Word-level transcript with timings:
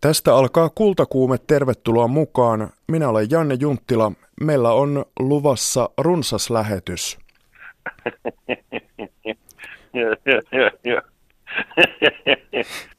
Tästä 0.00 0.36
alkaa 0.36 0.68
kultakuume, 0.68 1.38
tervetuloa 1.46 2.08
mukaan. 2.08 2.70
Minä 2.88 3.08
olen 3.08 3.30
Janne 3.30 3.56
Junttila. 3.60 4.12
Meillä 4.40 4.72
on 4.72 5.04
luvassa 5.18 5.90
runsas 5.98 6.50
lähetys. 6.50 7.18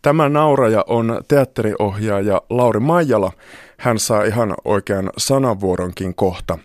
Tämä 0.02 0.29
nauraja 0.29 0.86
on 0.88 1.21
teatteriohjaaja 1.28 2.42
Lauri 2.49 2.79
Maijala. 2.79 3.32
Hän 3.78 4.00
saa 4.00 4.24
ihan 4.24 4.54
oikean 4.66 5.10
sanavuoronkin 5.18 6.16
kohta. 6.16 6.58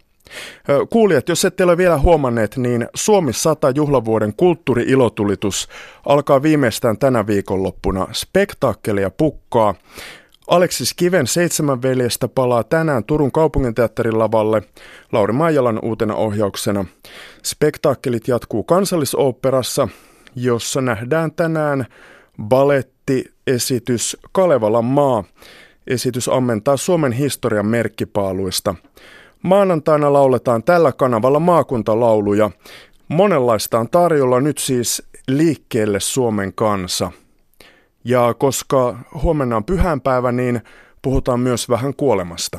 Kuulijat, 0.91 1.29
jos 1.29 1.45
ette 1.45 1.65
ole 1.65 1.77
vielä 1.77 1.99
huomanneet, 1.99 2.57
niin 2.57 2.89
Suomi 2.95 3.33
100 3.33 3.71
juhlavuoden 3.71 4.35
kulttuuri-ilotulitus 4.37 5.69
alkaa 6.07 6.43
viimeistään 6.43 6.99
tänä 6.99 7.27
viikonloppuna. 7.27 8.07
Spektaakkelia 8.13 9.11
pukkaa. 9.11 9.75
Aleksis 10.53 10.95
Kiven 10.95 11.27
Seitsemän 11.27 11.83
veljestä 11.83 12.29
palaa 12.29 12.65
tänään 12.65 13.05
Turun 13.05 13.33
kaupunginteatterin 13.33 14.19
lavalle 14.19 14.63
Lauri 15.13 15.33
Maijalan 15.33 15.79
uutena 15.83 16.15
ohjauksena. 16.15 16.85
Spektaakkelit 17.45 18.29
jatkuu 18.29 18.63
kansallisoopperassa, 18.63 19.89
jossa 20.37 20.81
nähdään 20.81 21.33
tänään 21.33 21.87
balettiesitys 22.43 24.17
Kalevalan 24.33 24.85
maa. 24.85 25.25
Esitys 25.87 26.29
ammentaa 26.29 26.77
Suomen 26.77 27.13
historian 27.13 27.67
merkkipaaluista. 27.67 28.75
Maanantaina 29.43 30.13
lauletaan 30.13 30.63
tällä 30.63 30.93
kanavalla 30.93 31.41
maakuntalauluja. 31.41 32.51
Monenlaista 33.09 33.79
on 33.79 33.89
tarjolla 33.91 34.41
nyt 34.41 34.59
siis 34.59 35.03
liikkeelle 35.29 36.01
Suomen 36.01 36.53
kansa– 36.53 37.13
ja 38.05 38.35
koska 38.35 38.99
huomenna 39.23 39.57
on 39.57 39.65
pyhänpäivä, 39.65 40.33
niin 40.33 40.61
puhutaan 41.03 41.41
myös 41.41 41.69
vähän 41.69 41.95
kuolemasta. 41.95 42.59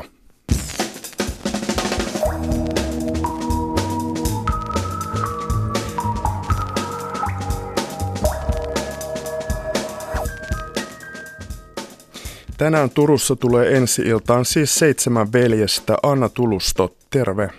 Tänään 12.57 12.89
Turussa 12.89 13.35
tulee 13.35 13.77
ensi 13.77 14.01
iltaan 14.01 14.45
siis 14.45 14.75
seitsemän 14.75 15.33
veljestä. 15.33 15.97
Anna 16.03 16.29
Tulusto, 16.29 16.95
terve. 17.09 17.49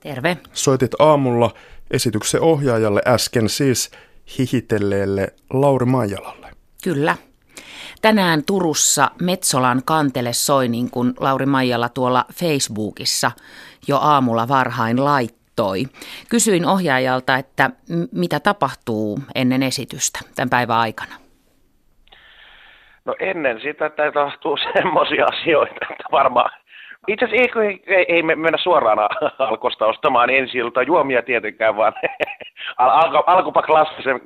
Terve. 0.00 0.36
Soitit 0.52 0.90
aamulla 0.98 1.54
esityksen 1.90 2.40
ohjaajalle 2.40 3.02
äsken 3.06 3.48
siis 3.48 3.90
hihitelleelle 4.38 5.28
Lauri 5.50 5.86
Maijalalle. 5.86 6.50
Kyllä. 6.84 7.16
Tänään 8.02 8.42
Turussa 8.46 9.10
Metsolan 9.22 9.82
kantele 9.84 10.32
soi 10.32 10.68
niin 10.68 10.90
kuin 10.90 11.14
Lauri 11.20 11.46
Maijala 11.46 11.88
tuolla 11.88 12.24
Facebookissa 12.34 13.30
jo 13.88 13.98
aamulla 13.98 14.48
varhain 14.48 15.04
laittoi. 15.04 15.84
Kysyin 16.30 16.66
ohjaajalta, 16.66 17.36
että 17.36 17.70
mitä 18.12 18.40
tapahtuu 18.40 19.18
ennen 19.34 19.62
esitystä 19.62 20.18
tämän 20.36 20.50
päivän 20.50 20.76
aikana. 20.76 21.14
No 23.04 23.14
ennen 23.20 23.60
sitä 23.60 23.90
tapahtuu 23.90 24.58
semmoisia 24.76 25.26
asioita, 25.26 25.74
että 25.90 26.04
varmaan 26.12 26.57
itse 27.08 27.24
asiassa 27.24 27.62
ei, 27.62 27.82
ei, 27.86 28.06
ei 28.08 28.22
mennä 28.22 28.58
suoraan 28.58 28.98
alkosta 29.38 29.86
ostamaan 29.86 30.30
ensi 30.30 30.58
ilta 30.58 30.82
juomia 30.82 31.22
tietenkään, 31.22 31.76
vaan 31.76 31.92
al, 32.78 33.22
alkupa 33.26 33.62
klassisen 33.62 34.20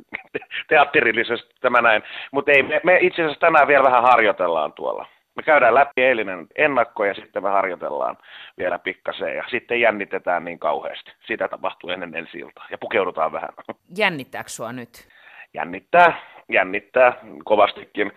teatterillisesti 0.69 1.55
tämä 1.61 1.81
näin. 1.81 2.03
Mutta 2.33 2.53
ei, 2.53 2.63
me, 2.63 2.81
me 2.85 2.99
itse 3.01 3.23
asiassa 3.23 3.41
tänään 3.41 3.69
vielä 3.69 3.85
vähän 3.85 4.03
harjoitellaan 4.03 4.73
tuolla. 4.73 5.07
Me 5.37 5.43
käydään 5.43 5.75
läpi 5.75 6.03
eilinen 6.03 6.47
ennakko 6.57 7.05
ja 7.05 7.15
sitten 7.15 7.43
me 7.43 7.49
harjoitellaan 7.49 8.19
vielä 8.59 8.79
pikkasen 8.79 9.37
ja 9.37 9.45
sitten 9.51 9.81
jännitetään 9.81 10.45
niin 10.45 10.59
kauheasti. 10.59 11.13
Sitä 11.27 11.49
tapahtuu 11.49 11.91
ennen 11.91 12.15
ensi 12.15 12.39
iltaa 12.39 12.67
ja 12.71 12.79
pukeudutaan 12.79 13.33
vähän. 13.33 13.49
Jännittääkö 13.97 14.49
sua 14.49 14.73
nyt? 14.73 15.09
Jännittää, 15.55 16.15
jännittää 16.49 17.13
kovastikin. 17.45 18.13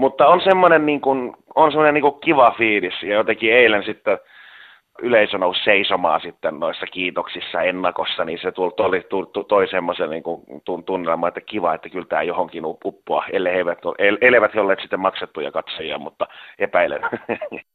Mutta 0.00 0.26
on 0.26 0.40
semmoinen, 0.44 0.86
niin 0.86 1.00
kuin, 1.00 1.32
on 1.54 1.70
semmoinen 1.70 1.94
niin 1.94 2.02
kuin 2.02 2.20
kiva 2.20 2.54
fiilis 2.58 3.02
ja 3.02 3.14
jotenkin 3.14 3.52
eilen 3.52 3.84
sitten 3.84 4.18
yleisö 5.02 5.38
nousi 5.38 5.64
seisomaan 5.64 6.20
sitten 6.20 6.60
noissa 6.60 6.86
kiitoksissa 6.86 7.62
ennakossa, 7.62 8.24
niin 8.24 8.38
se 8.42 8.52
tuli, 8.52 8.72
toi, 8.76 9.26
toi, 9.32 9.44
toi 9.44 9.68
semmoisen 9.68 10.10
niin 10.10 10.22
tunnelman, 10.86 11.28
että 11.28 11.40
kiva, 11.40 11.74
että 11.74 11.88
kyllä 11.88 12.06
tämä 12.06 12.22
johonkin 12.22 12.64
uppoa, 12.64 13.24
ellei 13.32 13.52
he 13.52 13.58
eivät, 13.58 13.78
elävät 14.20 14.54
he 14.54 14.60
olleet 14.60 14.80
sitten 14.80 15.00
maksettuja 15.00 15.52
katsojia, 15.52 15.98
mutta 15.98 16.26
epäilen. 16.58 17.00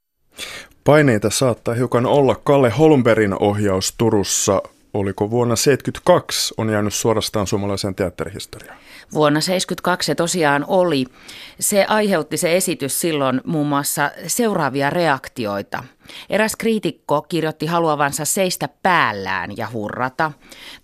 Paineita 0.85 1.29
saattaa 1.29 1.73
hiukan 1.73 2.05
olla. 2.05 2.35
Kalle 2.43 2.69
Holmberin 2.69 3.35
ohjaus 3.39 3.95
Turussa, 3.97 4.61
oliko 4.95 5.29
vuonna 5.29 5.55
1972, 5.55 6.53
on 6.57 6.69
jäänyt 6.69 6.93
suorastaan 6.93 7.47
suomalaiseen 7.47 7.95
teatterihistoriaan. 7.95 8.77
Vuonna 9.13 9.39
1972 9.39 10.05
se 10.05 10.15
tosiaan 10.15 10.65
oli. 10.67 11.05
Se 11.59 11.85
aiheutti 11.85 12.37
se 12.37 12.57
esitys 12.57 13.01
silloin 13.01 13.41
muun 13.45 13.67
muassa 13.67 14.11
seuraavia 14.27 14.89
reaktioita– 14.89 15.83
Eräs 16.29 16.55
kriitikko 16.55 17.21
kirjoitti 17.21 17.65
haluavansa 17.65 18.25
seistä 18.25 18.69
päällään 18.83 19.57
ja 19.57 19.67
hurrata. 19.73 20.31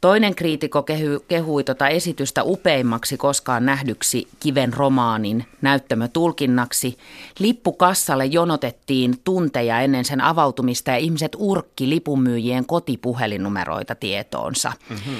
Toinen 0.01 0.35
kriitikko 0.35 0.85
kehui, 1.27 1.63
tota 1.63 1.87
esitystä 1.87 2.43
upeimmaksi 2.43 3.17
koskaan 3.17 3.65
nähdyksi 3.65 4.27
kiven 4.39 4.73
romaanin 4.73 5.45
näyttämötulkinnaksi. 5.61 6.97
Lippukassalle 7.39 8.25
jonotettiin 8.25 9.15
tunteja 9.23 9.81
ennen 9.81 10.05
sen 10.05 10.21
avautumista 10.21 10.91
ja 10.91 10.97
ihmiset 10.97 11.31
urkki 11.37 11.89
lipunmyyjien 11.89 12.65
kotipuhelinnumeroita 12.65 13.95
tietoonsa. 13.95 14.73
Mm-hmm. 14.89 15.15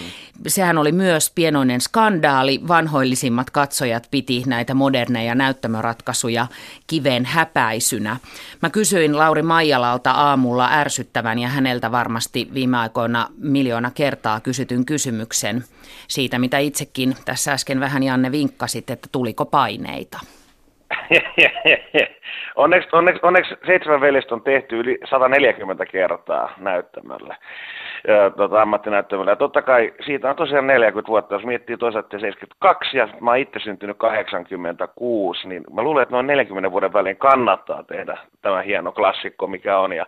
Sehän 0.48 0.78
oli 0.78 0.92
myös 0.92 1.32
pienoinen 1.36 1.82
skandaali. 1.82 2.62
Vanhoillisimmat 2.68 3.50
katsojat 3.50 4.08
piti 4.12 4.44
näitä 4.48 4.74
moderneja 4.74 5.36
näyttämöratkaisuja 5.36 6.48
kiven 6.88 7.26
häpäisynä. 7.26 8.18
Mä 8.62 8.70
kysyin 8.70 9.18
Lauri 9.18 9.42
Maijala 9.42 9.92
Jumalalta 9.92 10.12
aamulla 10.12 10.70
ärsyttävän 10.72 11.40
ja 11.40 11.48
häneltä 11.48 11.92
varmasti 11.92 12.50
viime 12.54 12.78
aikoina 12.78 13.28
miljoona 13.38 13.92
kertaa 13.92 14.40
kysytyn 14.40 14.86
kysymyksen 14.86 15.64
siitä, 16.08 16.40
mitä 16.40 16.58
itsekin 16.58 17.16
tässä 17.26 17.54
äsken 17.54 17.80
vähän 17.80 18.04
Janne 18.04 18.32
vinkkasit, 18.32 18.90
että 18.90 19.10
tuliko 19.12 19.46
paineita. 19.46 20.20
onneksi, 22.56 22.90
onneksi, 22.92 23.20
onneksi 23.24 23.56
seitsemän 23.66 24.02
veljestä 24.02 24.36
on 24.36 24.42
tehty 24.42 24.80
yli 24.80 25.00
140 25.10 25.86
kertaa 25.86 26.54
näyttämöllä, 26.58 27.36
ja, 28.08 28.30
tota, 28.30 28.62
ammattinäyttämöllä. 28.62 29.32
Ja 29.32 29.36
totta 29.36 29.62
kai 29.62 29.94
siitä 30.06 30.30
on 30.30 30.36
tosiaan 30.36 30.68
40 30.68 31.10
vuotta, 31.10 31.36
jos 31.36 31.44
miettii 31.44 31.78
toisaalta 31.78 32.20
72 32.20 32.98
ja 32.98 33.08
mä 33.20 33.32
oon 33.32 33.40
itse 33.40 33.60
syntynyt 33.60 33.98
86, 33.98 35.48
niin 35.48 35.64
mä 35.74 35.82
luulen, 35.82 36.04
että 36.04 36.16
noin 36.16 36.28
40 36.28 36.72
vuoden 36.72 36.94
välein 36.94 37.18
kannattaa 37.18 37.84
tehdä 37.84 38.18
tämä 38.42 38.62
hieno 38.62 38.92
klassikko, 38.92 39.48
mikä 39.48 39.80
on. 39.80 39.94
Ja 39.94 40.06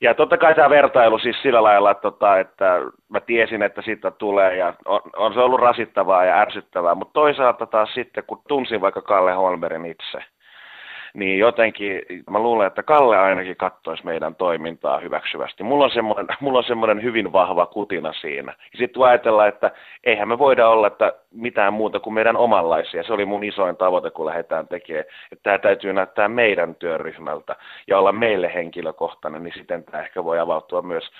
ja 0.00 0.14
totta 0.14 0.38
kai 0.38 0.54
tämä 0.54 0.70
vertailu 0.70 1.18
siis 1.18 1.42
sillä 1.42 1.62
lailla, 1.62 1.90
että, 1.90 2.02
tota, 2.02 2.38
että 2.38 2.80
mä 3.08 3.20
tiesin, 3.20 3.62
että 3.62 3.82
siitä 3.82 4.10
tulee 4.10 4.56
ja 4.56 4.74
on, 4.84 5.00
on 5.16 5.34
se 5.34 5.40
ollut 5.40 5.60
rasittavaa 5.60 6.24
ja 6.24 6.40
ärsyttävää, 6.40 6.94
mutta 6.94 7.12
toisaalta 7.12 7.66
taas 7.66 7.94
sitten, 7.94 8.24
kun 8.26 8.42
tunsin 8.48 8.80
vaikka 8.80 9.02
Kalle 9.02 9.32
Holmerin 9.32 9.86
itse, 9.86 10.18
niin 11.18 11.38
jotenkin 11.38 12.02
mä 12.30 12.38
luulen, 12.38 12.66
että 12.66 12.82
Kalle 12.82 13.18
ainakin 13.18 13.56
katsoisi 13.56 14.04
meidän 14.04 14.34
toimintaa 14.34 15.00
hyväksyvästi. 15.00 15.62
Mulla 15.62 15.84
on 15.84 15.90
semmoinen, 15.90 16.26
mulla 16.40 16.58
on 16.58 16.64
semmoinen 16.64 17.02
hyvin 17.02 17.32
vahva 17.32 17.66
kutina 17.66 18.12
siinä. 18.12 18.54
Sitten 18.78 19.02
ajatellaan, 19.02 19.48
että 19.48 19.70
eihän 20.04 20.28
me 20.28 20.38
voida 20.38 20.68
olla 20.68 20.86
että 20.86 21.12
mitään 21.30 21.72
muuta 21.72 22.00
kuin 22.00 22.14
meidän 22.14 22.36
omanlaisia. 22.36 23.02
Se 23.02 23.12
oli 23.12 23.24
mun 23.24 23.44
isoin 23.44 23.76
tavoite, 23.76 24.10
kun 24.10 24.26
lähdetään 24.26 24.68
tekemään. 24.68 25.04
Että 25.32 25.42
tämä 25.42 25.58
täytyy 25.58 25.92
näyttää 25.92 26.28
meidän 26.28 26.74
työryhmältä 26.74 27.56
ja 27.86 27.98
olla 27.98 28.12
meille 28.12 28.54
henkilökohtainen, 28.54 29.42
niin 29.42 29.54
sitten 29.56 29.84
tämä 29.84 30.02
ehkä 30.02 30.24
voi 30.24 30.38
avautua 30.38 30.82
myös 30.82 31.10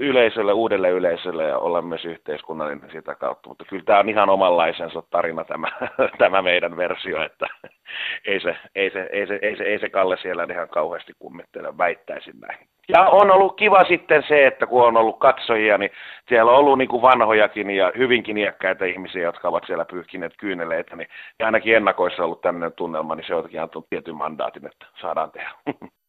yleisölle, 0.00 0.52
uudelle 0.52 0.90
yleisölle 0.90 1.44
ja 1.44 1.58
olla 1.58 1.82
myös 1.82 2.04
yhteiskunnallinen 2.04 2.90
sitä 2.90 3.14
kautta. 3.14 3.48
Mutta 3.48 3.64
kyllä 3.64 3.82
tämä 3.84 3.98
on 3.98 4.08
ihan 4.08 4.30
omanlaisensa 4.30 5.02
tarina 5.10 5.44
tämä, 5.44 5.68
tämä 6.18 6.42
meidän 6.42 6.76
versio, 6.76 7.22
että 7.22 7.46
ei 8.24 8.40
se, 8.40 8.56
ei, 8.74 8.90
se, 8.90 9.08
ei, 9.12 9.26
se, 9.26 9.38
ei, 9.42 9.56
se, 9.56 9.64
ei 9.64 9.78
se 9.78 9.88
Kalle 9.88 10.16
siellä 10.16 10.46
ihan 10.50 10.68
kauheasti 10.68 11.12
kummittele, 11.18 11.78
väittäisin 11.78 12.40
näin. 12.40 12.58
Ja 12.88 13.08
on 13.08 13.30
ollut 13.30 13.56
kiva 13.56 13.84
sitten 13.84 14.24
se, 14.28 14.46
että 14.46 14.66
kun 14.66 14.86
on 14.86 14.96
ollut 14.96 15.18
katsojia, 15.18 15.78
niin 15.78 15.90
siellä 16.28 16.52
on 16.52 16.58
ollut 16.58 16.78
niin 16.78 16.88
kuin 16.88 17.02
vanhojakin 17.02 17.70
ja 17.70 17.92
hyvinkin 17.98 18.38
iäkkäitä 18.38 18.84
ihmisiä, 18.84 19.22
jotka 19.22 19.48
ovat 19.48 19.64
siellä 19.66 19.84
pyyhkineet 19.84 20.32
kyyneleitä, 20.38 20.96
niin 20.96 21.08
ainakin 21.42 21.76
ennakoissa 21.76 22.24
ollut 22.24 22.40
tämmöinen 22.40 22.72
tunnelma, 22.72 23.14
niin 23.14 23.26
se 23.26 23.34
on 23.34 23.48
antanut 23.62 23.86
tietyn 23.90 24.16
mandaatin, 24.16 24.66
että 24.66 24.86
saadaan 25.00 25.30
tehdä. 25.30 25.50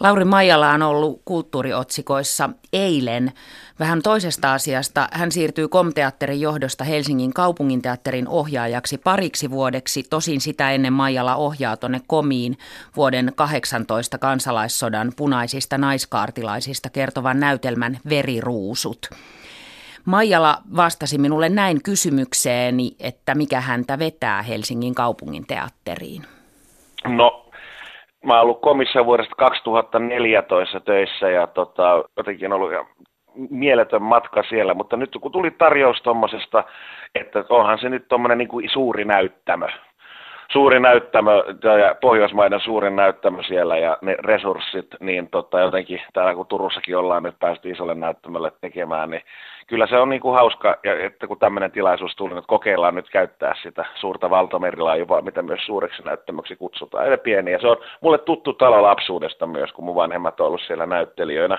Lauri 0.00 0.24
Maijala 0.24 0.70
on 0.70 0.82
ollut 0.82 1.22
kulttuuriotsikoissa 1.24 2.50
eilen 2.72 3.32
vähän 3.78 4.02
toisesta 4.02 4.52
asiasta. 4.54 5.08
Hän 5.12 5.32
siirtyy 5.32 5.68
Komteatterin 5.68 6.40
johdosta 6.40 6.84
Helsingin 6.84 7.32
kaupunginteatterin 7.32 8.28
ohjaajaksi 8.28 8.98
pariksi 8.98 9.50
vuodeksi. 9.50 10.02
Tosin 10.02 10.40
sitä 10.40 10.70
ennen 10.70 10.92
Maijala 10.92 11.36
ohjaa 11.36 11.76
tuonne 11.76 12.00
Komiin 12.06 12.58
vuoden 12.96 13.32
18 13.36 14.18
kansalaissodan 14.18 15.12
punaisista 15.16 15.78
naiskaartilaisista 15.78 16.90
kertovan 16.90 17.40
näytelmän 17.40 17.98
Veriruusut. 18.08 19.10
Maijala 20.04 20.62
vastasi 20.76 21.18
minulle 21.18 21.48
näin 21.48 21.82
kysymykseeni, 21.82 22.96
että 23.00 23.34
mikä 23.34 23.60
häntä 23.60 23.98
vetää 23.98 24.42
Helsingin 24.42 24.94
kaupungin 24.94 25.46
teatteriin. 25.46 26.26
No 27.04 27.49
mä 28.24 28.32
oon 28.32 28.42
ollut 28.42 28.60
komissa 28.60 29.06
vuodesta 29.06 29.34
2014 29.36 30.80
töissä 30.80 31.30
ja 31.30 31.46
tota, 31.46 32.04
jotenkin 32.16 32.52
ollut 32.52 32.72
mieletön 33.50 34.02
matka 34.02 34.42
siellä, 34.42 34.74
mutta 34.74 34.96
nyt 34.96 35.16
kun 35.20 35.32
tuli 35.32 35.50
tarjous 35.50 36.02
tuommoisesta, 36.02 36.64
että 37.14 37.44
onhan 37.48 37.78
se 37.78 37.88
nyt 37.88 38.08
tuommoinen 38.08 38.38
niin 38.38 38.48
kuin 38.48 38.70
suuri 38.70 39.04
näyttämö, 39.04 39.66
suuri 40.52 40.80
näyttämö 40.80 41.44
Pohjoismaiden 42.00 42.60
suurin 42.60 42.96
näyttämö 42.96 43.42
siellä 43.42 43.78
ja 43.78 43.98
ne 44.00 44.16
resurssit, 44.18 44.86
niin 45.00 45.30
tota, 45.30 45.60
jotenkin 45.60 46.00
täällä 46.12 46.34
kun 46.34 46.46
Turussakin 46.46 46.96
ollaan 46.96 47.22
nyt 47.22 47.38
päästy 47.38 47.70
isolle 47.70 47.94
näyttämölle 47.94 48.52
tekemään, 48.60 49.10
niin 49.10 49.22
kyllä 49.66 49.86
se 49.86 49.98
on 49.98 50.08
niin 50.08 50.20
kuin 50.20 50.34
hauska, 50.34 50.76
ja 50.84 51.06
että 51.06 51.26
kun 51.26 51.38
tämmöinen 51.38 51.70
tilaisuus 51.70 52.16
tuli, 52.16 52.32
että 52.32 52.48
kokeillaan 52.48 52.94
nyt 52.94 53.10
käyttää 53.10 53.54
sitä 53.62 53.84
suurta 53.94 54.30
valtamerilaivaa, 54.30 55.22
mitä 55.22 55.42
myös 55.42 55.66
suureksi 55.66 56.02
näyttämöksi 56.02 56.56
kutsutaan. 56.56 57.06
Ja 57.52 57.58
se 57.60 57.66
on 57.66 57.76
mulle 58.00 58.18
tuttu 58.18 58.52
talo 58.52 58.82
lapsuudesta 58.82 59.46
myös, 59.46 59.72
kun 59.72 59.84
mun 59.84 59.94
vanhemmat 59.94 60.40
on 60.40 60.46
ollut 60.46 60.62
siellä 60.66 60.86
näyttelijöinä, 60.86 61.58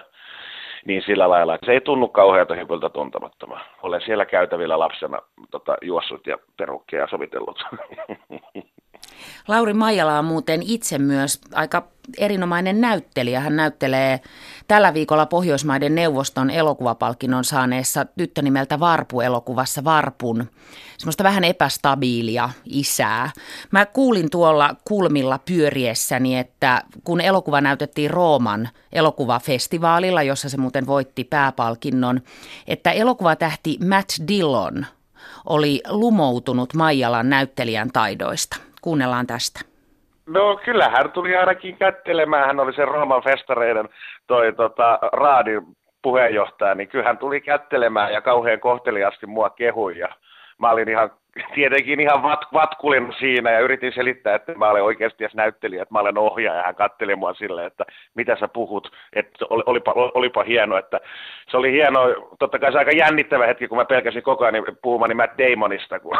niin 0.86 1.04
sillä 1.06 1.30
lailla, 1.30 1.56
että 1.56 1.66
se 1.66 1.72
ei 1.72 1.82
tunnu 1.82 2.08
kauheata 2.08 2.56
hypyltä 2.56 2.90
tuntemattomaan. 2.90 3.62
Olen 3.84 4.02
siellä 4.06 4.26
käytävillä 4.26 4.80
lapsena 4.80 5.18
tota, 5.52 5.78
juossut 5.82 6.28
ja 6.28 6.38
perukkeja 6.58 7.08
sovitellut. 7.08 7.64
Lauri 9.48 9.74
Maijala 9.74 10.20
on 10.20 10.26
muuten 10.26 10.62
itse 10.64 10.98
myös 10.98 11.42
aika 11.56 11.84
erinomainen 12.18 12.82
näyttelijä. 12.82 13.40
Hän 13.40 13.56
näyttelee 13.56 14.20
tällä 14.68 14.94
viikolla 14.94 15.26
Pohjoismaiden 15.26 15.96
neuvoston 15.96 16.50
elokuvapalkinnon 16.50 17.44
saaneessa 17.44 18.06
tyttö 18.18 18.42
nimeltä 18.42 18.80
Varpu-elokuvassa 18.80 19.84
Varpun. 19.84 20.50
Semmoista 20.98 21.24
vähän 21.24 21.44
epästabiilia 21.44 22.50
isää. 22.66 23.32
Mä 23.72 23.86
kuulin 23.86 24.30
tuolla 24.30 24.76
kulmilla 24.86 25.40
pyöriessäni, 25.46 26.38
että 26.38 26.84
kun 27.04 27.22
elokuva 27.22 27.62
näytettiin 27.62 28.12
Rooman 28.12 28.70
elokuvafestivaalilla, 28.92 30.24
jossa 30.24 30.50
se 30.50 30.58
muuten 30.58 30.88
voitti 30.88 31.24
pääpalkinnon, 31.24 32.22
että 32.68 32.92
elokuvatähti 32.92 33.78
Matt 33.90 34.10
Dillon 34.28 34.86
oli 35.46 35.82
lumoutunut 35.90 36.74
Maijalan 36.74 37.30
näyttelijän 37.30 37.92
taidoista. 37.92 38.58
Kuunnellaan 38.82 39.28
tästä. 39.28 39.71
No 40.26 40.60
kyllä, 40.66 40.90
hän 40.90 41.12
tuli 41.12 41.36
ainakin 41.36 41.78
kättelemään. 41.78 42.48
Hän 42.48 42.60
oli 42.60 42.74
se 42.74 42.86
Rooman 42.86 43.24
festareiden 43.24 43.90
toi, 44.28 44.54
tota, 44.54 45.00
raadin 45.02 45.62
puheenjohtaja, 46.02 46.76
niin 46.76 46.88
kyllä 46.88 47.06
hän 47.06 47.18
tuli 47.18 47.42
kättelemään 47.42 48.14
ja 48.14 48.22
kauhean 48.22 48.60
kohteliasti 48.60 49.26
mua 49.26 49.50
kehui. 49.50 49.98
Ja 49.98 50.08
mä 50.62 50.72
olin 50.72 50.90
ihan 50.90 51.12
tietenkin 51.56 52.00
ihan 52.00 52.24
vat, 52.24 52.40
vatkulin 52.54 53.14
siinä 53.20 53.52
ja 53.52 53.60
yritin 53.60 53.94
selittää, 53.94 54.36
että 54.36 54.54
mä 54.56 54.70
olen 54.70 54.84
oikeasti 54.84 55.24
edes 55.24 55.36
näyttelijä, 55.36 55.82
että 55.82 55.94
mä 55.94 56.00
olen 56.00 56.18
ohjaaja. 56.18 56.64
Hän 56.64 56.76
katteli 56.76 57.16
mua 57.16 57.34
silleen, 57.34 57.68
että 57.68 57.86
mitä 58.16 58.38
sä 58.40 58.48
puhut, 58.48 58.92
että 59.14 59.46
olipa, 59.50 59.94
olipa 59.96 60.44
hieno, 60.44 60.78
että 60.78 61.00
se 61.50 61.58
oli 61.58 61.72
hieno, 61.72 62.00
totta 62.40 62.60
kai 62.60 62.72
se 62.72 62.78
aika 62.78 62.92
jännittävä 62.92 63.48
hetki, 63.48 63.68
kun 63.68 63.78
mä 63.78 63.86
pelkäsin 63.86 64.24
koko 64.24 64.46
ajan 64.46 64.64
puhumani 64.82 65.14
Matt 65.14 65.38
Damonista, 65.38 66.00
kun, 66.00 66.18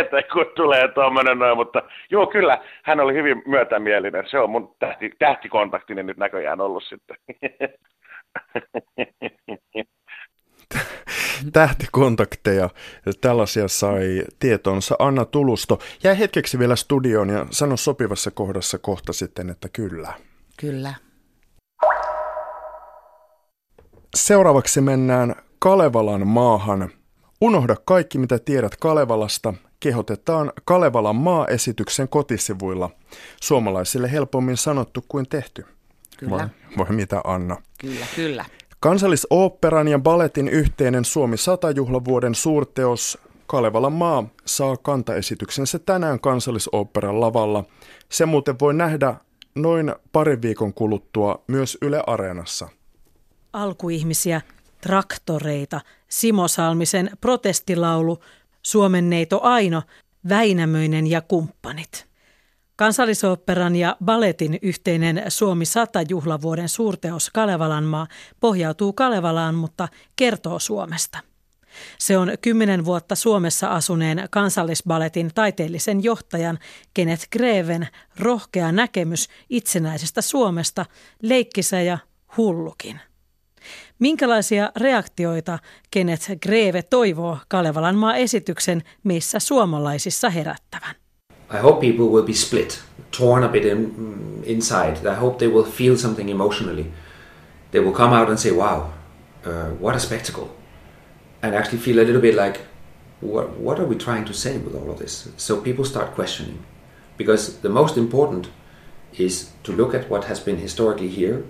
että 0.00 0.22
kun 0.32 0.46
tulee 0.56 0.88
tuommoinen 0.88 1.38
noin, 1.38 1.56
mutta 1.56 1.82
joo 2.10 2.26
kyllä, 2.26 2.58
hän 2.82 3.00
oli 3.00 3.14
hyvin 3.14 3.42
myötämielinen, 3.46 4.24
se 4.26 4.38
on 4.38 4.50
mun 4.50 4.74
tähti, 4.78 5.12
tähtikontaktini 5.18 6.02
nyt 6.02 6.16
näköjään 6.16 6.60
ollut 6.60 6.84
sitten. 6.84 7.16
tähtikontakteja. 11.52 12.70
Tällaisia 13.20 13.68
sai 13.68 14.24
tietonsa 14.38 14.96
Anna 14.98 15.24
Tulusto. 15.24 15.78
Jäi 16.04 16.18
hetkeksi 16.18 16.58
vielä 16.58 16.76
studioon 16.76 17.28
ja 17.28 17.46
sano 17.50 17.76
sopivassa 17.76 18.30
kohdassa 18.30 18.78
kohta 18.78 19.12
sitten, 19.12 19.50
että 19.50 19.68
kyllä. 19.68 20.12
Kyllä. 20.56 20.94
Seuraavaksi 24.16 24.80
mennään 24.80 25.34
Kalevalan 25.58 26.26
maahan. 26.26 26.90
Unohda 27.40 27.76
kaikki, 27.84 28.18
mitä 28.18 28.38
tiedät 28.38 28.76
Kalevalasta. 28.76 29.54
Kehotetaan 29.80 30.52
Kalevalan 30.64 31.16
maa-esityksen 31.16 32.08
kotisivuilla. 32.08 32.90
Suomalaisille 33.42 34.12
helpommin 34.12 34.56
sanottu 34.56 35.04
kuin 35.08 35.28
tehty. 35.28 35.66
Kyllä. 36.18 36.30
Vai, 36.30 36.48
vai 36.78 36.96
mitä 36.96 37.20
Anna? 37.24 37.62
Kyllä, 37.80 38.06
kyllä. 38.16 38.44
Kansallisoopperan 38.82 39.88
ja 39.88 39.98
balletin 39.98 40.48
yhteinen 40.48 41.04
Suomi 41.04 41.36
100-juhlavuoden 41.36 42.34
suurteos 42.34 43.18
Kalevalan 43.46 43.92
maa 43.92 44.28
saa 44.44 44.76
kantaesityksensä 44.76 45.78
tänään 45.78 46.20
kansallisoopperan 46.20 47.20
lavalla. 47.20 47.64
Se 48.08 48.26
muuten 48.26 48.58
voi 48.60 48.74
nähdä 48.74 49.14
noin 49.54 49.94
parin 50.12 50.42
viikon 50.42 50.74
kuluttua 50.74 51.42
myös 51.46 51.78
Yle 51.82 52.02
Areenassa. 52.06 52.68
Alkuihmisiä, 53.52 54.40
traktoreita, 54.80 55.80
Simo 56.08 56.48
Salmisen 56.48 57.10
protestilaulu, 57.20 58.18
Suomen 58.62 59.10
neito 59.10 59.40
Aino, 59.42 59.82
Väinämöinen 60.28 61.06
ja 61.06 61.20
kumppanit. 61.20 62.11
Kansallisoopperan 62.76 63.76
ja 63.76 63.96
balletin 64.04 64.58
yhteinen 64.62 65.22
Suomi 65.28 65.64
100-juhlavuoden 65.64 66.68
suurteos 66.68 67.30
Kalevalanmaa 67.30 68.06
pohjautuu 68.40 68.92
Kalevalaan, 68.92 69.54
mutta 69.54 69.88
kertoo 70.16 70.58
Suomesta. 70.58 71.18
Se 71.98 72.18
on 72.18 72.32
kymmenen 72.40 72.84
vuotta 72.84 73.14
Suomessa 73.14 73.68
asuneen 73.68 74.28
kansallisbaletin 74.30 75.30
taiteellisen 75.34 76.04
johtajan 76.04 76.58
Kenneth 76.94 77.28
Greven 77.32 77.88
rohkea 78.18 78.72
näkemys 78.72 79.28
itsenäisestä 79.50 80.22
Suomesta, 80.22 80.86
leikkisä 81.22 81.80
ja 81.80 81.98
hullukin. 82.36 83.00
Minkälaisia 83.98 84.72
reaktioita 84.76 85.58
Kenneth 85.90 86.30
Greve 86.42 86.82
toivoo 86.82 87.38
Kalevalan 87.48 87.96
maa 87.96 88.16
esityksen 88.16 88.82
missä 89.04 89.38
suomalaisissa 89.38 90.30
herättävän? 90.30 91.01
I 91.52 91.58
hope 91.58 91.80
people 91.80 92.08
will 92.08 92.22
be 92.22 92.34
split, 92.34 92.82
torn 93.10 93.44
a 93.44 93.48
bit 93.48 93.66
in, 93.66 94.42
inside. 94.46 95.06
I 95.06 95.14
hope 95.14 95.38
they 95.38 95.48
will 95.48 95.64
feel 95.64 95.98
something 95.98 96.30
emotionally. 96.30 96.86
They 97.72 97.80
will 97.80 97.92
come 97.92 98.12
out 98.12 98.30
and 98.30 98.40
say, 98.40 98.52
"Wow, 98.52 98.78
uh, 99.44 99.70
what 99.82 99.94
a 99.94 100.00
spectacle," 100.00 100.48
and 101.42 101.54
actually 101.54 101.78
feel 101.78 101.98
a 101.98 102.06
little 102.08 102.22
bit 102.22 102.34
like, 102.34 102.60
"What 103.20 103.46
what 103.58 103.78
are 103.78 103.86
we 103.86 103.96
trying 103.96 104.24
to 104.24 104.34
say 104.34 104.56
with 104.58 104.74
all 104.74 104.90
of 104.90 104.98
this?" 104.98 105.28
So 105.36 105.60
people 105.60 105.84
start 105.84 106.14
questioning, 106.14 106.58
because 107.18 107.58
the 107.60 107.68
most 107.80 107.96
important 107.96 108.48
is 109.18 109.50
to 109.64 109.72
look 109.72 109.94
at 109.94 110.08
what 110.10 110.24
has 110.24 110.40
been 110.40 110.56
historically 110.56 111.08
here 111.08 111.44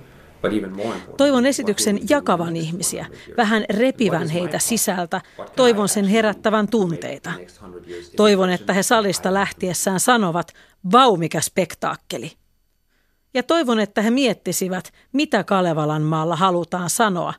Toivon 1.16 1.46
esityksen 1.46 2.00
jakavan 2.11 2.56
ihmisiä, 2.56 3.06
vähän 3.37 3.64
repivän 3.70 4.28
heitä 4.28 4.58
sisältä, 4.58 5.20
toivon 5.56 5.88
sen 5.88 6.04
herättävän 6.04 6.68
tunteita. 6.68 7.32
Toivon, 8.16 8.50
että 8.50 8.72
he 8.72 8.82
salista 8.82 9.34
lähtiessään 9.34 10.00
sanovat, 10.00 10.52
vau 10.92 11.16
mikä 11.16 11.40
spektaakkeli. 11.40 12.32
Ja 13.34 13.42
toivon, 13.42 13.80
että 13.80 14.02
he 14.02 14.11
miettisivät, 14.11 14.92
mitä 15.12 15.44
Kalevalan 15.44 16.02
maalla 16.02 16.37
halutaan 16.37 16.90
sanoa. 16.90 17.34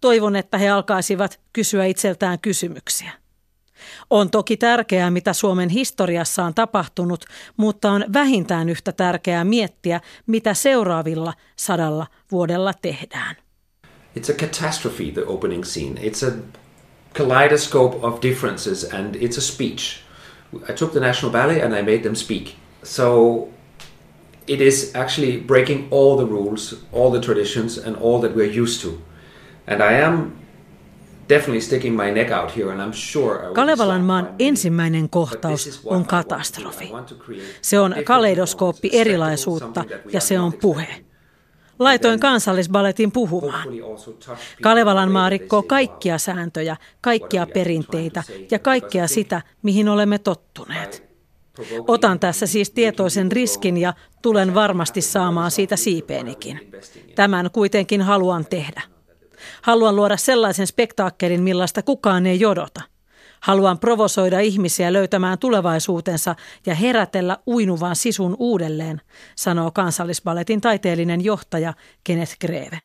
Toivon, 0.00 0.36
että 0.36 0.58
he 0.58 0.68
alkaisivat 0.68 1.40
kysyä 1.52 1.84
itseltään 1.84 2.38
kysymyksiä. 2.38 3.12
On 4.10 4.30
toki 4.30 4.56
tärkeää, 4.56 5.10
mitä 5.10 5.32
Suomen 5.32 5.68
historiassa 5.68 6.44
on 6.44 6.54
tapahtunut, 6.54 7.24
mutta 7.56 7.90
on 7.90 8.04
vähintään 8.12 8.68
yhtä 8.68 8.92
tärkeää 8.92 9.44
miettiä, 9.44 10.00
mitä 10.26 10.54
seuraavilla 10.54 11.34
sadalla 11.56 12.06
vuodella 12.32 12.72
tehdään. 12.82 13.36
It's 14.16 14.30
a 14.30 14.34
catastrophe, 14.34 15.04
the 15.04 15.24
opening 15.26 15.64
scene. 15.64 16.00
It's 16.00 16.28
a 16.28 16.32
kaleidoscope 17.12 17.98
of 18.02 18.22
differences 18.22 18.94
and 18.94 19.14
it's 19.14 19.38
a 19.38 19.40
speech. 19.40 20.02
I 20.70 20.72
took 20.72 20.92
the 20.92 21.00
National 21.00 21.32
Ballet 21.32 21.62
and 21.62 21.74
I 21.74 21.82
made 21.82 22.02
them 22.02 22.14
speak. 22.14 22.54
So 22.82 23.48
it 24.46 24.60
is 24.60 24.92
actually 24.94 25.40
breaking 25.40 25.88
all 25.90 26.16
the 26.16 26.26
rules, 26.26 26.74
all 26.92 27.10
the 27.10 27.20
traditions, 27.20 27.78
and 27.78 27.96
all 27.96 28.20
that 28.20 28.34
we're 28.34 28.62
used 28.62 28.80
to. 28.82 28.98
And 29.66 29.82
I 29.82 29.92
am 29.92 30.32
Kalevalan 33.54 34.00
maan 34.00 34.34
ensimmäinen 34.38 35.10
kohtaus 35.10 35.80
on 35.84 36.06
katastrofi. 36.06 36.90
Se 37.62 37.80
on 37.80 37.94
kaleidoskooppi 38.04 38.90
erilaisuutta 38.92 39.84
ja 40.12 40.20
se 40.20 40.40
on 40.40 40.52
puhe. 40.52 41.04
Laitoin 41.78 42.20
kansallisbaletin 42.20 43.12
puhumaan. 43.12 43.68
Kalevalan 44.62 45.12
maa 45.12 45.30
rikkoo 45.30 45.62
kaikkia 45.62 46.18
sääntöjä, 46.18 46.76
kaikkia 47.00 47.46
perinteitä 47.54 48.22
ja 48.50 48.58
kaikkea 48.58 49.08
sitä, 49.08 49.42
mihin 49.62 49.88
olemme 49.88 50.18
tottuneet. 50.18 51.08
Otan 51.88 52.20
tässä 52.20 52.46
siis 52.46 52.70
tietoisen 52.70 53.32
riskin 53.32 53.76
ja 53.76 53.94
tulen 54.22 54.54
varmasti 54.54 55.00
saamaan 55.00 55.50
siitä 55.50 55.76
siipeenikin. 55.76 56.72
Tämän 57.14 57.50
kuitenkin 57.52 58.02
haluan 58.02 58.46
tehdä. 58.46 58.82
Haluan 59.62 59.96
luoda 59.96 60.16
sellaisen 60.16 60.66
spektaakkelin, 60.66 61.42
millaista 61.42 61.82
kukaan 61.82 62.26
ei 62.26 62.46
odota. 62.46 62.82
Haluan 63.40 63.78
provosoida 63.78 64.40
ihmisiä 64.40 64.92
löytämään 64.92 65.38
tulevaisuutensa 65.38 66.34
ja 66.66 66.74
herätellä 66.74 67.38
uinuvan 67.46 67.96
sisun 67.96 68.36
uudelleen, 68.38 69.00
sanoo 69.36 69.70
kansallisballetin 69.70 70.60
taiteellinen 70.60 71.24
johtaja 71.24 71.74
Kenneth 72.04 72.36
Greve. 72.40 72.78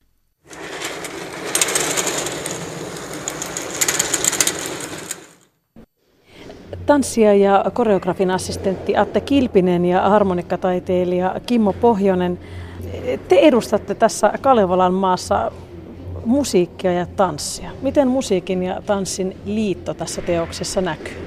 Tanssija 6.86 7.34
ja 7.34 7.66
koreografin 7.74 8.32
assistentti 8.32 8.98
Atte 8.98 9.22
Kilpinen 9.22 9.86
ja 9.86 10.10
harmonikkataiteilija 10.10 11.36
Kimmo 11.46 11.74
Pohjonen. 11.74 12.40
Te 13.28 13.40
edustatte 13.40 13.96
tässä 13.96 14.34
Kalevalan 14.42 14.94
maassa 14.94 15.52
musiikkia 16.26 16.94
ja 16.94 17.06
tanssia. 17.06 17.72
Miten 17.82 18.08
musiikin 18.08 18.64
ja 18.64 18.82
tanssin 18.86 19.38
liitto 19.46 19.94
tässä 19.94 20.22
teoksessa 20.22 20.82
näkyy? 20.82 21.18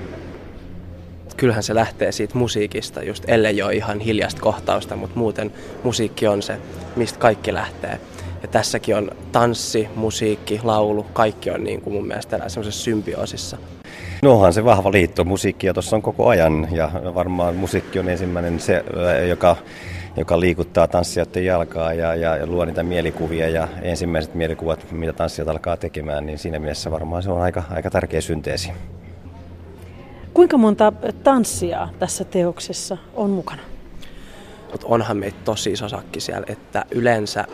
Kyllähän 1.36 1.62
se 1.62 1.74
lähtee 1.74 2.12
siitä 2.12 2.38
musiikista, 2.38 3.02
just 3.02 3.24
ellei 3.28 3.62
ole 3.62 3.74
ihan 3.74 4.00
hiljasta 4.00 4.40
kohtausta, 4.40 4.96
mutta 4.96 5.18
muuten 5.18 5.52
musiikki 5.84 6.26
on 6.26 6.42
se, 6.42 6.56
mistä 6.96 7.18
kaikki 7.18 7.54
lähtee. 7.54 8.00
Ja 8.42 8.48
tässäkin 8.48 8.96
on 8.96 9.10
tanssi, 9.32 9.88
musiikki, 9.94 10.60
laulu, 10.64 11.06
kaikki 11.12 11.50
on 11.50 11.64
niin 11.64 11.80
kuin 11.80 11.94
mun 11.94 12.06
mielestä 12.06 12.48
semmoisessa 12.48 12.84
symbioosissa. 12.84 13.56
No 14.22 14.32
onhan 14.32 14.52
se 14.52 14.64
vahva 14.64 14.92
liitto. 14.92 15.24
Musiikkia 15.24 15.74
tuossa 15.74 15.96
on 15.96 16.02
koko 16.02 16.28
ajan 16.28 16.68
ja 16.70 16.90
varmaan 17.14 17.56
musiikki 17.56 17.98
on 17.98 18.08
ensimmäinen 18.08 18.60
se, 18.60 18.84
joka 19.28 19.56
joka 20.16 20.40
liikuttaa 20.40 20.88
tanssijoiden 20.88 21.44
jalkaa 21.44 21.92
ja, 21.92 22.14
ja, 22.14 22.37
ja 22.37 22.46
luo 22.46 22.64
niitä 22.64 22.82
mielikuvia 22.82 23.49
ja 23.49 23.68
ensimmäiset 23.82 24.35
mielikuvat, 24.35 24.92
mitä 24.92 25.12
tanssijat 25.12 25.49
alkaa 25.49 25.76
tekemään, 25.76 26.26
niin 26.26 26.38
siinä 26.38 26.58
mielessä 26.58 26.90
varmaan 26.90 27.23
se 27.23 27.30
on 27.30 27.40
aika, 27.40 27.62
aika 27.70 27.90
tärkeä 27.90 28.20
synteesi. 28.20 28.73
Kuinka 30.35 30.58
monta 30.58 30.92
tanssia 31.23 31.88
tässä 31.99 32.25
teoksessa 32.25 32.96
on 33.14 33.30
mukana? 33.30 33.62
Mut 34.73 34.85
onhan 34.85 35.16
meitä 35.16 35.37
tosi 35.44 35.73
iso 35.73 35.88
sakki 35.88 36.20
siellä, 36.20 36.46
että 36.49 36.85
yleensä 36.90 37.44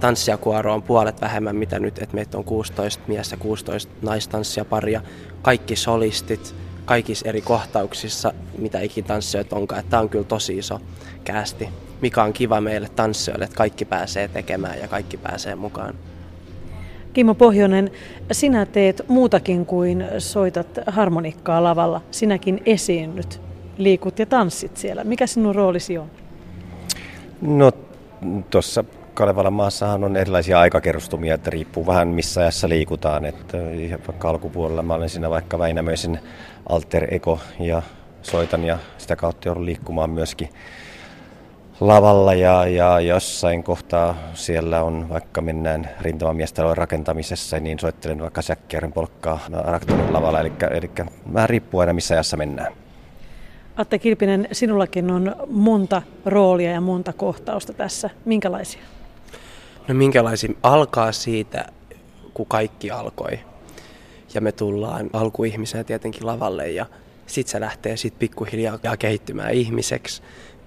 tanssijakuoro 0.00 0.74
on 0.74 0.82
puolet 0.82 1.20
vähemmän 1.20 1.56
mitä 1.56 1.78
nyt, 1.78 1.98
että 1.98 2.14
meitä 2.14 2.38
on 2.38 2.44
16 2.44 3.02
mies 3.06 3.30
ja 3.30 3.36
16 3.36 3.92
naistanssijaparia, 4.02 5.00
kaikki 5.42 5.76
solistit, 5.76 6.54
kaikissa 6.90 7.28
eri 7.28 7.40
kohtauksissa, 7.40 8.32
mitä 8.58 8.80
ikin 8.80 9.04
tanssijoita 9.04 9.56
onkaan. 9.56 9.84
Tämä 9.90 10.00
on 10.00 10.08
kyllä 10.08 10.24
tosi 10.24 10.58
iso 10.58 10.80
käästi, 11.24 11.68
mikä 12.00 12.22
on 12.22 12.32
kiva 12.32 12.60
meille 12.60 12.88
tanssijoille, 12.96 13.44
että 13.44 13.56
kaikki 13.56 13.84
pääsee 13.84 14.28
tekemään 14.28 14.78
ja 14.78 14.88
kaikki 14.88 15.16
pääsee 15.16 15.54
mukaan. 15.54 15.94
Kimmo 17.12 17.34
Pohjonen, 17.34 17.90
sinä 18.32 18.66
teet 18.66 19.02
muutakin 19.08 19.66
kuin 19.66 20.04
soitat 20.18 20.78
harmonikkaa 20.86 21.64
lavalla. 21.64 22.02
Sinäkin 22.10 22.62
esiinnyt, 22.66 23.40
liikut 23.78 24.18
ja 24.18 24.26
tanssit 24.26 24.76
siellä. 24.76 25.04
Mikä 25.04 25.26
sinun 25.26 25.54
roolisi 25.54 25.98
on? 25.98 26.10
No 27.40 27.72
tuossa 28.50 28.84
Kalevalan 29.20 29.52
maassahan 29.52 30.04
on 30.04 30.16
erilaisia 30.16 30.60
aikakerrostumia, 30.60 31.34
että 31.34 31.50
riippuu 31.50 31.86
vähän 31.86 32.08
missä 32.08 32.40
ajassa 32.40 32.68
liikutaan. 32.68 33.24
Että 33.24 33.58
vaikka 34.08 34.30
alkupuolella 34.30 34.82
mä 34.82 34.94
olen 34.94 35.08
siinä 35.08 35.30
vaikka 35.30 35.58
Väinämöisen 35.58 36.20
alter 36.68 37.14
ego 37.14 37.40
ja 37.58 37.82
soitan 38.22 38.64
ja 38.64 38.78
sitä 38.98 39.16
kautta 39.16 39.48
joudun 39.48 39.66
liikkumaan 39.66 40.10
myöskin 40.10 40.48
lavalla 41.80 42.34
ja, 42.34 42.66
ja 42.66 43.00
jossain 43.00 43.62
kohtaa 43.62 44.14
siellä 44.34 44.82
on, 44.82 45.08
vaikka 45.08 45.40
mennään 45.40 45.90
rintamamiestalon 46.00 46.76
rakentamisessa, 46.76 47.60
niin 47.60 47.78
soittelen 47.78 48.20
vaikka 48.20 48.42
säkkiärin 48.42 48.92
polkkaa 48.92 49.38
Raktorin 49.52 50.12
lavalla, 50.12 50.40
eli, 50.40 50.52
eli 50.70 50.90
vähän 51.34 51.48
riippuu 51.48 51.80
aina 51.80 51.92
missä 51.92 52.14
ajassa 52.14 52.36
mennään. 52.36 52.72
Atte 53.76 53.98
Kilpinen, 53.98 54.48
sinullakin 54.52 55.10
on 55.10 55.36
monta 55.46 56.02
roolia 56.26 56.70
ja 56.72 56.80
monta 56.80 57.12
kohtausta 57.12 57.72
tässä. 57.72 58.10
Minkälaisia? 58.24 58.82
No 59.90 59.94
minkälaisia? 59.94 60.50
Alkaa 60.62 61.12
siitä, 61.12 61.64
kun 62.34 62.46
kaikki 62.46 62.90
alkoi. 62.90 63.40
Ja 64.34 64.40
me 64.40 64.52
tullaan 64.52 65.10
alkuihmisenä 65.12 65.84
tietenkin 65.84 66.26
lavalle 66.26 66.70
ja 66.70 66.86
sitten 67.26 67.52
se 67.52 67.60
lähtee 67.60 67.96
sit 67.96 68.18
pikkuhiljaa 68.18 68.78
kehittymään 68.98 69.50
ihmiseksi. 69.50 70.22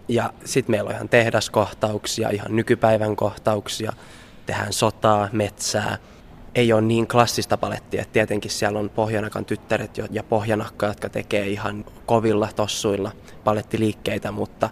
Ja 0.07 0.33
sitten 0.45 0.71
meillä 0.71 0.87
on 0.87 0.95
ihan 0.95 1.09
tehdaskohtauksia, 1.09 2.29
ihan 2.29 2.55
nykypäivän 2.55 3.15
kohtauksia, 3.15 3.93
tehdään 4.45 4.73
sotaa, 4.73 5.29
metsää. 5.31 5.97
Ei 6.55 6.73
ole 6.73 6.81
niin 6.81 7.07
klassista 7.07 7.57
palettia, 7.57 8.01
että 8.01 8.13
tietenkin 8.13 8.51
siellä 8.51 8.79
on 8.79 8.89
Pohjanakan 8.89 9.45
tyttäret 9.45 9.97
ja 10.11 10.23
Pohjanakka, 10.23 10.85
jotka 10.85 11.09
tekee 11.09 11.47
ihan 11.47 11.85
kovilla 12.05 12.49
tossuilla 12.55 13.11
palettiliikkeitä, 13.43 14.31
mutta 14.31 14.69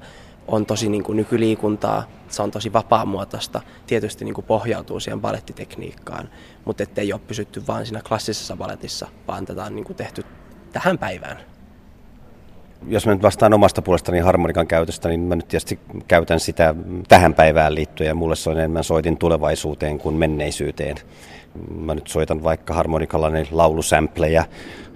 on 0.47 0.65
tosi 0.65 0.89
niin 0.89 1.03
kuin 1.03 1.15
nykyliikuntaa, 1.15 2.20
se 2.31 2.41
on 2.41 2.51
tosi 2.51 2.73
vapaamuotoista, 2.73 3.61
tietysti 3.87 4.25
niin 4.25 4.33
kuin 4.33 4.45
pohjautuu 4.45 4.99
siihen 4.99 5.21
balettitekniikkaan, 5.21 6.29
mutta 6.65 6.83
ettei 6.83 7.13
ole 7.13 7.21
pysytty 7.27 7.63
vain 7.67 7.85
siinä 7.85 8.01
klassisessa 8.07 8.57
baletissa, 8.57 9.07
vaan 9.27 9.45
tätä 9.45 9.63
on 9.63 9.75
niin 9.75 9.85
kuin 9.85 9.95
tehty 9.95 10.23
tähän 10.73 10.97
päivään. 10.97 11.37
Jos 12.87 13.05
mä 13.05 13.13
nyt 13.13 13.23
vastaan 13.23 13.53
omasta 13.53 13.81
puolestani 13.81 14.19
harmonikan 14.19 14.67
käytöstä, 14.67 15.09
niin 15.09 15.19
mä 15.19 15.35
nyt 15.35 15.47
tietysti 15.47 15.79
käytän 16.07 16.39
sitä 16.39 16.75
tähän 17.07 17.33
päivään 17.33 17.75
liittyen 17.75 18.07
ja 18.07 18.15
mulle 18.15 18.35
se 18.35 18.49
on 18.49 18.57
enemmän 18.57 18.83
soitin 18.83 19.17
tulevaisuuteen 19.17 19.99
kuin 19.99 20.15
menneisyyteen. 20.15 20.95
Mä 21.75 21.95
nyt 21.95 22.07
soitan 22.07 22.43
vaikka 22.43 22.73
harmonikalla 22.73 23.29
niin 23.29 23.47
laulusämplejä 23.51 24.45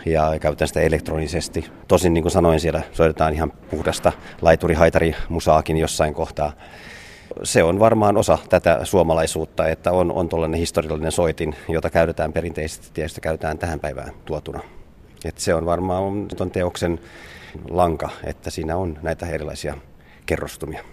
ja 0.05 0.39
käytän 0.39 0.67
sitä 0.67 0.81
elektronisesti. 0.81 1.65
Tosin 1.87 2.13
niin 2.13 2.21
kuin 2.21 2.31
sanoin, 2.31 2.59
siellä 2.59 2.81
soitetaan 2.91 3.33
ihan 3.33 3.51
puhdasta 3.51 4.11
laituri-haitari 4.41 5.15
musaakin 5.29 5.77
jossain 5.77 6.13
kohtaa. 6.13 6.51
Se 7.43 7.63
on 7.63 7.79
varmaan 7.79 8.17
osa 8.17 8.37
tätä 8.49 8.79
suomalaisuutta, 8.83 9.67
että 9.67 9.91
on, 9.91 10.11
on 10.11 10.29
tuollainen 10.29 10.59
historiallinen 10.59 11.11
soitin, 11.11 11.55
jota 11.69 11.89
käytetään 11.89 12.33
perinteisesti 12.33 13.07
sitä 13.07 13.21
käytetään 13.21 13.57
tähän 13.57 13.79
päivään 13.79 14.11
tuotuna. 14.25 14.59
Et 15.25 15.37
se 15.37 15.53
on 15.53 15.65
varmaan 15.65 16.27
tuon 16.37 16.51
teoksen 16.51 16.99
lanka, 17.69 18.09
että 18.23 18.49
siinä 18.49 18.77
on 18.77 18.97
näitä 19.01 19.25
erilaisia 19.25 19.77
kerrostumia. 20.25 20.83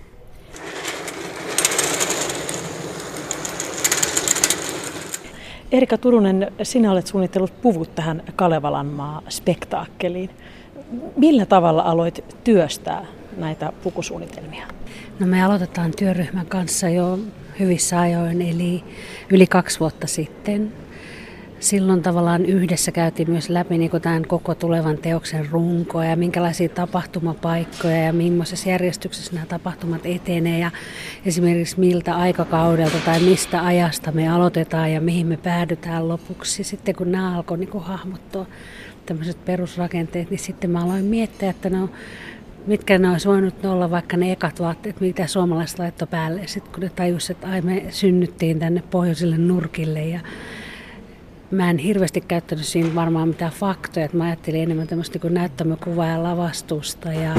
Erika 5.73 5.99
Turunen, 5.99 6.53
sinä 6.63 6.93
olet 6.93 7.07
suunnitellut 7.07 7.63
puvut 7.63 7.95
tähän 7.95 8.23
Kalevalan 8.37 8.87
maa-spektaakkeliin. 8.87 10.31
Millä 11.17 11.47
tavalla 11.47 11.83
aloit 11.83 12.25
työstää 12.45 13.07
näitä 13.37 13.73
pukusuunnitelmia? 13.83 14.67
No 15.21 15.27
me 15.27 15.43
aloitetaan 15.43 15.93
työryhmän 15.99 16.47
kanssa 16.47 16.89
jo 16.89 17.19
hyvissä 17.61 18.01
ajoin, 18.01 18.43
eli 18.43 18.85
yli 19.31 19.47
kaksi 19.47 19.81
vuotta 19.81 20.07
sitten 20.07 20.73
silloin 21.63 22.03
tavallaan 22.03 22.47
yhdessä 22.47 22.93
käytiin 22.93 23.31
myös 23.31 23.49
läpi 23.49 23.79
niin 23.79 23.91
tämän 24.03 24.27
koko 24.27 24.55
tulevan 24.55 24.99
teoksen 24.99 25.49
runkoa 25.51 26.05
ja 26.05 26.17
minkälaisia 26.17 26.69
tapahtumapaikkoja 26.69 27.97
ja 27.97 28.13
millaisessa 28.13 28.69
järjestyksessä 28.69 29.33
nämä 29.35 29.47
tapahtumat 29.47 30.07
etenee 30.07 30.59
ja 30.59 30.71
esimerkiksi 31.27 31.81
miltä 31.81 32.15
aikakaudelta 32.15 32.99
tai 33.05 33.21
mistä 33.21 33.65
ajasta 33.65 34.13
me 34.13 34.29
aloitetaan 34.29 34.93
ja 34.93 35.01
mihin 35.01 35.27
me 35.27 35.37
päädytään 35.37 36.09
lopuksi. 36.09 36.65
Sitten 36.65 36.97
kun 36.97 37.13
nämä 37.13 37.37
alkoi 37.37 37.59
niin 37.59 37.81
hahmottua 37.81 38.47
tämmöiset 39.07 39.45
perusrakenteet, 39.45 40.31
niin 40.31 40.39
sitten 40.39 40.71
mä 40.71 40.83
aloin 40.83 41.05
miettiä, 41.05 41.51
että 41.51 41.71
no 41.71 41.89
mitkä 42.67 42.99
ne 42.99 43.11
olisi 43.11 43.29
voinut 43.29 43.65
olla 43.65 43.91
vaikka 43.91 44.17
ne 44.17 44.33
ekat 44.33 44.61
vaatteet, 44.61 45.01
mitä 45.01 45.27
suomalaiset 45.27 45.79
laittoi 45.79 46.09
päälle. 46.09 46.47
Sitten 46.47 46.73
kun 46.73 46.83
ne 46.83 46.91
tajusivat, 46.97 47.37
että 47.37 47.49
ai 47.49 47.61
me 47.61 47.85
synnyttiin 47.91 48.59
tänne 48.59 48.83
pohjoisille 48.91 49.39
nurkille 49.39 50.05
ja 50.05 50.21
Mä 51.53 51.71
en 51.71 51.79
hirveästi 51.79 52.21
käyttänyt 52.21 52.65
siinä 52.65 52.95
varmaan 52.95 53.29
mitään 53.29 53.53
faktoja, 53.53 54.05
että 54.05 54.17
mä 54.17 54.25
ajattelin 54.25 54.63
enemmän 54.63 54.87
tämmöistä 54.87 55.19
niin 55.23 55.35
näyttämökuvaa 55.35 56.07
ja 56.07 56.23
lavastusta 56.23 57.13
ja 57.13 57.35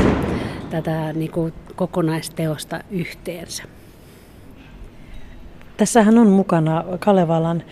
tätä 0.69 1.13
niin 1.13 1.31
kuin 1.31 1.53
kokonaisteosta 1.75 2.79
yhteensä. 2.91 3.63
Tässähän 5.77 6.17
on 6.17 6.27
mukana 6.27 6.83
Kalevalan 6.99 7.63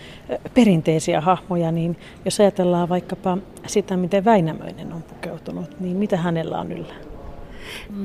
perinteisiä 0.54 1.22
hahmoja, 1.22 1.72
niin 1.72 1.98
jos 2.26 2.40
ajatellaan 2.40 2.90
vaikkapa 2.90 3.38
sitä, 3.68 3.98
miten 3.98 4.26
Väinämöinen 4.26 4.94
on 4.94 5.04
pukeutunut, 5.04 5.80
niin 5.80 5.98
mitä 5.98 6.18
hänellä 6.18 6.60
on 6.60 6.72
yllä? 6.72 7.11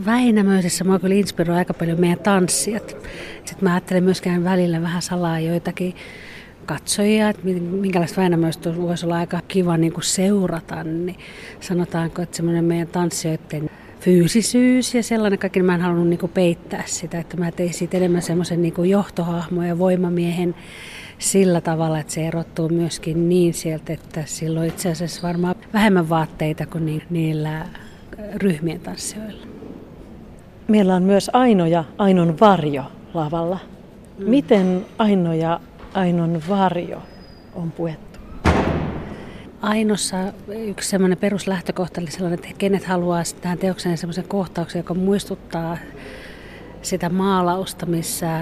Väinämöisessä 0.06 0.85
mua 0.85 0.99
kyllä 0.99 1.14
inspiroi 1.14 1.56
aika 1.56 1.75
paljon 1.75 2.00
meidän 2.00 2.18
tanssijat. 2.18 2.96
Sitten 3.44 3.64
mä 3.68 3.75
ajattelen 3.75 4.04
myöskään 4.04 4.44
välillä 4.44 4.82
vähän 4.82 5.02
salaa 5.02 5.40
joitakin 5.40 5.94
katsojia, 6.66 7.28
että 7.28 7.42
minkälaista 7.70 8.20
Väinämöistä 8.20 8.76
voisi 8.76 9.06
olla 9.06 9.16
aika 9.16 9.40
kiva 9.49 9.76
niin 9.76 9.92
kuin 9.92 10.04
seurata, 10.04 10.85
niin 10.85 11.16
sanotaanko, 11.61 12.23
että 12.23 12.37
semmoinen 12.37 12.64
meidän 12.64 12.88
tanssijoiden 12.88 13.70
fyysisyys 14.00 14.94
ja 14.94 15.02
sellainen 15.02 15.38
kaikki, 15.38 15.58
niin 15.58 15.66
mä 15.66 15.75
en 15.75 15.80
halunnut 15.80 16.08
niin 16.08 16.18
kuin 16.18 16.32
peittää 16.32 16.82
sitä, 16.87 17.18
että 17.18 17.37
mä 17.37 17.52
tein 17.52 17.75
siitä 17.75 17.96
enemmän 17.96 18.23
semmoisen 18.23 18.62
niin 18.62 18.90
johtohahmon 18.90 19.66
ja 19.66 19.78
voimamiehen 19.78 20.54
sillä 21.18 21.61
tavalla, 21.61 21.99
että 21.99 22.12
se 22.12 22.26
erottuu 22.26 22.68
myöskin 22.68 23.28
niin 23.28 23.54
sieltä, 23.54 23.92
että 23.92 24.23
silloin 24.26 24.68
itse 24.68 24.90
asiassa 24.90 25.23
varmaan 25.23 25.54
vähemmän 25.73 26.08
vaatteita 26.08 26.66
kuin 26.66 27.02
niillä 27.11 27.66
ryhmien 28.35 28.80
tanssijoilla. 28.80 29.56
Meillä 30.68 30.94
on 30.94 31.02
myös 31.02 31.30
Aino 31.32 31.66
ja 31.66 31.85
Ainon 31.99 32.40
varjo 32.40 32.85
lavalla. 33.14 33.58
Mm. 34.18 34.30
Miten 34.30 34.87
Aino 34.99 35.32
ja 35.32 35.61
Ainon 35.94 36.42
varjo 36.49 37.02
on 37.54 37.73
puettu? 37.73 38.18
Ainossa 39.62 40.16
yksi 40.49 40.88
semmoinen 40.88 41.18
peruslähtökohta 41.18 42.00
oli 42.00 42.11
sellainen, 42.11 42.38
että 42.44 42.58
kenet 42.58 42.85
haluaa 42.85 43.23
tähän 43.40 43.58
teokseen 43.58 43.99
semmoisen 43.99 44.28
kohtauksen, 44.28 44.80
joka 44.80 44.94
muistuttaa 44.94 45.78
sitä 46.87 47.09
maalausta, 47.09 47.87
missä 47.87 48.40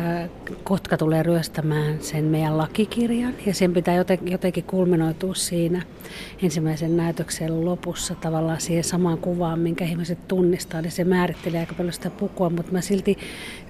kotka 0.65 0.97
tulee 0.97 1.23
ryöstämään 1.23 1.97
sen 2.01 2.25
meidän 2.25 2.59
lakikirjan. 2.59 3.35
Ja 3.47 3.55
sen 3.55 3.73
pitää 3.73 3.95
jotenkin 4.31 4.65
kulminoitua 4.65 5.35
siinä 5.35 5.83
ensimmäisen 6.43 6.97
näytöksen 6.97 7.65
lopussa 7.65 8.15
tavallaan 8.15 8.61
siihen 8.61 8.85
samaan 8.85 9.19
kuvaan, 9.19 9.59
minkä 9.59 9.85
ihmiset 9.85 10.29
tunnistaa. 10.29 10.83
Niin 10.83 10.93
se 10.93 11.05
määrittelee 11.05 11.61
aika 11.61 11.75
paljon 11.75 11.93
sitä 11.93 12.11
pukua, 12.11 12.51
mutta 12.51 12.73
mä 12.73 12.81
silti 12.81 13.19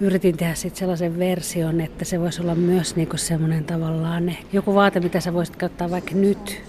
yritin 0.00 0.36
tehdä 0.36 0.54
sitten 0.54 0.78
sellaisen 0.78 1.18
version, 1.18 1.80
että 1.80 2.04
se 2.04 2.20
voisi 2.20 2.42
olla 2.42 2.54
myös 2.54 2.96
niinku 2.96 3.16
semmoinen 3.16 3.64
tavallaan 3.64 4.32
joku 4.52 4.74
vaate, 4.74 5.00
mitä 5.00 5.20
sä 5.20 5.34
voisit 5.34 5.56
käyttää 5.56 5.90
vaikka 5.90 6.14
nyt, 6.14 6.62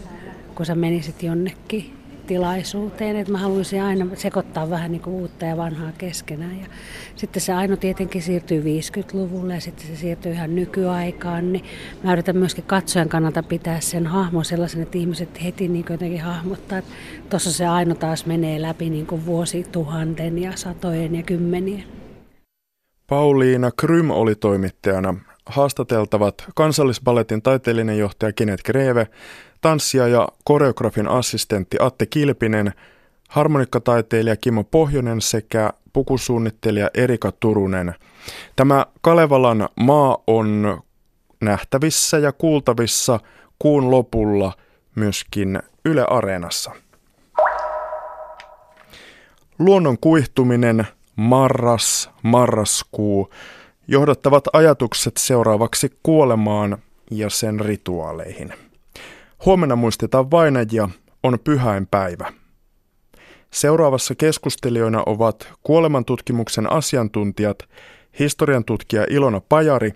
kun 0.55 0.65
sä 0.65 0.75
menisit 0.75 1.23
jonnekin 1.23 1.94
tilaisuuteen, 2.25 3.15
että 3.15 3.31
mä 3.31 3.37
haluaisin 3.37 3.83
aina 3.83 4.07
sekoittaa 4.15 4.69
vähän 4.69 4.91
niin 4.91 5.01
kuin 5.01 5.13
uutta 5.13 5.45
ja 5.45 5.57
vanhaa 5.57 5.91
keskenään. 5.97 6.59
Ja 6.59 6.67
sitten 7.15 7.41
se 7.41 7.53
aino 7.53 7.75
tietenkin 7.75 8.21
siirtyy 8.21 8.63
50-luvulle 8.63 9.53
ja 9.53 9.61
sitten 9.61 9.87
se 9.87 9.95
siirtyy 9.95 10.31
ihan 10.31 10.55
nykyaikaan, 10.55 11.53
niin 11.53 11.65
mä 12.03 12.13
yritän 12.13 12.37
myöskin 12.37 12.63
katsojan 12.63 13.09
kannalta 13.09 13.43
pitää 13.43 13.79
sen 13.79 14.07
hahmon 14.07 14.45
sellaisen, 14.45 14.81
että 14.81 14.97
ihmiset 14.97 15.43
heti 15.43 15.67
niin 15.67 15.85
jotenkin 15.89 16.21
hahmottaa, 16.21 16.77
että 16.77 16.91
tuossa 17.29 17.51
se 17.51 17.67
aino 17.67 17.95
taas 17.95 18.25
menee 18.25 18.61
läpi 18.61 18.89
niin 18.89 19.07
kuin 19.07 19.25
vuosituhanten 19.25 20.37
ja 20.37 20.51
satojen 20.55 21.15
ja 21.15 21.23
kymmenien. 21.23 21.83
Pauliina 23.07 23.71
Krym 23.71 24.11
oli 24.11 24.35
toimittajana. 24.35 25.15
Haastateltavat 25.45 26.45
kansallisballetin 26.55 27.41
taiteellinen 27.41 27.97
johtaja 27.97 28.33
Kenneth 28.33 28.63
Greve 28.63 29.07
tanssija 29.65 30.07
ja 30.07 30.27
koreografin 30.43 31.07
assistentti 31.07 31.77
Atte 31.79 32.05
Kilpinen, 32.05 32.73
harmonikkataiteilija 33.29 34.35
Kimmo 34.35 34.63
Pohjonen 34.63 35.21
sekä 35.21 35.73
pukusuunnittelija 35.93 36.89
Erika 36.93 37.31
Turunen. 37.31 37.95
Tämä 38.55 38.85
Kalevalan 39.01 39.69
maa 39.75 40.17
on 40.27 40.81
nähtävissä 41.41 42.17
ja 42.17 42.31
kuultavissa 42.31 43.19
kuun 43.59 43.91
lopulla 43.91 44.53
myöskin 44.95 45.59
Yle 45.85 46.05
Areenassa. 46.09 46.71
Luonnon 49.59 49.97
kuihtuminen, 50.01 50.87
marras, 51.15 52.09
marraskuu, 52.23 53.29
johdattavat 53.87 54.43
ajatukset 54.53 55.17
seuraavaksi 55.17 55.97
kuolemaan 56.03 56.77
ja 57.11 57.29
sen 57.29 57.59
rituaaleihin. 57.59 58.64
Huomenna 59.45 59.75
muistetaan 59.75 60.31
vainajia, 60.31 60.89
on 61.23 61.39
pyhäinpäivä. 61.43 62.33
Seuraavassa 63.51 64.15
keskustelijoina 64.15 65.03
ovat 65.05 65.53
kuolemantutkimuksen 65.63 66.71
asiantuntijat, 66.71 67.57
historian 68.19 68.65
tutkija 68.65 69.05
Ilona 69.09 69.41
Pajari 69.49 69.93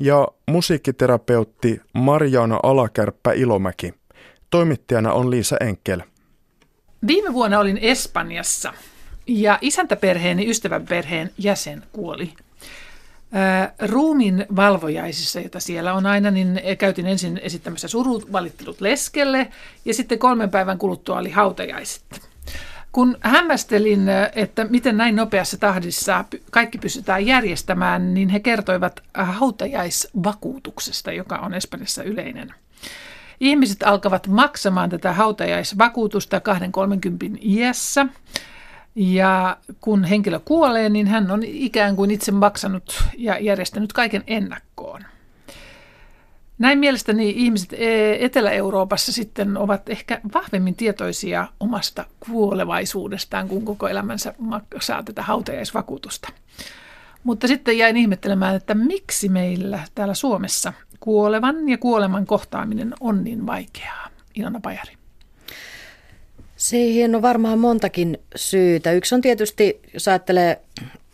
ja 0.00 0.28
musiikkiterapeutti 0.48 1.80
Marjaana 1.92 2.60
Alakärppä 2.62 3.32
Ilomäki. 3.32 3.94
Toimittajana 4.50 5.12
on 5.12 5.30
Liisa 5.30 5.56
Enkel. 5.60 6.00
Viime 7.06 7.32
vuonna 7.32 7.58
olin 7.58 7.78
Espanjassa 7.78 8.74
ja 9.26 9.58
isäntäperheeni 9.60 10.50
ystävänperheen 10.50 11.30
jäsen 11.38 11.82
kuoli 11.92 12.32
Ruumin 13.88 14.46
valvojaisissa, 14.56 15.40
joita 15.40 15.60
siellä 15.60 15.94
on 15.94 16.06
aina, 16.06 16.30
niin 16.30 16.60
käytin 16.78 17.06
ensin 17.06 17.40
esittämässä 17.42 17.88
surut 17.88 18.32
valittelut 18.32 18.80
leskelle 18.80 19.48
ja 19.84 19.94
sitten 19.94 20.18
kolmen 20.18 20.50
päivän 20.50 20.78
kuluttua 20.78 21.18
oli 21.18 21.30
hautajaiset. 21.30 22.02
Kun 22.92 23.16
hämmästelin, 23.20 24.08
että 24.34 24.64
miten 24.64 24.96
näin 24.96 25.16
nopeassa 25.16 25.58
tahdissa 25.58 26.24
kaikki 26.50 26.78
pystytään 26.78 27.26
järjestämään, 27.26 28.14
niin 28.14 28.28
he 28.28 28.40
kertoivat 28.40 29.02
hautajaisvakuutuksesta, 29.14 31.12
joka 31.12 31.36
on 31.36 31.54
Espanjassa 31.54 32.02
yleinen. 32.02 32.54
Ihmiset 33.40 33.82
alkavat 33.82 34.26
maksamaan 34.26 34.90
tätä 34.90 35.12
hautajaisvakuutusta 35.12 36.38
2-30 36.38 37.38
iässä 37.42 38.06
ja 38.94 39.56
kun 39.80 40.04
henkilö 40.04 40.40
kuolee, 40.44 40.88
niin 40.88 41.06
hän 41.06 41.30
on 41.30 41.42
ikään 41.42 41.96
kuin 41.96 42.10
itse 42.10 42.32
maksanut 42.32 43.02
ja 43.18 43.38
järjestänyt 43.38 43.92
kaiken 43.92 44.24
ennakkoon. 44.26 45.02
Näin 46.58 46.78
mielestäni 46.78 47.30
ihmiset 47.30 47.72
e- 47.72 48.24
Etelä-Euroopassa 48.24 49.12
sitten 49.12 49.56
ovat 49.56 49.88
ehkä 49.88 50.20
vahvemmin 50.34 50.74
tietoisia 50.74 51.48
omasta 51.60 52.04
kuolevaisuudestaan, 52.20 53.48
kun 53.48 53.64
koko 53.64 53.88
elämänsä 53.88 54.34
saa 54.80 55.02
tätä 55.02 55.22
hautajaisvakuutusta. 55.22 56.28
Mutta 57.24 57.48
sitten 57.48 57.78
jäin 57.78 57.96
ihmettelemään, 57.96 58.56
että 58.56 58.74
miksi 58.74 59.28
meillä 59.28 59.78
täällä 59.94 60.14
Suomessa 60.14 60.72
kuolevan 61.00 61.68
ja 61.68 61.78
kuoleman 61.78 62.26
kohtaaminen 62.26 62.94
on 63.00 63.24
niin 63.24 63.46
vaikeaa. 63.46 64.08
Ilona 64.34 64.60
Pajari. 64.60 65.01
Siihen 66.62 67.14
on 67.14 67.22
varmaan 67.22 67.58
montakin 67.58 68.18
syytä. 68.36 68.92
Yksi 68.92 69.14
on 69.14 69.20
tietysti, 69.20 69.80
jos 69.94 70.08
ajattelee, 70.08 70.60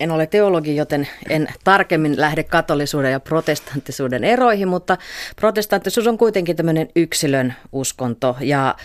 en 0.01 0.11
ole 0.11 0.27
teologi, 0.27 0.77
joten 0.77 1.09
en 1.29 1.49
tarkemmin 1.65 2.21
lähde 2.21 2.43
katolisuuden 2.43 3.13
ja 3.13 3.21
protestanttisuuden 3.21 4.25
eroihin, 4.25 4.69
mutta 4.69 4.99
protestanttisuus 5.37 6.07
on 6.07 6.19
kuitenkin 6.19 6.57
tämmöinen 6.57 6.89
yksilön 6.97 7.55
uskonto 7.73 8.37
ja 8.41 8.77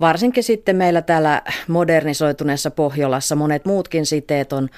varsinkin 0.00 0.44
sitten 0.44 0.76
meillä 0.76 1.02
täällä 1.02 1.42
modernisoituneessa 1.68 2.70
Pohjolassa 2.70 3.36
monet 3.36 3.64
muutkin 3.64 4.06
siteet 4.06 4.52
on 4.52 4.68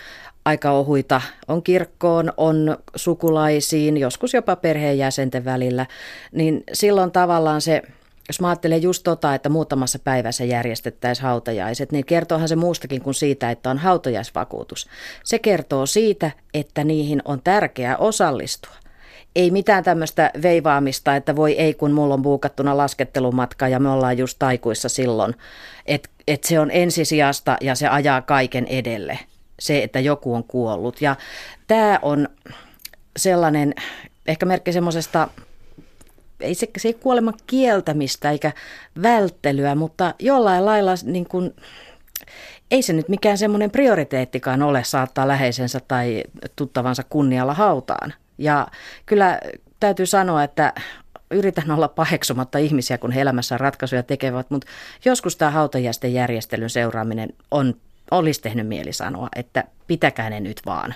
aika 0.45 0.71
ohuita. 0.71 1.21
On 1.49 1.63
kirkkoon, 1.63 2.33
on 2.37 2.79
sukulaisiin, 2.97 3.97
joskus 3.97 4.35
jopa 4.35 4.57
perheenjäsenten 4.57 5.45
välillä, 5.45 5.87
niin 6.33 6.65
silloin 6.73 7.11
tavallaan 7.11 7.61
se 7.61 7.83
jos 8.29 8.41
mä 8.41 8.49
ajattelen 8.49 8.83
just 8.83 9.03
tota, 9.05 9.35
että 9.35 9.49
muutamassa 9.49 9.99
päivässä 9.99 10.45
järjestettäisiin 10.45 11.27
hautajaiset, 11.27 11.93
niin 11.93 12.05
kertoohan 12.07 12.49
se 12.49 12.57
muustakin 12.57 13.03
kuin 13.03 13.15
siitä, 13.15 13.51
että 13.51 13.71
on 13.71 13.79
hautajaisvakuutus. 13.79 14.89
Se 15.25 15.39
kertoo 15.39 15.87
siitä, 15.87 16.31
että 16.55 16.85
niihin 16.85 17.23
on 17.25 17.43
tärkeää 17.43 17.97
osallistua. 17.97 18.75
Ei 19.37 19.51
mitään 19.51 19.85
tämmöistä 19.85 20.31
veivaamista, 20.43 21.17
että 21.17 21.37
voi 21.37 21.53
ei 21.53 21.75
kun 21.75 21.93
mulla 21.93 22.15
on 22.15 22.23
buukattuna 22.23 22.77
laskettelumatka 22.77 23.69
ja 23.69 23.81
me 23.81 23.89
ollaan 23.89 24.19
just 24.19 24.39
taikuissa 24.39 24.89
silloin. 24.89 25.35
Että 25.87 26.09
et 26.29 26.45
se 26.45 26.61
on 26.61 26.71
ensisijasta 26.71 27.57
ja 27.61 27.75
se 27.75 27.89
ajaa 27.89 28.23
kaiken 28.23 28.67
edelle. 28.67 29.19
Se, 29.61 29.83
että 29.83 30.01
joku 30.01 30.35
on 30.35 30.45
kuollut. 30.45 31.01
Ja 31.01 31.17
tämä 31.67 31.99
on 32.03 32.29
sellainen 33.17 33.75
ehkä 34.27 34.47
merkki 34.47 34.73
semmoisesta 34.73 35.29
ei 36.43 36.55
se, 36.55 36.69
se 36.77 36.89
ei 36.89 36.95
kuolema 36.95 37.33
kieltämistä 37.47 38.31
eikä 38.31 38.53
välttelyä, 39.03 39.75
mutta 39.75 40.15
jollain 40.19 40.65
lailla 40.65 40.93
niin 41.05 41.29
kuin, 41.29 41.55
ei 42.71 42.83
se 42.83 42.93
nyt 42.93 43.09
mikään 43.09 43.39
semmoinen 43.39 43.71
prioriteettikaan 43.71 44.63
ole 44.63 44.85
saattaa 44.85 45.29
läheisensä 45.29 45.81
tai 45.89 46.23
tuttavansa 46.57 47.03
kunnialla 47.09 47.55
hautaan. 47.55 48.15
Ja 48.39 48.67
kyllä 49.07 49.41
täytyy 49.81 50.07
sanoa, 50.07 50.43
että 50.43 50.73
yritän 51.31 51.71
olla 51.71 51.89
paheksumatta 51.89 52.59
ihmisiä, 52.59 52.99
kun 52.99 53.13
he 53.13 53.21
elämässä 53.21 53.59
ratkaisuja 53.59 54.03
tekevät, 54.03 54.51
mutta 54.51 54.67
joskus 55.05 55.37
tämä 55.37 55.51
hautajäisten 55.51 56.15
järjestelyn 56.15 56.71
seuraaminen 56.71 57.29
on, 57.51 57.75
olisi 58.11 58.43
tehnyt 58.43 58.67
mieli 58.67 58.93
sanoa, 58.93 59.29
että 59.37 59.65
pitäkää 59.87 60.31
ne 60.31 60.41
nyt 60.41 60.61
vaan. 60.67 60.95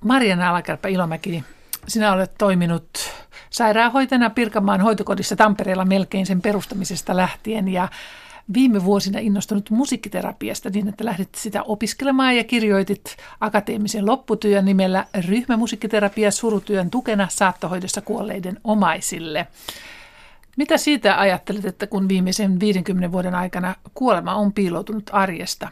Marjana 0.00 0.50
Alakärpä 0.50 0.88
Ilomäki, 0.88 1.44
sinä 1.88 2.12
olet 2.12 2.32
toiminut 2.38 2.88
sairaanhoitajana 3.50 4.30
Pirkanmaan 4.30 4.80
hoitokodissa 4.80 5.36
Tampereella 5.36 5.84
melkein 5.84 6.26
sen 6.26 6.42
perustamisesta 6.42 7.16
lähtien 7.16 7.68
ja 7.68 7.88
viime 8.54 8.84
vuosina 8.84 9.18
innostunut 9.18 9.70
musiikkiterapiasta 9.70 10.70
niin, 10.70 10.88
että 10.88 11.04
lähdit 11.04 11.34
sitä 11.34 11.62
opiskelemaan 11.62 12.36
ja 12.36 12.44
kirjoitit 12.44 13.16
akateemisen 13.40 14.06
lopputyön 14.06 14.64
nimellä 14.64 15.06
Ryhmämusiikkiterapia 15.28 16.30
surutyön 16.30 16.90
tukena 16.90 17.28
saattohoidossa 17.30 18.00
kuolleiden 18.00 18.60
omaisille. 18.64 19.46
Mitä 20.56 20.76
siitä 20.76 21.20
ajattelet, 21.20 21.64
että 21.64 21.86
kun 21.86 22.08
viimeisen 22.08 22.60
50 22.60 23.12
vuoden 23.12 23.34
aikana 23.34 23.74
kuolema 23.94 24.34
on 24.34 24.52
piiloutunut 24.52 25.10
arjesta 25.12 25.68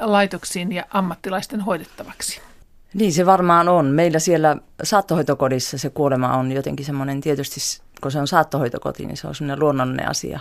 laitoksiin 0.00 0.72
ja 0.72 0.84
ammattilaisten 0.90 1.60
hoidettavaksi? 1.60 2.51
Niin 2.94 3.12
se 3.12 3.26
varmaan 3.26 3.68
on. 3.68 3.86
Meillä 3.86 4.18
siellä 4.18 4.56
saattohoitokodissa 4.82 5.78
se 5.78 5.90
kuolema 5.90 6.36
on 6.36 6.52
jotenkin 6.52 6.86
semmoinen 6.86 7.20
tietysti, 7.20 7.60
kun 8.00 8.12
se 8.12 8.18
on 8.18 8.28
saattohoitokoti, 8.28 9.06
niin 9.06 9.16
se 9.16 9.26
on 9.26 9.34
semmoinen 9.34 9.60
luonnollinen 9.60 10.10
asia. 10.10 10.40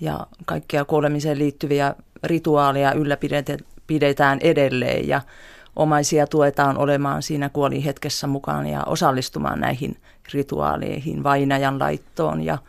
Ja 0.00 0.26
kaikkia 0.44 0.84
kuolemiseen 0.84 1.38
liittyviä 1.38 1.94
rituaaleja 2.22 2.92
ylläpidetään 2.92 4.38
edelleen 4.40 5.08
ja 5.08 5.20
omaisia 5.76 6.26
tuetaan 6.26 6.78
olemaan 6.78 7.22
siinä 7.22 7.48
kuolihetkessä 7.48 8.26
mukaan 8.26 8.66
ja 8.66 8.84
osallistumaan 8.84 9.60
näihin 9.60 9.96
rituaaleihin, 10.32 11.22
vainajan 11.22 11.78
laittoon 11.78 12.42
ja– 12.42 12.58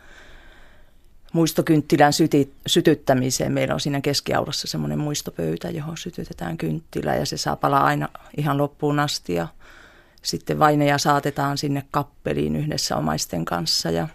muistokynttilän 1.32 2.12
syti, 2.12 2.52
sytyttämiseen. 2.66 3.52
Meillä 3.52 3.74
on 3.74 3.80
siinä 3.80 4.00
keskiaulassa 4.00 4.66
semmoinen 4.66 4.98
muistopöytä, 4.98 5.70
johon 5.70 5.96
sytytetään 5.96 6.58
kynttilä 6.58 7.14
ja 7.14 7.26
se 7.26 7.36
saa 7.36 7.56
palaa 7.56 7.84
aina 7.84 8.08
ihan 8.36 8.58
loppuun 8.58 9.00
asti. 9.00 9.34
Ja 9.34 9.48
sitten 10.22 10.58
vaineja 10.58 10.98
saatetaan 10.98 11.58
sinne 11.58 11.84
kappeliin 11.90 12.56
yhdessä 12.56 12.96
omaisten 12.96 13.44
kanssa 13.44 13.90
ja 13.90 14.08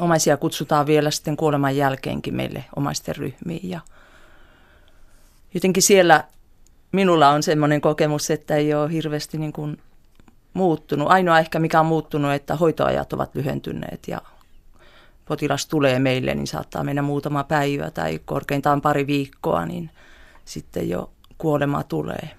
omaisia 0.00 0.36
kutsutaan 0.36 0.86
vielä 0.86 1.10
sitten 1.10 1.36
kuoleman 1.36 1.76
jälkeenkin 1.76 2.34
meille 2.34 2.64
omaisten 2.76 3.16
ryhmiin. 3.16 3.70
Ja 3.70 3.80
jotenkin 5.54 5.82
siellä 5.82 6.24
minulla 6.92 7.28
on 7.28 7.42
semmoinen 7.42 7.80
kokemus, 7.80 8.30
että 8.30 8.56
ei 8.56 8.74
ole 8.74 8.92
hirveästi 8.92 9.38
niin 9.38 9.52
kuin 9.52 9.78
muuttunut. 10.54 11.08
Ainoa 11.08 11.38
ehkä 11.38 11.58
mikä 11.58 11.80
on 11.80 11.86
muuttunut, 11.86 12.32
että 12.32 12.56
hoitoajat 12.56 13.12
ovat 13.12 13.34
lyhentyneet 13.34 14.08
ja 14.08 14.20
potilas 15.28 15.66
tulee 15.66 15.98
meille, 15.98 16.34
niin 16.34 16.46
saattaa 16.46 16.84
mennä 16.84 17.02
muutama 17.02 17.44
päivä 17.44 17.90
tai 17.90 18.20
korkeintaan 18.24 18.80
pari 18.80 19.06
viikkoa, 19.06 19.66
niin 19.66 19.90
sitten 20.44 20.88
jo 20.88 21.10
kuolema 21.38 21.82
tulee. 21.82 22.30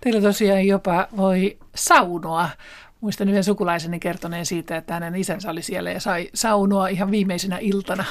Teillä 0.00 0.20
tosiaan 0.20 0.66
jopa 0.66 1.08
voi 1.16 1.58
saunoa. 1.74 2.48
Muistan 3.00 3.28
yhden 3.28 3.44
sukulaiseni 3.44 4.00
kertoneen 4.00 4.46
siitä, 4.46 4.76
että 4.76 4.94
hänen 4.94 5.14
isänsä 5.14 5.50
oli 5.50 5.62
siellä 5.62 5.90
ja 5.90 6.00
sai 6.00 6.30
saunoa 6.34 6.88
ihan 6.88 7.10
viimeisenä 7.10 7.58
iltana. 7.58 8.04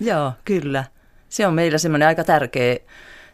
Joo, 0.00 0.32
kyllä. 0.44 0.84
Se 1.28 1.46
on 1.46 1.54
meillä 1.54 1.78
semmoinen 1.78 2.08
aika 2.08 2.24
tärkeä, 2.24 2.76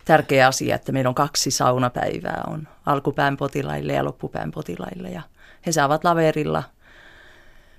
tärkeä 0.04 0.46
asia, 0.46 0.74
että 0.74 0.92
meillä 0.92 1.08
on 1.08 1.14
kaksi 1.14 1.50
saunapäivää. 1.50 2.42
On 2.46 2.68
alkupään 2.86 3.36
potilaille 3.36 3.92
ja 3.92 4.04
loppupään 4.04 4.50
potilaille. 4.50 5.08
Ja 5.08 5.22
he 5.66 5.72
saavat 5.72 6.04
laverilla, 6.04 6.62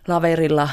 laverilla 0.08 0.70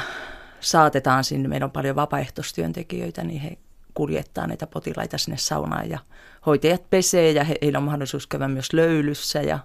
saatetaan 0.65 1.23
sinne, 1.23 1.47
meillä 1.47 1.65
on 1.65 1.71
paljon 1.71 1.95
vapaaehtoistyöntekijöitä, 1.95 3.23
niin 3.23 3.41
he 3.41 3.57
kuljettaa 3.93 4.47
näitä 4.47 4.67
potilaita 4.67 5.17
sinne 5.17 5.37
saunaan 5.37 5.89
ja 5.89 5.99
hoitajat 6.45 6.89
pesee 6.89 7.31
ja 7.31 7.43
he, 7.43 7.55
heillä 7.61 7.77
on 7.77 7.83
mahdollisuus 7.83 8.27
käydä 8.27 8.47
myös 8.47 8.73
löylyssä 8.73 9.41
ja, 9.41 9.59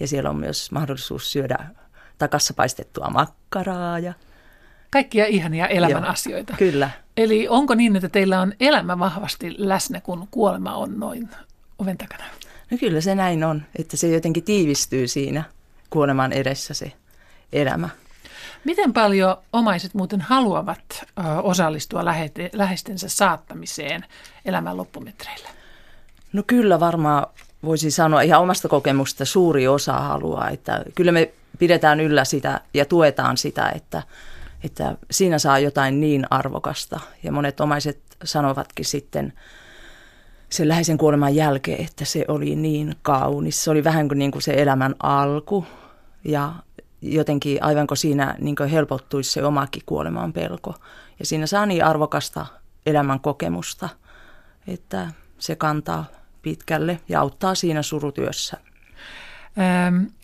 ja 0.00 0.08
siellä 0.08 0.30
on 0.30 0.36
myös 0.36 0.72
mahdollisuus 0.72 1.32
syödä 1.32 1.58
takassa 2.18 2.54
paistettua 2.54 3.10
makkaraa 3.10 3.98
ja 3.98 4.14
Kaikkia 4.90 5.26
ihania 5.26 5.66
elämän 5.66 6.02
Joo, 6.02 6.12
asioita. 6.12 6.54
Kyllä. 6.58 6.90
Eli 7.16 7.48
onko 7.48 7.74
niin, 7.74 7.96
että 7.96 8.08
teillä 8.08 8.40
on 8.40 8.52
elämä 8.60 8.98
vahvasti 8.98 9.54
läsnä, 9.58 10.00
kun 10.00 10.28
kuolema 10.30 10.74
on 10.74 11.00
noin 11.00 11.28
oven 11.78 11.98
takana? 11.98 12.24
No 12.70 12.78
kyllä 12.78 13.00
se 13.00 13.14
näin 13.14 13.44
on, 13.44 13.62
että 13.78 13.96
se 13.96 14.08
jotenkin 14.08 14.44
tiivistyy 14.44 15.08
siinä 15.08 15.44
kuoleman 15.90 16.32
edessä 16.32 16.74
se 16.74 16.92
elämä. 17.52 17.88
Miten 18.64 18.92
paljon 18.92 19.36
omaiset 19.52 19.94
muuten 19.94 20.20
haluavat 20.20 21.04
osallistua 21.42 22.04
läheistensä 22.52 23.08
saattamiseen 23.08 24.04
elämän 24.44 24.76
loppumetreillä? 24.76 25.48
No 26.32 26.42
kyllä 26.46 26.80
varmaan 26.80 27.26
voisi 27.62 27.90
sanoa 27.90 28.20
ihan 28.20 28.40
omasta 28.40 28.68
kokemusta 28.68 29.24
suuri 29.24 29.68
osa 29.68 29.92
haluaa, 29.92 30.50
että 30.50 30.84
kyllä 30.94 31.12
me 31.12 31.32
pidetään 31.58 32.00
yllä 32.00 32.24
sitä 32.24 32.60
ja 32.74 32.84
tuetaan 32.84 33.36
sitä, 33.36 33.72
että, 33.74 34.02
että 34.64 34.96
siinä 35.10 35.38
saa 35.38 35.58
jotain 35.58 36.00
niin 36.00 36.26
arvokasta. 36.30 37.00
Ja 37.22 37.32
monet 37.32 37.60
omaiset 37.60 37.98
sanovatkin 38.24 38.84
sitten 38.84 39.32
sen 40.50 40.68
läheisen 40.68 40.98
kuoleman 40.98 41.34
jälkeen, 41.34 41.84
että 41.84 42.04
se 42.04 42.24
oli 42.28 42.56
niin 42.56 42.96
kaunis. 43.02 43.64
Se 43.64 43.70
oli 43.70 43.84
vähän 43.84 44.08
kuin, 44.08 44.18
niin 44.18 44.30
kuin 44.30 44.42
se 44.42 44.52
elämän 44.56 44.94
alku 45.02 45.66
ja 46.24 46.52
jotenkin 47.02 47.62
aivan 47.62 47.86
kuin 47.86 47.98
siinä 47.98 48.34
niin 48.38 48.56
helpottuisi 48.70 49.32
se 49.32 49.44
omakin 49.44 49.82
kuoleman 49.86 50.32
pelko. 50.32 50.74
Ja 51.18 51.26
siinä 51.26 51.46
saa 51.46 51.66
niin 51.66 51.84
arvokasta 51.84 52.46
elämän 52.86 53.20
kokemusta, 53.20 53.88
että 54.66 55.08
se 55.38 55.56
kantaa 55.56 56.04
pitkälle 56.42 57.00
ja 57.08 57.20
auttaa 57.20 57.54
siinä 57.54 57.82
surutyössä. 57.82 58.56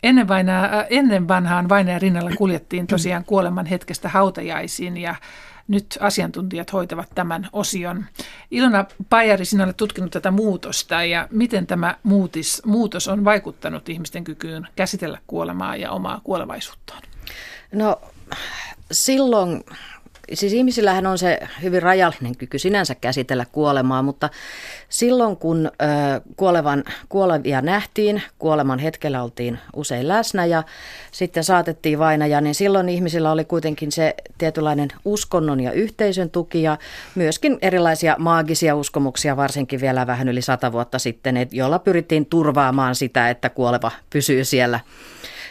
Ennen, 0.03 0.29
vaina, 0.29 0.85
ennen 0.91 1.29
vanhaan 1.29 1.69
vainajan 1.69 2.01
rinnalla 2.01 2.31
kuljettiin 2.39 2.87
tosiaan 2.87 3.25
kuoleman 3.25 3.67
hetkestä 3.67 4.09
hautajaisiin 4.09 4.97
ja 4.97 5.15
nyt 5.69 5.99
asiantuntijat 6.01 6.73
hoitavat 6.73 7.09
tämän 7.15 7.49
osion. 7.53 8.05
Ilona 8.51 8.85
Pajari, 9.11 9.45
sinä 9.45 9.65
olet 9.65 9.77
tutkinut 9.77 10.11
tätä 10.11 10.31
muutosta 10.31 11.05
ja 11.05 11.29
miten 11.31 11.67
tämä 11.67 11.97
muutis, 12.03 12.63
muutos 12.67 13.09
on 13.09 13.25
vaikuttanut 13.25 13.89
ihmisten 13.89 14.25
kykyyn 14.25 14.69
käsitellä 14.77 15.19
kuolemaa 15.27 15.77
ja 15.77 15.91
omaa 15.91 16.21
kuolevaisuuttaan? 16.25 17.03
No 17.73 18.01
silloin 18.93 19.65
siis 20.33 20.53
ihmisillähän 20.53 21.07
on 21.07 21.19
se 21.19 21.41
hyvin 21.63 21.83
rajallinen 21.83 22.37
kyky 22.37 22.59
sinänsä 22.59 22.95
käsitellä 22.95 23.47
kuolemaa, 23.53 24.03
mutta 24.03 24.31
silloin 24.89 25.37
kun 25.37 25.67
ö, 25.67 26.21
kuolevan, 26.37 26.85
kuolevia 27.09 27.61
nähtiin, 27.61 28.23
kuoleman 28.39 28.79
hetkellä 28.79 29.23
oltiin 29.23 29.59
usein 29.77 30.09
läsnä 30.09 30.47
ja 30.47 30.63
sitten 31.13 31.45
saatettiin 31.45 31.99
vainaja, 31.99 32.41
niin 32.41 32.55
silloin 32.55 32.89
ihmisillä 32.89 33.33
oli 33.33 33.45
kuitenkin 33.45 33.93
se 33.93 34.15
tietynlainen 34.39 34.89
uskonnon 35.05 35.61
ja 35.61 35.73
yhteisön 35.73 36.31
tuki 36.31 36.63
ja 36.63 36.79
myöskin 37.15 37.59
erilaisia 37.63 38.17
maagisia 38.19 38.77
uskomuksia, 38.77 39.37
varsinkin 39.37 39.81
vielä 39.81 40.07
vähän 40.07 40.29
yli 40.29 40.43
sata 40.43 40.73
vuotta 40.73 40.99
sitten, 40.99 41.49
joilla 41.53 41.79
pyrittiin 41.79 42.27
turvaamaan 42.27 42.95
sitä, 42.95 43.31
että 43.31 43.49
kuoleva 43.49 43.91
pysyy 44.11 44.45
siellä 44.45 44.81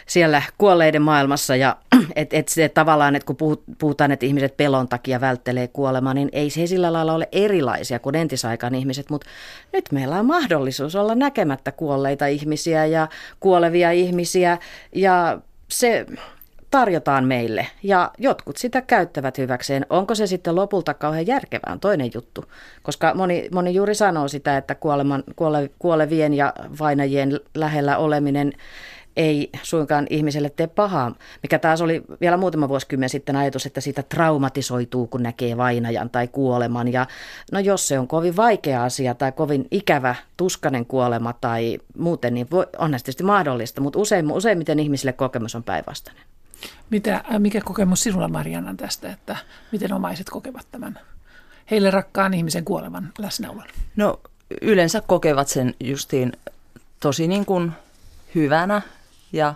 siellä 0.06 0.42
kuolleiden 0.58 1.02
maailmassa 1.02 1.56
ja 1.56 1.76
että 2.16 2.36
et 2.36 2.48
se 2.48 2.68
tavallaan, 2.68 3.16
että 3.16 3.34
kun 3.34 3.58
puhutaan, 3.78 4.12
että 4.12 4.26
ihmiset 4.26 4.56
pelon 4.56 4.88
takia 4.88 5.20
välttelee 5.20 5.68
kuolemaa, 5.68 6.14
niin 6.14 6.28
ei 6.32 6.50
se 6.50 6.66
sillä 6.66 6.92
lailla 6.92 7.12
ole 7.12 7.28
erilaisia 7.32 7.98
kuin 7.98 8.14
entisaikaan 8.14 8.74
ihmiset, 8.74 9.10
mutta 9.10 9.26
nyt 9.72 9.92
meillä 9.92 10.16
on 10.16 10.26
mahdollisuus 10.26 10.96
olla 10.96 11.14
näkemättä 11.14 11.72
kuolleita 11.72 12.26
ihmisiä 12.26 12.86
ja 12.86 13.08
kuolevia 13.40 13.90
ihmisiä 13.90 14.58
ja 14.92 15.38
se 15.68 16.06
tarjotaan 16.70 17.24
meille 17.24 17.66
ja 17.82 18.10
jotkut 18.18 18.56
sitä 18.56 18.80
käyttävät 18.80 19.38
hyväkseen. 19.38 19.86
Onko 19.90 20.14
se 20.14 20.26
sitten 20.26 20.54
lopulta 20.54 20.94
kauhean 20.94 21.26
järkevää 21.26 21.78
toinen 21.80 22.10
juttu, 22.14 22.44
koska 22.82 23.14
moni, 23.14 23.48
moni 23.52 23.74
juuri 23.74 23.94
sanoo 23.94 24.28
sitä, 24.28 24.56
että 24.56 24.74
kuoleman, 24.74 25.24
kuole, 25.36 25.70
kuolevien 25.78 26.34
ja 26.34 26.52
vainajien 26.78 27.40
lähellä 27.54 27.96
oleminen 27.96 28.52
ei 29.16 29.50
suinkaan 29.62 30.06
ihmiselle 30.10 30.50
tee 30.50 30.66
pahaa, 30.66 31.14
mikä 31.42 31.58
taas 31.58 31.80
oli 31.80 32.02
vielä 32.20 32.36
muutama 32.36 32.68
vuosikymmen 32.68 33.08
sitten 33.08 33.36
ajatus, 33.36 33.66
että 33.66 33.80
siitä 33.80 34.02
traumatisoituu, 34.02 35.06
kun 35.06 35.22
näkee 35.22 35.56
vainajan 35.56 36.10
tai 36.10 36.28
kuoleman. 36.28 36.92
Ja 36.92 37.06
no 37.52 37.58
jos 37.58 37.88
se 37.88 37.98
on 37.98 38.08
kovin 38.08 38.36
vaikea 38.36 38.84
asia 38.84 39.14
tai 39.14 39.32
kovin 39.32 39.68
ikävä, 39.70 40.14
tuskanen 40.36 40.86
kuolema 40.86 41.32
tai 41.32 41.78
muuten, 41.98 42.34
niin 42.34 42.46
voi, 42.50 42.66
on 42.78 42.90
tietysti 42.90 43.22
mahdollista, 43.22 43.80
mutta 43.80 43.98
usein, 43.98 44.32
useimmiten 44.32 44.78
ihmisille 44.78 45.12
kokemus 45.12 45.54
on 45.54 45.62
päinvastainen. 45.62 46.24
Mitä, 46.90 47.14
äh, 47.14 47.38
mikä 47.38 47.60
kokemus 47.60 48.02
sinulla 48.02 48.28
Marianna 48.28 48.74
tästä, 48.76 49.12
että 49.12 49.36
miten 49.72 49.92
omaiset 49.92 50.30
kokevat 50.30 50.66
tämän 50.72 50.98
heille 51.70 51.90
rakkaan 51.90 52.34
ihmisen 52.34 52.64
kuolevan 52.64 53.12
läsnäolon? 53.18 53.66
No 53.96 54.20
yleensä 54.62 55.02
kokevat 55.06 55.48
sen 55.48 55.74
justiin 55.80 56.32
tosi 57.00 57.28
niin 57.28 57.46
kuin 57.46 57.72
hyvänä 58.34 58.82
ja 59.34 59.54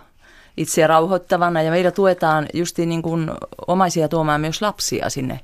itseä 0.57 0.87
rauhoittavana 0.87 1.61
ja 1.61 1.71
meillä 1.71 1.91
tuetaan 1.91 2.45
justi 2.53 2.85
niin 2.85 3.01
kuin 3.01 3.31
omaisia 3.67 4.07
tuomaan 4.07 4.41
myös 4.41 4.61
lapsia 4.61 5.09
sinne 5.09 5.39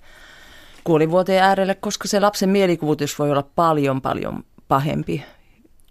kuolivuoteen 0.83 1.43
äärelle, 1.43 1.75
koska 1.75 2.07
se 2.07 2.19
lapsen 2.19 2.49
mielikuvitus 2.49 3.19
voi 3.19 3.31
olla 3.31 3.47
paljon 3.55 4.01
paljon 4.01 4.43
pahempi. 4.67 5.25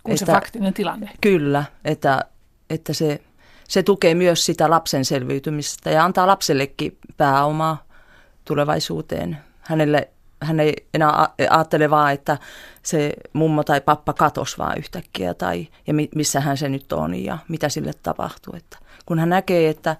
Kuin 0.02 0.12
että, 0.12 0.26
se 0.26 0.33
faktinen 0.33 0.74
tilanne. 0.74 1.11
Kyllä, 1.20 1.64
että, 1.85 2.24
että 2.70 2.92
se 2.92 3.20
se 3.68 3.83
tukee 3.83 4.14
myös 4.14 4.46
sitä 4.46 4.70
lapsen 4.70 5.04
selviytymistä 5.04 5.90
ja 5.90 6.04
antaa 6.04 6.26
lapsellekin 6.26 6.98
pääomaa 7.16 7.85
tulevaisuuteen. 8.44 9.38
Hänelle, 9.61 10.09
hän 10.44 10.61
ei 10.61 10.74
enää 10.94 11.28
ajattele 11.38 11.90
vaan, 11.90 12.12
että 12.12 12.38
se 12.83 13.12
mummo 13.33 13.64
tai 13.64 13.80
pappa 13.80 14.12
katos 14.12 14.59
vaan 14.59 14.78
yhtäkkiä 14.78 15.35
tai 15.35 15.68
ja 15.87 15.94
missä 16.14 16.40
hän 16.40 16.57
se 16.57 16.68
nyt 16.68 16.92
on 16.92 17.14
ja 17.14 17.38
mitä 17.48 17.68
sille 17.68 17.92
tapahtuu. 18.02 18.54
Että 18.57 18.78
kun 19.07 19.18
hän 19.18 19.28
näkee, 19.28 19.68
että 19.68 19.96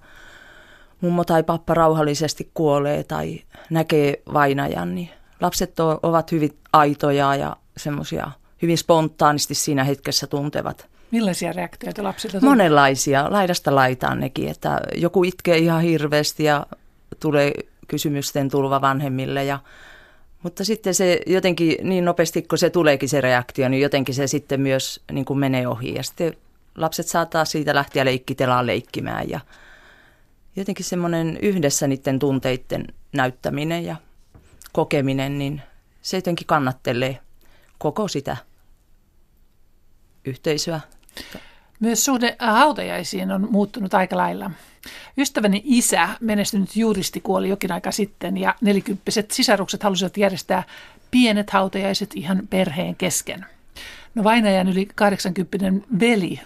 mummo 1.01 1.23
tai 1.23 1.43
pappa 1.43 1.73
rauhallisesti 1.73 2.51
kuolee 2.53 3.03
tai 3.03 3.41
näkee 3.69 4.21
vainajan, 4.33 4.95
niin 4.95 5.09
lapset 5.41 5.79
ovat 6.03 6.31
hyvin 6.31 6.57
aitoja 6.73 7.35
ja 7.35 7.55
semmoisia 7.77 8.31
hyvin 8.61 8.77
spontaanisti 8.77 9.55
siinä 9.55 9.83
hetkessä 9.83 10.27
tuntevat. 10.27 10.87
Millaisia 11.11 11.53
reaktioita 11.53 12.03
lapsilta 12.03 12.39
tulee? 12.39 12.49
Monenlaisia, 12.49 13.27
laidasta 13.29 13.75
laitaan 13.75 14.19
nekin, 14.19 14.49
että 14.49 14.79
joku 14.95 15.23
itkee 15.23 15.57
ihan 15.57 15.81
hirveästi 15.81 16.43
ja 16.43 16.65
tulee 17.19 17.53
kysymysten 17.87 18.49
tulva 18.49 18.81
vanhemmille 18.81 19.43
ja 19.43 19.59
mutta 20.45 20.65
sitten 20.65 20.93
se 20.93 21.21
jotenkin 21.25 21.77
niin 21.83 22.05
nopeasti, 22.05 22.41
kun 22.41 22.57
se 22.57 22.69
tuleekin 22.69 23.09
se 23.09 23.21
reaktio, 23.21 23.69
niin 23.69 23.81
jotenkin 23.81 24.15
se 24.15 24.27
sitten 24.27 24.61
myös 24.61 25.03
niin 25.11 25.25
kuin 25.25 25.39
menee 25.39 25.67
ohi. 25.67 25.93
Ja 25.93 26.03
sitten 26.03 26.37
lapset 26.75 27.07
saattaa 27.07 27.45
siitä 27.45 27.75
lähteä 27.75 28.05
leikkitelaan 28.05 28.67
leikkimään 28.67 29.29
ja 29.29 29.39
jotenkin 30.55 30.85
semmoinen 30.85 31.37
yhdessä 31.41 31.87
niiden 31.87 32.19
tunteiden 32.19 32.87
näyttäminen 33.13 33.85
ja 33.85 33.95
kokeminen, 34.71 35.37
niin 35.37 35.61
se 36.01 36.17
jotenkin 36.17 36.47
kannattelee 36.47 37.19
koko 37.77 38.07
sitä 38.07 38.37
yhteisöä. 40.25 40.79
Myös 41.85 42.05
suhde 42.05 42.35
hautajaisiin 42.39 43.31
on 43.31 43.47
muuttunut 43.51 43.93
aika 43.93 44.17
lailla. 44.17 44.51
Ystäväni 45.17 45.61
isä, 45.65 46.09
menestynyt 46.19 46.75
juristi, 46.75 47.21
kuoli 47.21 47.49
jokin 47.49 47.71
aika 47.71 47.91
sitten 47.91 48.37
ja 48.37 48.55
nelikymppiset 48.61 49.31
sisarukset 49.31 49.83
halusivat 49.83 50.17
järjestää 50.17 50.63
pienet 51.11 51.49
hautajaiset 51.49 52.11
ihan 52.15 52.41
perheen 52.49 52.95
kesken. 52.95 53.45
No 54.15 54.23
vainajan 54.23 54.69
yli 54.69 54.87
80 54.95 55.87
veli 55.99 56.39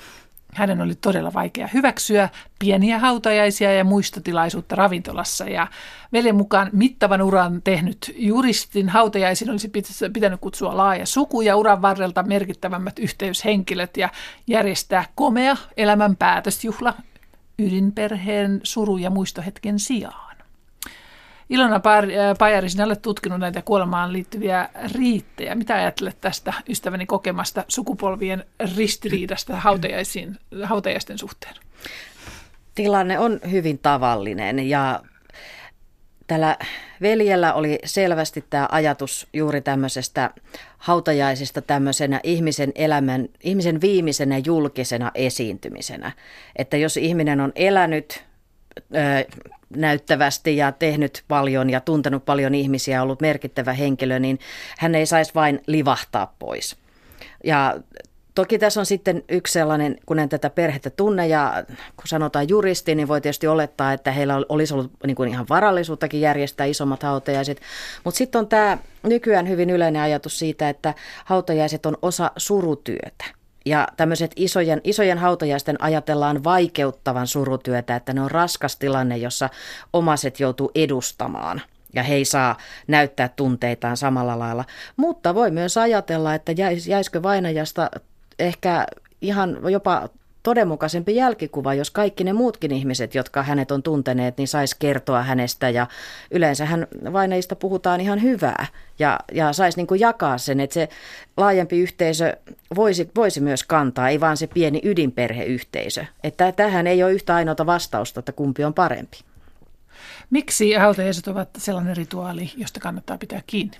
hänen 0.53 0.81
oli 0.81 0.95
todella 0.95 1.33
vaikea 1.33 1.69
hyväksyä 1.73 2.29
pieniä 2.59 2.99
hautajaisia 2.99 3.73
ja 3.73 3.83
muistotilaisuutta 3.83 4.75
ravintolassa. 4.75 5.49
Ja 5.49 5.67
veljen 6.13 6.35
mukaan 6.35 6.69
mittavan 6.73 7.21
uran 7.21 7.61
tehnyt 7.61 8.13
juristin 8.15 8.89
hautajaisin 8.89 9.49
olisi 9.49 9.71
pitänyt 10.13 10.41
kutsua 10.41 10.77
laaja 10.77 11.05
suku 11.05 11.41
ja 11.41 11.55
uran 11.55 11.81
varrelta 11.81 12.23
merkittävämmät 12.23 12.99
yhteyshenkilöt 12.99 13.97
ja 13.97 14.09
järjestää 14.47 15.05
komea 15.15 15.57
elämän 15.77 16.15
päätösjuhla 16.15 16.93
ydinperheen 17.59 18.61
suru- 18.63 18.97
ja 18.97 19.09
muistohetken 19.09 19.79
sijaan. 19.79 20.28
Ilona 21.49 21.75
äh, 21.75 21.81
Pajari, 22.39 22.69
sinä 22.69 22.83
olet 22.83 23.01
tutkinut 23.01 23.39
näitä 23.39 23.61
kuolemaan 23.61 24.13
liittyviä 24.13 24.69
riittejä. 24.95 25.55
Mitä 25.55 25.75
ajattelet 25.75 26.21
tästä 26.21 26.53
ystäväni 26.69 27.05
kokemasta 27.05 27.65
sukupolvien 27.67 28.43
ristiriidasta 28.75 29.55
hautajaisten 30.63 31.17
suhteen? 31.17 31.55
Tilanne 32.75 33.19
on 33.19 33.39
hyvin 33.51 33.79
tavallinen 33.79 34.69
ja 34.69 35.01
tällä 36.27 36.57
veljellä 37.01 37.53
oli 37.53 37.79
selvästi 37.85 38.45
tämä 38.49 38.67
ajatus 38.71 39.27
juuri 39.33 39.61
tämmöisestä 39.61 40.31
hautajaisista 40.77 41.61
tämmöisenä 41.61 42.19
ihmisen 42.23 42.71
elämän, 42.75 43.29
ihmisen 43.43 43.81
viimeisenä 43.81 44.37
julkisena 44.45 45.11
esiintymisenä. 45.15 46.11
Että 46.55 46.77
jos 46.77 46.97
ihminen 46.97 47.39
on 47.39 47.51
elänyt 47.55 48.28
näyttävästi 49.69 50.57
ja 50.57 50.71
tehnyt 50.71 51.23
paljon 51.27 51.69
ja 51.69 51.81
tuntenut 51.81 52.25
paljon 52.25 52.55
ihmisiä, 52.55 53.03
ollut 53.03 53.21
merkittävä 53.21 53.73
henkilö, 53.73 54.19
niin 54.19 54.39
hän 54.77 54.95
ei 54.95 55.05
saisi 55.05 55.31
vain 55.35 55.61
livahtaa 55.67 56.35
pois. 56.39 56.75
Ja 57.43 57.75
Toki 58.39 58.59
tässä 58.59 58.79
on 58.79 58.85
sitten 58.85 59.23
yksi 59.29 59.53
sellainen, 59.53 59.97
kun 60.05 60.19
en 60.19 60.29
tätä 60.29 60.49
perhettä 60.49 60.89
tunne 60.89 61.27
ja 61.27 61.63
kun 61.95 62.07
sanotaan 62.07 62.49
juristi, 62.49 62.95
niin 62.95 63.07
voi 63.07 63.21
tietysti 63.21 63.47
olettaa, 63.47 63.93
että 63.93 64.11
heillä 64.11 64.45
olisi 64.49 64.73
ollut 64.73 64.91
niin 65.05 65.15
kuin 65.15 65.29
ihan 65.29 65.45
varallisuuttakin 65.49 66.21
järjestää 66.21 66.65
isommat 66.65 67.03
hautajaiset. 67.03 67.61
Mutta 68.03 68.17
sitten 68.17 68.39
on 68.39 68.47
tämä 68.47 68.77
nykyään 69.03 69.49
hyvin 69.49 69.69
yleinen 69.69 70.01
ajatus 70.01 70.39
siitä, 70.39 70.69
että 70.69 70.93
hautajaiset 71.25 71.85
on 71.85 71.97
osa 72.01 72.31
surutyötä. 72.37 73.25
Ja 73.65 73.87
tämmöiset 73.97 74.31
isojen, 74.35 74.81
isojen 74.83 75.17
hautajaisten 75.17 75.83
ajatellaan 75.83 76.43
vaikeuttavan 76.43 77.27
surutyötä, 77.27 77.95
että 77.95 78.13
ne 78.13 78.21
on 78.21 78.31
raskas 78.31 78.75
tilanne, 78.75 79.17
jossa 79.17 79.49
omaset 79.93 80.39
joutuu 80.39 80.71
edustamaan 80.75 81.61
ja 81.93 82.03
he 82.03 82.15
ei 82.15 82.25
saa 82.25 82.57
näyttää 82.87 83.29
tunteitaan 83.35 83.97
samalla 83.97 84.39
lailla. 84.39 84.65
Mutta 84.97 85.35
voi 85.35 85.51
myös 85.51 85.77
ajatella, 85.77 86.33
että 86.33 86.51
jäisikö 86.87 87.23
vainajasta 87.23 87.89
ehkä 88.39 88.87
ihan 89.21 89.57
jopa 89.71 90.09
todenmukaisempi 90.43 91.15
jälkikuva, 91.15 91.73
jos 91.73 91.91
kaikki 91.91 92.23
ne 92.23 92.33
muutkin 92.33 92.71
ihmiset, 92.71 93.15
jotka 93.15 93.43
hänet 93.43 93.71
on 93.71 93.83
tunteneet, 93.83 94.37
niin 94.37 94.47
saisi 94.47 94.75
kertoa 94.79 95.23
hänestä 95.23 95.69
ja 95.69 95.87
yleensähän 96.31 96.87
vainajista 97.13 97.55
puhutaan 97.55 98.01
ihan 98.01 98.21
hyvää 98.21 98.67
ja, 98.99 99.19
ja 99.33 99.53
saisi 99.53 99.77
niin 99.77 99.87
kuin 99.87 99.99
jakaa 99.99 100.37
sen, 100.37 100.59
että 100.59 100.73
se 100.73 100.89
laajempi 101.37 101.79
yhteisö 101.79 102.37
voisi, 102.75 103.11
voisi 103.15 103.41
myös 103.41 103.63
kantaa, 103.63 104.09
ei 104.09 104.19
vaan 104.19 104.37
se 104.37 104.47
pieni 104.47 104.81
ydinperheyhteisö. 104.83 106.05
Että 106.23 106.51
tähän 106.51 106.87
ei 106.87 107.03
ole 107.03 107.11
yhtä 107.11 107.35
ainoata 107.35 107.65
vastausta, 107.65 108.19
että 108.19 108.31
kumpi 108.31 108.63
on 108.63 108.73
parempi. 108.73 109.17
Miksi 110.29 110.73
hautajaiset 110.73 111.27
ovat 111.27 111.49
sellainen 111.57 111.97
rituaali, 111.97 112.51
josta 112.57 112.79
kannattaa 112.79 113.17
pitää 113.17 113.41
kiinni? 113.47 113.77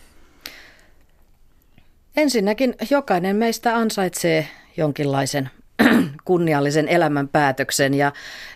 Ensinnäkin 2.18 2.76
jokainen 2.90 3.36
meistä 3.36 3.76
ansaitsee 3.76 4.48
jonkinlaisen 4.78 5.50
kunniallisen 6.26 6.88
elämän 6.88 7.28
päätöksen 7.28 7.94
ja 7.94 8.12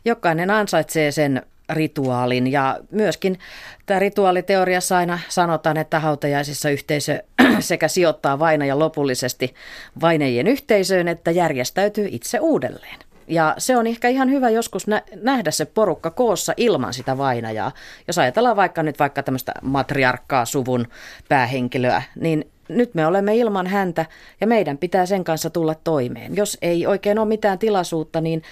jokainen 0.05 0.49
ansaitsee 0.49 1.11
sen 1.11 1.41
rituaalin 1.69 2.51
ja 2.51 2.79
myöskin 2.91 3.39
tämä 3.85 3.99
rituaaliteoriassa 3.99 4.97
aina 4.97 5.19
sanotaan, 5.29 5.77
että 5.77 5.99
hautajaisissa 5.99 6.69
yhteisö 6.69 7.23
sekä 7.59 7.87
sijoittaa 7.87 8.39
vainaja 8.39 8.79
lopullisesti 8.79 9.53
vainajien 10.01 10.47
yhteisöön, 10.47 11.07
että 11.07 11.31
järjestäytyy 11.31 12.07
itse 12.11 12.39
uudelleen. 12.39 12.99
Ja 13.27 13.55
se 13.57 13.77
on 13.77 13.87
ehkä 13.87 14.07
ihan 14.07 14.29
hyvä 14.29 14.49
joskus 14.49 14.85
nähdä 15.21 15.51
se 15.51 15.65
porukka 15.65 16.11
koossa 16.11 16.53
ilman 16.57 16.93
sitä 16.93 17.17
vainajaa. 17.17 17.71
Jos 18.07 18.17
ajatellaan 18.17 18.55
vaikka 18.55 18.83
nyt 18.83 18.99
vaikka 18.99 19.23
tämmöistä 19.23 19.53
matriarkkaa 19.61 20.45
suvun 20.45 20.87
päähenkilöä, 21.29 22.01
niin 22.15 22.52
nyt 22.69 22.93
me 22.93 23.07
olemme 23.07 23.35
ilman 23.35 23.67
häntä 23.67 24.05
ja 24.41 24.47
meidän 24.47 24.77
pitää 24.77 25.05
sen 25.05 25.23
kanssa 25.23 25.49
tulla 25.49 25.75
toimeen. 25.75 26.35
Jos 26.35 26.57
ei 26.61 26.87
oikein 26.87 27.19
ole 27.19 27.27
mitään 27.27 27.59
tilaisuutta, 27.59 28.21
niin 28.21 28.43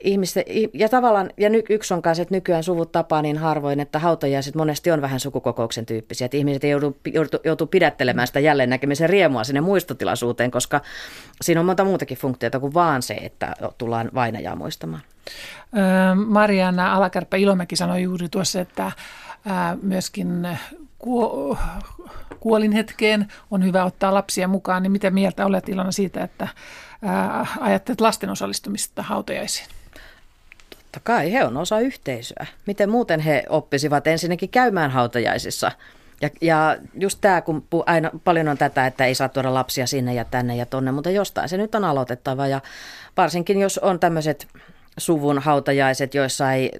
ihmisten, 0.00 0.44
ja 0.74 0.88
tavallaan, 0.88 1.30
ja 1.36 1.50
ny, 1.50 1.62
yksi 1.68 1.94
on 1.94 2.02
kanssa, 2.02 2.22
että 2.22 2.34
nykyään 2.34 2.62
suvut 2.62 2.92
tapaa 2.92 3.22
niin 3.22 3.38
harvoin, 3.38 3.80
että 3.80 3.98
hautajaiset 3.98 4.54
monesti 4.54 4.90
on 4.90 5.02
vähän 5.02 5.20
sukukokouksen 5.20 5.86
tyyppisiä, 5.86 6.24
että 6.24 6.36
ihmiset 6.36 6.64
ei 6.64 6.70
joudu, 6.70 6.96
joudu, 7.12 7.38
joutu 7.44 7.66
pidättelemään 7.66 8.26
sitä 8.26 8.40
jälleen 8.40 8.70
näkemisen 8.70 9.10
riemua 9.10 9.44
sinne 9.44 9.60
muistotilaisuuteen, 9.60 10.50
koska 10.50 10.80
siinä 11.42 11.60
on 11.60 11.66
monta 11.66 11.84
muutakin 11.84 12.18
funktiota 12.18 12.60
kuin 12.60 12.74
vaan 12.74 13.02
se, 13.02 13.14
että 13.14 13.54
tullaan 13.78 14.10
vainajaa 14.14 14.56
muistamaan. 14.56 15.02
Marianna 16.26 16.94
Alakärppä 16.94 17.36
Ilomäki 17.36 17.76
sanoi 17.76 18.02
juuri 18.02 18.28
tuossa, 18.28 18.60
että 18.60 18.92
myöskin 19.82 20.48
kuolinhetkeen 22.40 23.32
on 23.50 23.64
hyvä 23.64 23.84
ottaa 23.84 24.14
lapsia 24.14 24.48
mukaan, 24.48 24.82
niin 24.82 24.92
mitä 24.92 25.10
mieltä 25.10 25.46
olet 25.46 25.68
Ilona 25.68 25.92
siitä, 25.92 26.24
että 26.24 26.48
ajattelet 27.60 28.00
lasten 28.00 28.30
osallistumista 28.30 29.02
hautajaisiin? 29.02 29.68
Totta 30.70 31.00
kai, 31.02 31.32
he 31.32 31.44
on 31.44 31.56
osa 31.56 31.80
yhteisöä. 31.80 32.46
Miten 32.66 32.90
muuten 32.90 33.20
he 33.20 33.44
oppisivat 33.48 34.06
ensinnäkin 34.06 34.48
käymään 34.48 34.90
hautajaisissa? 34.90 35.72
Ja, 36.20 36.30
ja 36.40 36.76
just 36.94 37.18
tämä, 37.20 37.40
kun 37.40 37.64
aina 37.86 38.10
paljon 38.24 38.48
on 38.48 38.58
tätä, 38.58 38.86
että 38.86 39.04
ei 39.04 39.14
saa 39.14 39.28
tuoda 39.28 39.54
lapsia 39.54 39.86
sinne 39.86 40.14
ja 40.14 40.24
tänne 40.24 40.56
ja 40.56 40.66
tonne, 40.66 40.92
mutta 40.92 41.10
jostain 41.10 41.48
se 41.48 41.56
nyt 41.56 41.74
on 41.74 41.84
aloitettava. 41.84 42.46
Ja 42.46 42.60
varsinkin 43.16 43.60
jos 43.60 43.78
on 43.78 44.00
tämmöiset 44.00 44.48
suvun 44.98 45.38
hautajaiset, 45.38 46.14
joissa 46.14 46.52
ei 46.52 46.70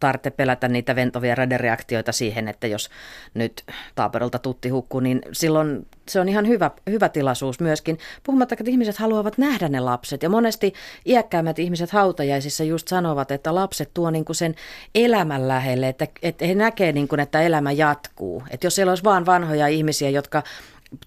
tarvitse 0.00 0.30
pelätä 0.30 0.68
niitä 0.68 0.96
ventovia 0.96 1.34
radereaktioita 1.34 2.12
siihen, 2.12 2.48
että 2.48 2.66
jos 2.66 2.90
nyt 3.34 3.64
taaperolta 3.94 4.38
tutti 4.38 4.68
hukkuu, 4.68 5.00
niin 5.00 5.22
silloin 5.32 5.86
se 6.08 6.20
on 6.20 6.28
ihan 6.28 6.48
hyvä, 6.48 6.70
hyvä 6.90 7.08
tilaisuus 7.08 7.60
myöskin. 7.60 7.98
Puhumattakaan, 8.22 8.62
että 8.62 8.70
ihmiset 8.70 8.96
haluavat 8.96 9.38
nähdä 9.38 9.68
ne 9.68 9.80
lapset. 9.80 10.22
Ja 10.22 10.28
monesti 10.28 10.74
iäkkäimmät 11.06 11.58
ihmiset 11.58 11.90
hautajaisissa 11.90 12.64
just 12.64 12.88
sanovat, 12.88 13.30
että 13.30 13.54
lapset 13.54 13.90
tuo 13.94 14.10
niin 14.10 14.24
kuin 14.24 14.36
sen 14.36 14.54
elämän 14.94 15.48
lähelle, 15.48 15.88
että, 15.88 16.06
että 16.22 16.46
he 16.46 16.54
näkevät, 16.54 16.94
niin 16.94 17.08
kuin, 17.08 17.20
että 17.20 17.42
elämä 17.42 17.72
jatkuu. 17.72 18.42
Että 18.50 18.66
jos 18.66 18.74
siellä 18.74 18.90
olisi 18.90 19.04
vaan 19.04 19.26
vanhoja 19.26 19.66
ihmisiä, 19.66 20.10
jotka 20.10 20.42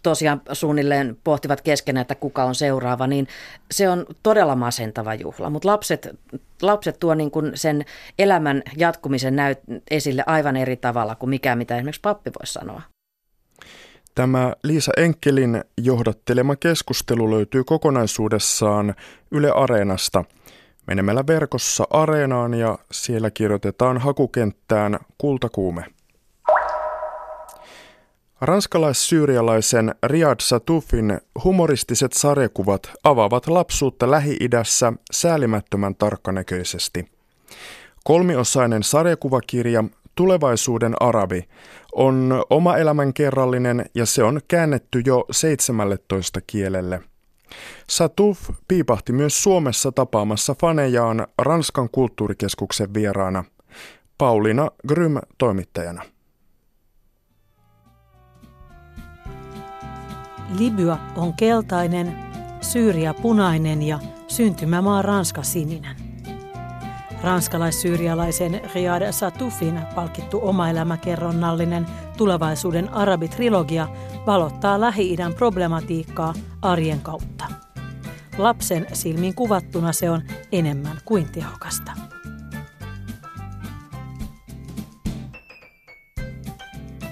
tosiaan 0.04 0.42
suunnilleen 0.52 1.18
pohtivat 1.24 1.62
keskenään, 1.62 2.02
että 2.02 2.15
kuka 2.15 2.44
on 2.44 2.56
seuraava, 2.56 3.08
niin 3.08 3.28
se 3.72 3.89
on 3.89 4.06
todella 4.24 4.56
masentava 4.56 5.13
juhla. 5.13 5.50
Mutta 5.50 5.68
lapset, 5.68 6.10
lapset 6.62 7.00
tuo 7.00 7.15
niin 7.15 7.32
kuin 7.32 7.52
sen 7.56 7.86
elämän 8.20 8.63
jatkumisen 8.78 9.36
näyt 9.36 9.60
esille 9.92 10.24
aivan 10.26 10.58
eri 10.58 10.78
tavalla 10.78 11.15
kuin 11.15 11.30
mikä, 11.30 11.56
mitä 11.56 11.76
esimerkiksi 11.76 12.02
pappi 12.02 12.32
voisi 12.39 12.54
sanoa. 12.54 12.82
Tämä 14.15 14.54
Liisa 14.63 14.92
Enkelin 14.98 15.63
johdattelema 15.78 16.56
keskustelu 16.56 17.32
löytyy 17.32 17.63
kokonaisuudessaan 17.63 18.96
Yle 19.32 19.52
Areenasta 19.52 20.24
menemällä 20.88 21.24
verkossa 21.28 21.88
Areenaan 21.89 22.54
ja 22.54 22.78
siellä 22.92 23.32
kirjoitetaan 23.32 23.98
hakukenttään 23.98 25.00
kultakuume. 25.18 25.86
Ranskalais-syyrialaisen 28.41 29.95
Riyad 30.04 30.39
Satufin 30.39 31.19
humoristiset 31.43 32.13
sarjakuvat 32.13 32.91
avaavat 33.04 33.47
lapsuutta 33.47 34.12
Lähi-idässä 34.12 34.93
säälimättömän 35.12 35.95
tarkkanäköisesti. 35.95 37.12
Kolmiosainen 38.04 38.84
sarjakuvakirja 38.84 39.84
Tulevaisuuden 40.15 40.93
arabi 40.99 41.43
on 41.91 42.43
oma 42.49 42.78
elämänkerrallinen 42.78 43.86
ja 43.95 44.06
se 44.06 44.23
on 44.23 44.41
käännetty 44.47 45.02
jo 45.06 45.25
17 45.32 46.41
kielelle. 46.47 47.02
Satuf 47.89 48.49
piipahti 48.67 49.13
myös 49.13 49.43
Suomessa 49.43 49.91
tapaamassa 49.91 50.56
fanejaan 50.62 51.28
Ranskan 51.38 51.89
kulttuurikeskuksen 51.91 52.93
vieraana. 52.93 53.43
Paulina 54.17 54.71
Grym 54.88 55.17
toimittajana. 55.38 56.04
Libya 60.57 60.97
on 61.15 61.33
keltainen, 61.33 62.15
Syyria 62.62 63.13
punainen 63.13 63.81
ja 63.81 63.99
syntymämaa 64.27 65.01
Ranska 65.01 65.43
sininen. 65.43 65.95
Ranskalais-syyrialaisen 67.23 68.62
Riyad 68.75 69.12
Satufin 69.12 69.81
palkittu 69.95 70.39
omaelämäkerronnallinen 70.43 71.85
tulevaisuuden 72.17 72.93
arabitrilogia 72.93 73.88
valottaa 74.25 74.81
Lähi-idän 74.81 75.33
problematiikkaa 75.33 76.33
arjen 76.62 77.01
kautta. 77.01 77.45
Lapsen 78.38 78.88
silmin 78.93 79.35
kuvattuna 79.35 79.93
se 79.93 80.09
on 80.09 80.21
enemmän 80.51 80.97
kuin 81.05 81.31
tehokasta. 81.31 81.91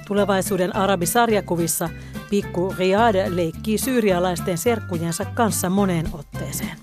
Tulevaisuuden 0.08 0.76
arabisarjakuvissa 0.76 1.90
Pikku 2.30 2.76
Riyad 2.78 3.16
leikkii 3.30 3.78
syyrialaisten 3.78 4.58
serkkujensa 4.58 5.26
kanssa 5.26 5.70
moneen 5.70 6.10
otteeseen. 6.14 6.78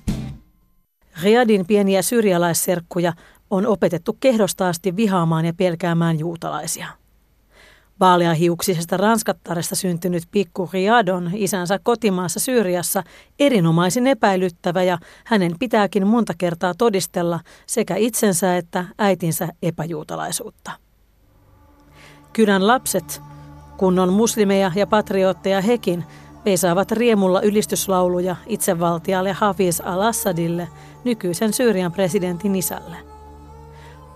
Riyadin 1.22 1.66
pieniä 1.66 2.02
syyrialaisserkkuja 2.02 3.12
on 3.50 3.66
opetettu 3.66 4.16
kehdostaasti 4.20 4.96
vihaamaan 4.96 5.44
ja 5.44 5.52
pelkäämään 5.54 6.18
juutalaisia. 6.18 6.86
Vaaleahiuksisesta 8.00 8.96
ranskattaresta 8.96 9.74
syntynyt 9.76 10.22
pikku 10.30 10.70
Riyad 10.72 11.08
on 11.08 11.30
isänsä 11.34 11.78
kotimaassa 11.82 12.40
Syyriassa 12.40 13.02
erinomaisin 13.38 14.06
epäilyttävä 14.06 14.82
ja 14.82 14.98
hänen 15.24 15.52
pitääkin 15.58 16.06
monta 16.06 16.32
kertaa 16.38 16.74
todistella 16.74 17.40
sekä 17.66 17.96
itsensä 17.96 18.56
että 18.56 18.84
äitinsä 18.98 19.48
epäjuutalaisuutta. 19.62 20.70
Kylän 22.32 22.66
lapset 22.66 23.22
kun 23.76 23.98
on 23.98 24.12
muslimeja 24.12 24.72
ja 24.74 24.86
patriotteja 24.86 25.60
hekin, 25.60 26.04
veisaavat 26.44 26.92
riemulla 26.92 27.40
ylistyslauluja 27.40 28.36
itsevaltialle 28.46 29.32
Hafiz 29.32 29.80
al-Assadille, 29.80 30.68
nykyisen 31.04 31.52
Syyrian 31.52 31.92
presidentin 31.92 32.56
isälle. 32.56 32.96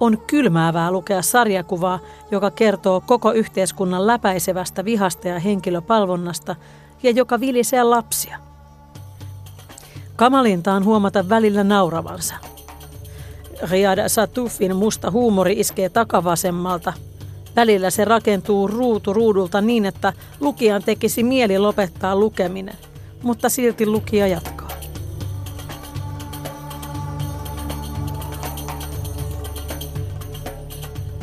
On 0.01 0.19
kylmäävää 0.27 0.91
lukea 0.91 1.23
sarjakuvaa, 1.23 1.99
joka 2.31 2.51
kertoo 2.51 3.01
koko 3.01 3.33
yhteiskunnan 3.33 4.07
läpäisevästä 4.07 4.85
vihasta 4.85 5.29
ja 5.29 5.39
henkilöpalvonnasta 5.39 6.57
ja 7.03 7.11
joka 7.11 7.41
vilisee 7.41 7.83
lapsia. 7.83 8.39
Kamalinta 10.17 10.73
on 10.73 10.85
huomata 10.85 11.29
välillä 11.29 11.65
nauravansa. 11.65 12.35
Riyad 13.71 14.09
Satufin 14.09 14.77
musta 14.77 15.11
huumori 15.11 15.61
iskee 15.61 15.89
takavasemmalta– 15.89 16.93
Välillä 17.59 17.91
se 17.91 18.05
rakentuu 18.05 18.69
ruutu 18.69 19.13
ruudulta 19.13 19.61
niin, 19.61 19.87
että 19.87 20.13
lukijan 20.41 20.83
tekisi 20.83 21.23
mieli 21.23 21.59
lopettaa 21.59 22.17
lukeminen, 22.17 22.75
mutta 23.23 23.49
silti 23.49 23.87
lukija 23.87 24.27
jatkaa. 24.27 24.69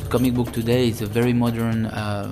comic 0.10 0.34
book 0.34 0.52
today 0.52 0.88
is 0.88 1.02
a 1.02 1.14
very 1.14 1.34
modern 1.34 1.86
uh, 1.86 2.32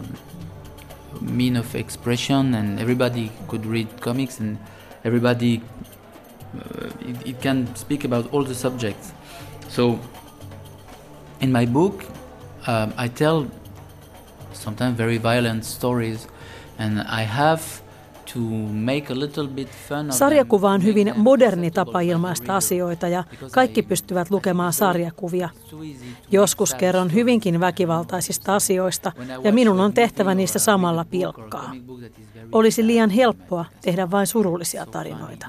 mean 1.21 1.57
of 1.57 1.75
expression 1.75 2.53
and 2.53 2.79
everybody 2.79 3.31
could 3.47 3.65
read 3.65 3.87
comics 3.99 4.39
and 4.39 4.57
everybody 5.03 5.61
uh, 6.55 7.09
it, 7.09 7.15
it, 7.25 7.41
can 7.41 7.67
speak 7.75 8.05
about 8.05 8.33
all 8.33 8.45
the 8.45 8.53
subjects 8.53 9.13
so 9.69 9.99
in 11.41 11.51
my 11.51 11.65
book 11.65 12.03
um, 12.67 12.93
i 12.97 13.09
tell 13.09 13.45
sometimes 14.53 14.97
very 14.97 15.17
violent 15.17 15.65
stories, 15.65 16.27
and 16.79 17.01
I 17.01 17.21
have 17.21 17.82
Sarjakuva 20.09 20.71
on 20.71 20.83
hyvin 20.83 21.13
moderni 21.15 21.71
tapa 21.71 22.01
ilmaista 22.01 22.55
asioita 22.55 23.07
ja 23.07 23.23
kaikki 23.51 23.81
pystyvät 23.83 24.31
lukemaan 24.31 24.73
sarjakuvia. 24.73 25.49
Joskus 26.31 26.73
kerron 26.73 27.13
hyvinkin 27.13 27.59
väkivaltaisista 27.59 28.55
asioista 28.55 29.11
ja 29.43 29.53
minun 29.53 29.79
on 29.79 29.93
tehtävä 29.93 30.35
niistä 30.35 30.59
samalla 30.59 31.05
pilkkaa. 31.05 31.71
Olisi 32.51 32.87
liian 32.87 33.09
helppoa 33.09 33.65
tehdä 33.81 34.11
vain 34.11 34.27
surullisia 34.27 34.85
tarinoita. 34.85 35.47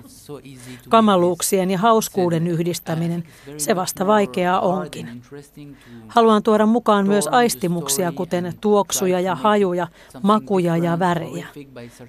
Kamaluuksien 0.89 1.71
ja 1.71 1.79
hauskuuden 1.79 2.47
yhdistäminen, 2.47 3.25
se 3.57 3.77
vasta 3.77 4.07
vaikeaa 4.07 4.61
onkin. 4.61 5.23
Haluan 6.09 6.43
tuoda 6.43 6.67
mukaan 6.67 7.07
myös 7.07 7.27
aistimuksia, 7.27 8.13
kuten 8.13 8.53
tuoksuja 8.61 9.21
ja 9.21 9.35
hajuja, 9.35 9.87
makuja 10.23 10.77
ja 10.77 10.99
värejä. 10.99 11.47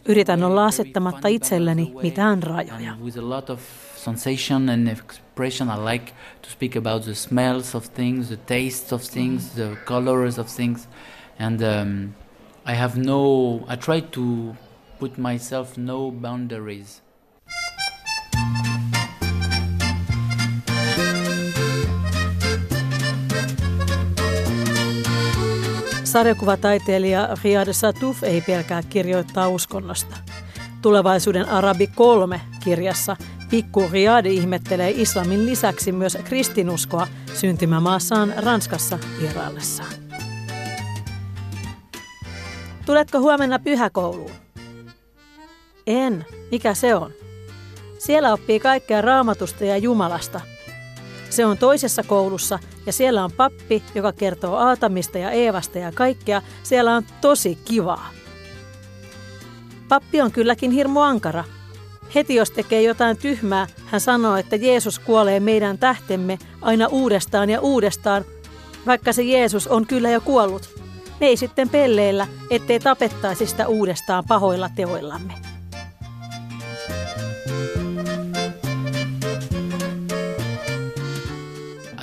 Yritän 0.06 0.44
olla 0.44 0.65
asettamatta 0.66 1.28
itselleni 1.28 1.92
mitään 2.02 2.44
rajoja 2.44 2.96
sensation 4.06 4.70
and 4.70 4.88
expression. 4.88 5.70
I 5.70 5.78
like 5.78 6.14
to 6.42 6.50
speak 6.50 6.76
about 6.76 7.04
the 7.04 7.16
smells 7.16 7.76
of 7.76 7.90
things, 7.94 8.30
the 8.30 8.38
tastes 8.38 8.94
of 8.94 9.02
things, 9.02 9.50
the 9.56 9.78
colors 9.86 10.38
of 10.38 10.48
things, 10.48 10.88
and 11.40 11.62
um, 11.62 12.16
I 12.66 12.74
have 12.76 12.98
no. 12.98 13.66
I 13.68 13.76
try 13.76 14.02
to 14.02 14.56
put 15.00 15.18
myself 15.18 15.78
no 15.78 16.12
boundaries. 16.12 17.02
Sarjakuvataiteilija 26.04 27.30
Riyad 27.44 27.74
Satuf 27.74 28.24
ei 28.24 28.42
pelkää 28.42 28.84
kirjoittaa 28.84 29.50
uskonnosta. 29.50 30.16
Tulevaisuuden 30.86 31.50
Arabi 31.50 31.88
3 31.88 32.42
kirjassa 32.64 33.18
Pikku 33.50 33.84
Riyad 33.92 34.26
ihmettelee 34.26 34.92
islamin 34.92 35.46
lisäksi 35.46 35.92
myös 35.92 36.18
kristinuskoa 36.24 37.08
syntymämaassaan 37.34 38.34
Ranskassa 38.38 39.00
vieraillessaan. 39.22 39.94
Tuletko 42.86 43.20
huomenna 43.20 43.60
pyhäkouluun? 43.60 44.32
En. 45.88 46.26
Mikä 46.52 46.74
se 46.74 46.96
on? 46.96 47.12
Siellä 47.98 48.34
oppii 48.34 48.60
kaikkea 48.60 49.02
raamatusta 49.02 49.66
ja 49.66 49.78
Jumalasta. 49.78 50.42
Se 51.30 51.46
on 51.46 51.58
toisessa 51.58 52.04
koulussa 52.04 52.60
ja 52.86 52.94
siellä 52.94 53.24
on 53.24 53.32
pappi, 53.32 53.84
joka 53.96 54.12
kertoo 54.12 54.56
Aatamista 54.56 55.18
ja 55.18 55.32
Eevasta 55.32 55.80
ja 55.80 55.92
kaikkea. 55.92 56.42
Siellä 56.64 56.96
on 56.96 57.04
tosi 57.22 57.58
kivaa. 57.66 58.15
Pappi 59.90 60.22
on 60.22 60.32
kylläkin 60.32 60.72
hirmu 60.72 61.00
ankara. 61.00 61.44
Heti 62.16 62.36
jos 62.36 62.52
tekee 62.52 62.82
jotain 62.82 63.18
tyhmää, 63.18 63.68
hän 63.86 64.02
sanoo, 64.02 64.36
että 64.36 64.56
Jeesus 64.56 65.00
kuolee 65.00 65.40
meidän 65.40 65.78
tähtemme 65.78 66.40
aina 66.62 66.88
uudestaan 66.88 67.50
ja 67.50 67.62
uudestaan, 67.62 68.26
vaikka 68.86 69.14
se 69.14 69.24
Jeesus 69.24 69.68
on 69.68 69.88
kyllä 69.88 70.10
jo 70.10 70.22
kuollut. 70.22 70.70
Me 71.20 71.28
ei 71.28 71.38
sitten 71.38 71.70
pelleillä, 71.70 72.28
ettei 72.50 72.80
tapettaisi 72.80 73.46
sitä 73.46 73.68
uudestaan 73.68 74.24
pahoilla 74.28 74.70
teoillamme. 74.76 75.34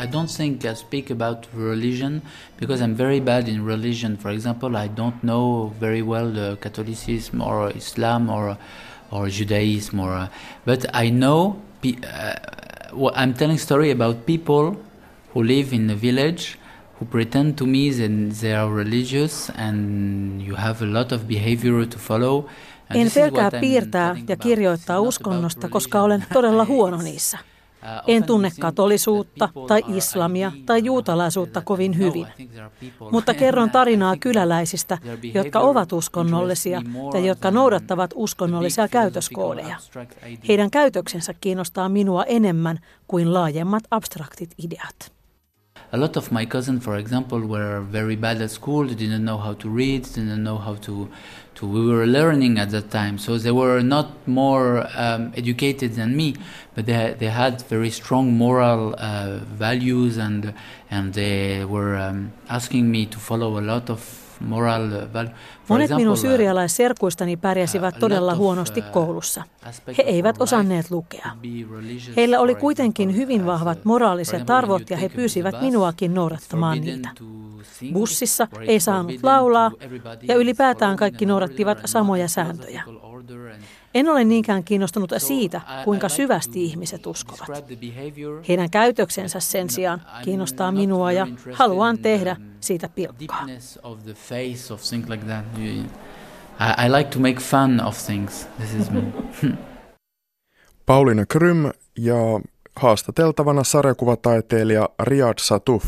I 0.02 0.06
don't 0.06 0.28
think 0.28 0.64
I 0.64 0.74
speak 0.74 1.10
about 1.10 1.46
religion 1.54 2.22
because 2.58 2.82
I'm 2.82 2.96
very 2.96 3.20
bad 3.20 3.48
in 3.48 3.64
religion. 3.64 4.16
For 4.16 4.30
example, 4.30 4.76
I 4.76 4.88
don't 4.88 5.22
know 5.22 5.72
very 5.78 6.02
well 6.02 6.28
the 6.28 6.58
Catholicism 6.60 7.40
or 7.40 7.70
Islam 7.70 8.28
or 8.28 8.58
or 9.12 9.28
Judaism 9.28 10.00
or, 10.00 10.12
uh, 10.12 10.28
but 10.64 10.86
I 10.92 11.10
know. 11.10 11.62
Uh, 11.84 12.34
well, 12.92 13.12
I'm 13.14 13.32
telling 13.34 13.58
story 13.58 13.90
about 13.92 14.26
people 14.26 14.76
who 15.32 15.42
live 15.44 15.72
in 15.72 15.88
a 15.90 15.94
village 15.94 16.58
who 16.98 17.04
pretend 17.04 17.56
to 17.58 17.66
me 17.66 17.90
that 17.90 18.40
they 18.40 18.54
are 18.54 18.68
religious 18.68 19.50
and 19.50 20.42
you 20.42 20.56
have 20.56 20.82
a 20.82 20.86
lot 20.86 21.12
of 21.12 21.28
behavior 21.28 21.86
to 21.86 21.98
follow. 21.98 22.46
En 22.94 23.10
pelkää 23.14 23.50
piirtää 23.60 24.16
ja 24.28 24.36
kirjoittaa 24.36 25.00
uskonnosta, 25.00 25.68
koska 25.68 26.02
olen 26.02 26.24
todella 26.32 26.64
huono 26.72 27.02
niissä. 27.02 27.38
En 28.06 28.24
tunne 28.24 28.50
katolisuutta 28.60 29.48
tai 29.68 29.82
islamia 29.88 30.52
tai 30.66 30.84
juutalaisuutta 30.84 31.60
kovin 31.60 31.98
hyvin, 31.98 32.26
mutta 33.12 33.34
kerron 33.42 33.70
tarinaa 33.70 34.16
kyläläisistä, 34.16 34.98
jotka 35.34 35.60
ovat 35.60 35.92
uskonnollisia 35.92 36.82
ja 37.14 37.20
jotka 37.20 37.50
noudattavat 37.50 38.10
uskonnollisia 38.14 38.88
käytöskoodeja. 38.88 39.76
Heidän 40.48 40.70
käytöksensä 40.70 41.34
kiinnostaa 41.40 41.88
minua 41.88 42.24
enemmän 42.24 42.78
kuin 43.08 43.34
laajemmat 43.34 43.82
abstraktit 43.90 44.54
ideat. 44.58 45.12
a 45.92 45.98
lot 45.98 46.16
of 46.16 46.30
my 46.30 46.46
cousins, 46.46 46.82
for 46.82 46.96
example, 46.96 47.40
were 47.40 47.80
very 47.80 48.16
bad 48.16 48.40
at 48.40 48.50
school. 48.50 48.86
They 48.86 48.94
didn't 48.94 49.24
know 49.24 49.36
how 49.36 49.54
to 49.54 49.68
read, 49.68 50.04
didn't 50.04 50.42
know 50.42 50.56
how 50.56 50.74
to, 50.76 51.08
We 51.62 51.86
were 51.86 52.06
learning 52.06 52.58
at 52.58 52.70
that 52.70 52.90
time, 52.90 53.18
so 53.18 53.38
they 53.38 53.52
were 53.52 53.80
not 53.82 54.26
more 54.26 54.86
um, 54.96 55.32
educated 55.36 55.94
than 55.94 56.16
me, 56.16 56.34
but 56.74 56.86
they 56.86 57.14
they 57.18 57.28
had 57.28 57.62
very 57.62 57.90
strong 57.90 58.34
moral 58.34 58.94
uh, 58.98 59.38
values, 59.44 60.18
and 60.18 60.54
and 60.90 61.14
they 61.14 61.64
were 61.64 61.96
um, 61.96 62.32
asking 62.48 62.90
me 62.90 63.06
to 63.06 63.18
follow 63.18 63.58
a 63.58 63.62
lot 63.62 63.90
of. 63.90 64.21
Monet 65.68 65.90
minun 65.90 66.12
uh, 66.12 66.18
syyrialaisserkuistani 66.18 67.36
pärjäsivät 67.36 67.98
todella 67.98 68.34
huonosti 68.34 68.80
uh, 68.80 68.86
koulussa. 68.86 69.42
He 69.98 70.02
eivät 70.02 70.36
osanneet 70.40 70.90
lukea. 70.90 71.26
Heillä 72.16 72.40
oli 72.40 72.54
kuitenkin 72.54 73.16
hyvin 73.16 73.46
vahvat 73.46 73.84
moraaliset 73.84 74.50
arvot 74.50 74.90
ja 74.90 74.96
he 74.96 75.08
pyysivät 75.08 75.60
minuakin 75.60 76.14
noudattamaan 76.14 76.80
niitä. 76.80 77.08
Bussissa 77.92 78.48
ei 78.66 78.80
saanut 78.80 79.14
laulaa 79.22 79.70
ja 80.22 80.34
ylipäätään 80.34 80.96
kaikki 80.96 81.26
noudattivat 81.26 81.78
samoja 81.84 82.28
sääntöjä. 82.28 82.82
En 83.94 84.08
ole 84.08 84.24
niinkään 84.24 84.64
kiinnostunut 84.64 85.12
siitä, 85.18 85.60
kuinka 85.84 86.08
syvästi 86.08 86.64
ihmiset 86.64 87.06
uskovat. 87.06 87.64
Heidän 88.48 88.70
käytöksensä 88.70 89.40
sen 89.40 89.70
sijaan 89.70 90.02
kiinnostaa 90.24 90.72
minua 90.72 91.12
ja 91.12 91.26
haluan 91.52 91.98
tehdä 91.98 92.36
siitä 92.60 92.88
pilkkaa. 92.88 93.46
I 96.86 96.92
like 96.98 97.10
to 97.10 97.18
make 97.18 97.40
fun 97.40 97.80
of 97.80 97.98
things. 98.06 98.48
This 98.58 98.74
is 98.74 98.90
me. 98.90 99.02
Pauliina 100.86 101.26
Krym 101.26 101.70
ja 101.98 102.16
haastateltavana 102.76 103.64
sarjakuvataiteilija 103.64 104.88
Riyad 105.02 105.38
Satuf. 105.40 105.84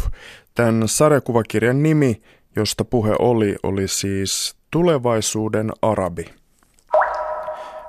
Tämän 0.54 0.88
sarjakuvakirjan 0.88 1.82
nimi, 1.82 2.22
josta 2.56 2.84
puhe 2.84 3.14
oli, 3.18 3.56
oli 3.62 3.88
siis 3.88 4.56
Tulevaisuuden 4.70 5.72
arabi. 5.82 6.24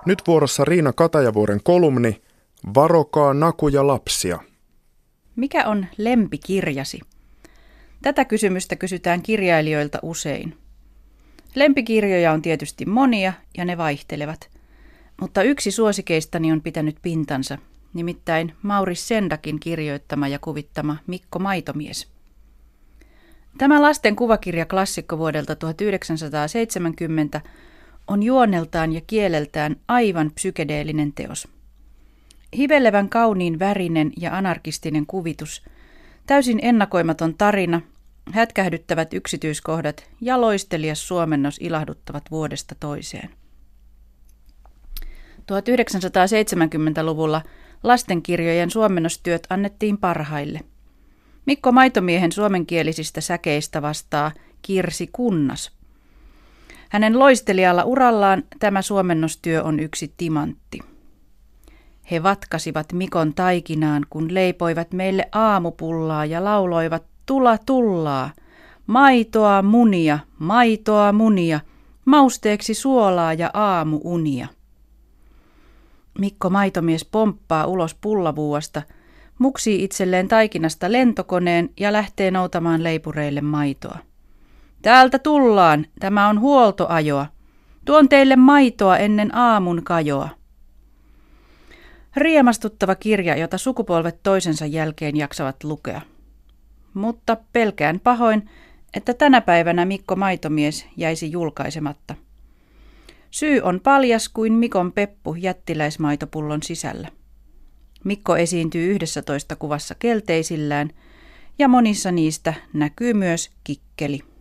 Nyt 0.05 0.21
vuorossa 0.27 0.65
Riina 0.65 0.93
Katajavuoren 0.93 1.59
kolumni 1.63 2.21
Varokaa 2.75 3.33
nakuja 3.33 3.87
lapsia. 3.87 4.39
Mikä 5.35 5.67
on 5.67 5.85
lempikirjasi? 5.97 6.99
Tätä 8.01 8.25
kysymystä 8.25 8.75
kysytään 8.75 9.21
kirjailijoilta 9.21 9.99
usein. 10.01 10.57
Lempikirjoja 11.55 12.31
on 12.31 12.41
tietysti 12.41 12.85
monia 12.85 13.33
ja 13.57 13.65
ne 13.65 13.77
vaihtelevat. 13.77 14.49
Mutta 15.21 15.43
yksi 15.43 15.71
suosikeistani 15.71 16.51
on 16.51 16.61
pitänyt 16.61 16.95
pintansa, 17.01 17.57
nimittäin 17.93 18.53
Mauris 18.61 19.07
Sendakin 19.07 19.59
kirjoittama 19.59 20.27
ja 20.27 20.39
kuvittama 20.39 20.97
Mikko 21.07 21.39
Maitomies. 21.39 22.07
Tämä 23.57 23.81
lasten 23.81 24.15
kuvakirja 24.15 24.65
klassikko 24.65 25.17
vuodelta 25.17 25.55
1970 25.55 27.41
on 28.07 28.23
juoneltaan 28.23 28.93
ja 28.93 29.01
kieleltään 29.07 29.75
aivan 29.87 30.31
psykedeellinen 30.31 31.13
teos. 31.13 31.47
Hivelevän 32.57 33.09
kauniin 33.09 33.59
värinen 33.59 34.11
ja 34.17 34.37
anarkistinen 34.37 35.05
kuvitus, 35.05 35.63
täysin 36.27 36.59
ennakoimaton 36.61 37.35
tarina, 37.37 37.81
hätkähdyttävät 38.31 39.13
yksityiskohdat 39.13 40.09
ja 40.21 40.41
loistelias 40.41 41.07
suomennos 41.07 41.57
ilahduttavat 41.59 42.23
vuodesta 42.31 42.75
toiseen. 42.79 43.29
1970-luvulla 45.39 47.41
lastenkirjojen 47.83 48.71
suomennostyöt 48.71 49.47
annettiin 49.49 49.97
parhaille. 49.97 50.59
Mikko 51.45 51.71
Maitomiehen 51.71 52.31
suomenkielisistä 52.31 53.21
säkeistä 53.21 53.81
vastaa 53.81 54.31
Kirsi 54.61 55.09
Kunnas– 55.11 55.71
hänen 56.89 57.19
loistelijalla 57.19 57.83
urallaan 57.83 58.43
tämä 58.59 58.81
suomennostyö 58.81 59.63
on 59.63 59.79
yksi 59.79 60.13
timantti. 60.17 60.79
He 62.11 62.23
vatkasivat 62.23 62.93
Mikon 62.93 63.33
taikinaan, 63.33 64.05
kun 64.09 64.33
leipoivat 64.33 64.93
meille 64.93 65.29
aamupullaa 65.31 66.25
ja 66.25 66.43
lauloivat 66.43 67.03
tula 67.25 67.57
tullaa, 67.57 68.31
maitoa 68.87 69.61
munia, 69.61 70.19
maitoa 70.39 71.11
munia, 71.11 71.59
mausteeksi 72.05 72.73
suolaa 72.73 73.33
ja 73.33 73.51
aamuunia. 73.53 74.47
Mikko 76.19 76.49
maitomies 76.49 77.05
pomppaa 77.05 77.65
ulos 77.65 77.95
pullavuuasta, 78.01 78.81
muksii 79.39 79.83
itselleen 79.83 80.27
taikinasta 80.27 80.91
lentokoneen 80.91 81.69
ja 81.79 81.93
lähtee 81.93 82.31
noutamaan 82.31 82.83
leipureille 82.83 83.41
maitoa. 83.41 83.97
Täältä 84.85 85.19
tullaan, 85.19 85.85
tämä 85.99 86.27
on 86.27 86.39
huoltoajoa. 86.39 87.25
Tuon 87.85 88.09
teille 88.09 88.35
maitoa 88.35 88.97
ennen 88.97 89.35
aamun 89.35 89.83
kajoa. 89.83 90.29
Riemastuttava 92.15 92.95
kirja, 92.95 93.37
jota 93.37 93.57
sukupolvet 93.57 94.23
toisensa 94.23 94.65
jälkeen 94.65 95.17
jaksavat 95.17 95.63
lukea. 95.63 96.01
Mutta 96.93 97.37
pelkään 97.53 97.99
pahoin, 97.99 98.49
että 98.93 99.13
tänä 99.13 99.41
päivänä 99.41 99.85
Mikko 99.85 100.15
Maitomies 100.15 100.85
jäisi 100.97 101.31
julkaisematta. 101.31 102.15
Syy 103.31 103.61
on 103.61 103.79
paljas 103.79 104.29
kuin 104.29 104.53
Mikon 104.53 104.91
peppu 104.91 105.35
jättiläismaitopullon 105.35 106.63
sisällä. 106.63 107.07
Mikko 108.03 108.37
esiintyy 108.37 108.91
yhdessä 108.91 109.21
toista 109.21 109.55
kuvassa 109.55 109.95
kelteisillään 109.99 110.89
ja 111.59 111.67
monissa 111.67 112.11
niistä 112.11 112.53
näkyy 112.73 113.13
myös 113.13 113.51
kikkeli. 113.63 114.34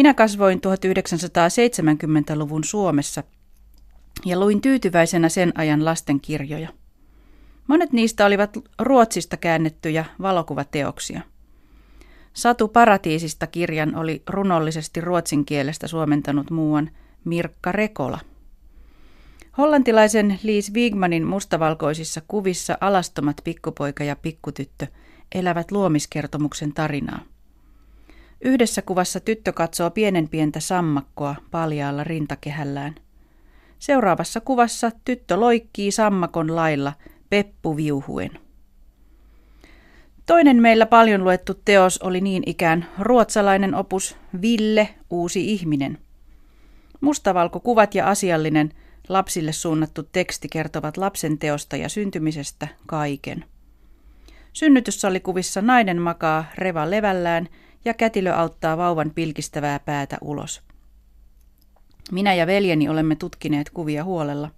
Minä 0.00 0.14
kasvoin 0.14 0.60
1970-luvun 0.66 2.64
Suomessa 2.64 3.22
ja 4.24 4.40
luin 4.40 4.60
tyytyväisenä 4.60 5.28
sen 5.28 5.52
ajan 5.54 5.84
lastenkirjoja. 5.84 6.68
Monet 7.66 7.92
niistä 7.92 8.26
olivat 8.26 8.58
Ruotsista 8.78 9.36
käännettyjä 9.36 10.04
valokuvateoksia. 10.22 11.20
Satu 12.32 12.68
Paratiisista 12.68 13.46
kirjan 13.46 13.96
oli 13.96 14.22
runollisesti 14.28 15.00
ruotsin 15.00 15.44
kielestä 15.44 15.88
suomentanut 15.88 16.50
muuan 16.50 16.90
Mirkka 17.24 17.72
Rekola. 17.72 18.18
Hollantilaisen 19.58 20.38
Liis 20.42 20.74
Wigmanin 20.74 21.26
mustavalkoisissa 21.26 22.22
kuvissa 22.28 22.78
alastomat 22.80 23.36
pikkupoika 23.44 24.04
ja 24.04 24.16
pikkutyttö 24.16 24.86
elävät 25.34 25.70
luomiskertomuksen 25.70 26.72
tarinaa. 26.72 27.29
Yhdessä 28.40 28.82
kuvassa 28.82 29.20
tyttö 29.20 29.52
katsoo 29.52 29.90
pienen 29.90 30.28
pientä 30.28 30.60
sammakkoa 30.60 31.34
paljaalla 31.50 32.04
rintakehällään. 32.04 32.94
Seuraavassa 33.78 34.40
kuvassa 34.40 34.90
tyttö 35.04 35.36
loikkii 35.40 35.92
sammakon 35.92 36.56
lailla 36.56 36.92
peppu 37.30 37.76
viuhuen. 37.76 38.30
Toinen 40.26 40.62
meillä 40.62 40.86
paljon 40.86 41.24
luettu 41.24 41.54
teos 41.64 41.98
oli 41.98 42.20
niin 42.20 42.42
ikään 42.46 42.86
ruotsalainen 42.98 43.74
opus 43.74 44.16
Ville, 44.42 44.88
uusi 45.10 45.52
ihminen. 45.52 45.98
Mustavalkokuvat 47.00 47.94
ja 47.94 48.06
asiallinen 48.06 48.72
lapsille 49.08 49.52
suunnattu 49.52 50.02
teksti 50.02 50.48
kertovat 50.48 50.96
lapsen 50.96 51.38
teosta 51.38 51.76
ja 51.76 51.88
syntymisestä 51.88 52.68
kaiken. 52.86 53.44
Synnytyssalikuvissa 54.52 55.62
nainen 55.62 56.00
makaa 56.00 56.44
reva 56.54 56.90
levällään 56.90 57.48
ja 57.84 57.94
kätilö 57.94 58.34
auttaa 58.34 58.76
vauvan 58.76 59.10
pilkistävää 59.10 59.78
päätä 59.78 60.18
ulos. 60.20 60.62
Minä 62.12 62.34
ja 62.34 62.46
veljeni 62.46 62.88
olemme 62.88 63.16
tutkineet 63.16 63.70
kuvia 63.70 64.04
huolella. 64.04 64.50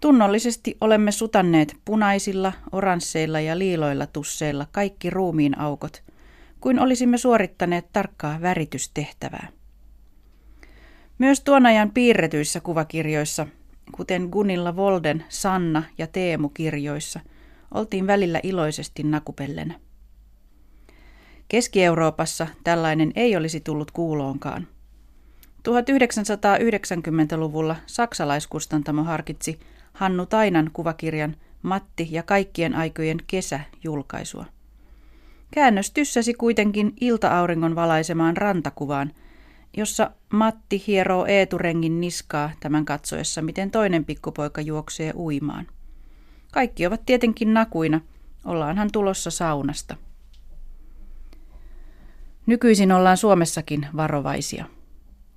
Tunnollisesti 0.00 0.76
olemme 0.80 1.12
sutanneet 1.12 1.76
punaisilla, 1.84 2.52
oransseilla 2.72 3.40
ja 3.40 3.58
liiloilla 3.58 4.06
tusseilla 4.06 4.66
kaikki 4.72 5.10
ruumiin 5.10 5.58
aukot, 5.58 6.02
kuin 6.60 6.78
olisimme 6.78 7.18
suorittaneet 7.18 7.86
tarkkaa 7.92 8.40
väritystehtävää. 8.40 9.48
Myös 11.18 11.40
tuon 11.40 11.66
ajan 11.66 11.90
piirretyissä 11.90 12.60
kuvakirjoissa, 12.60 13.46
kuten 13.92 14.28
Gunilla 14.32 14.76
Volden, 14.76 15.24
Sanna 15.28 15.82
ja 15.98 16.06
Teemu 16.06 16.48
kirjoissa, 16.48 17.20
oltiin 17.74 18.06
välillä 18.06 18.40
iloisesti 18.42 19.02
nakupellenä. 19.02 19.80
Keski-Euroopassa 21.48 22.46
tällainen 22.64 23.12
ei 23.14 23.36
olisi 23.36 23.60
tullut 23.60 23.90
kuuloonkaan. 23.90 24.66
1990-luvulla 25.68 27.76
saksalaiskustantamo 27.86 29.04
harkitsi 29.04 29.60
Hannu 29.92 30.26
Tainan 30.26 30.70
kuvakirjan 30.72 31.36
Matti 31.62 32.08
ja 32.10 32.22
kaikkien 32.22 32.74
aikojen 32.74 33.18
kesä 33.26 33.60
julkaisua. 33.84 34.44
Käännös 35.50 35.90
tyssäsi 35.90 36.34
kuitenkin 36.34 36.92
ilta-auringon 37.00 37.74
valaisemaan 37.74 38.36
rantakuvaan, 38.36 39.12
jossa 39.76 40.10
Matti 40.32 40.84
hieroo 40.86 41.26
Eeturengin 41.26 42.00
niskaa 42.00 42.50
tämän 42.60 42.84
katsoessa, 42.84 43.42
miten 43.42 43.70
toinen 43.70 44.04
pikkupoika 44.04 44.60
juoksee 44.60 45.12
uimaan. 45.16 45.66
Kaikki 46.52 46.86
ovat 46.86 47.06
tietenkin 47.06 47.54
nakuina, 47.54 48.00
ollaanhan 48.44 48.92
tulossa 48.92 49.30
saunasta. 49.30 49.96
Nykyisin 52.46 52.92
ollaan 52.92 53.16
Suomessakin 53.16 53.86
varovaisia. 53.96 54.64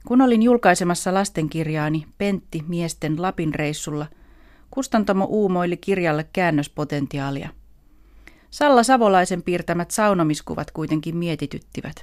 Kun 0.08 0.22
olin 0.22 0.42
julkaisemassa 0.42 1.14
lastenkirjaani 1.14 2.06
Pentti 2.18 2.64
miesten 2.68 3.22
Lapin 3.22 3.56
reissulla, 3.56 4.08
kustantamo 4.72 5.26
uumoili 5.26 5.78
kirjalle 5.78 6.30
käännöspotentiaalia. 6.34 7.50
Salla 8.50 8.84
Savolaisen 8.84 9.44
piirtämät 9.44 9.92
saunomiskuvat 9.92 10.72
kuitenkin 10.72 11.18
mietityttivät. 11.18 11.96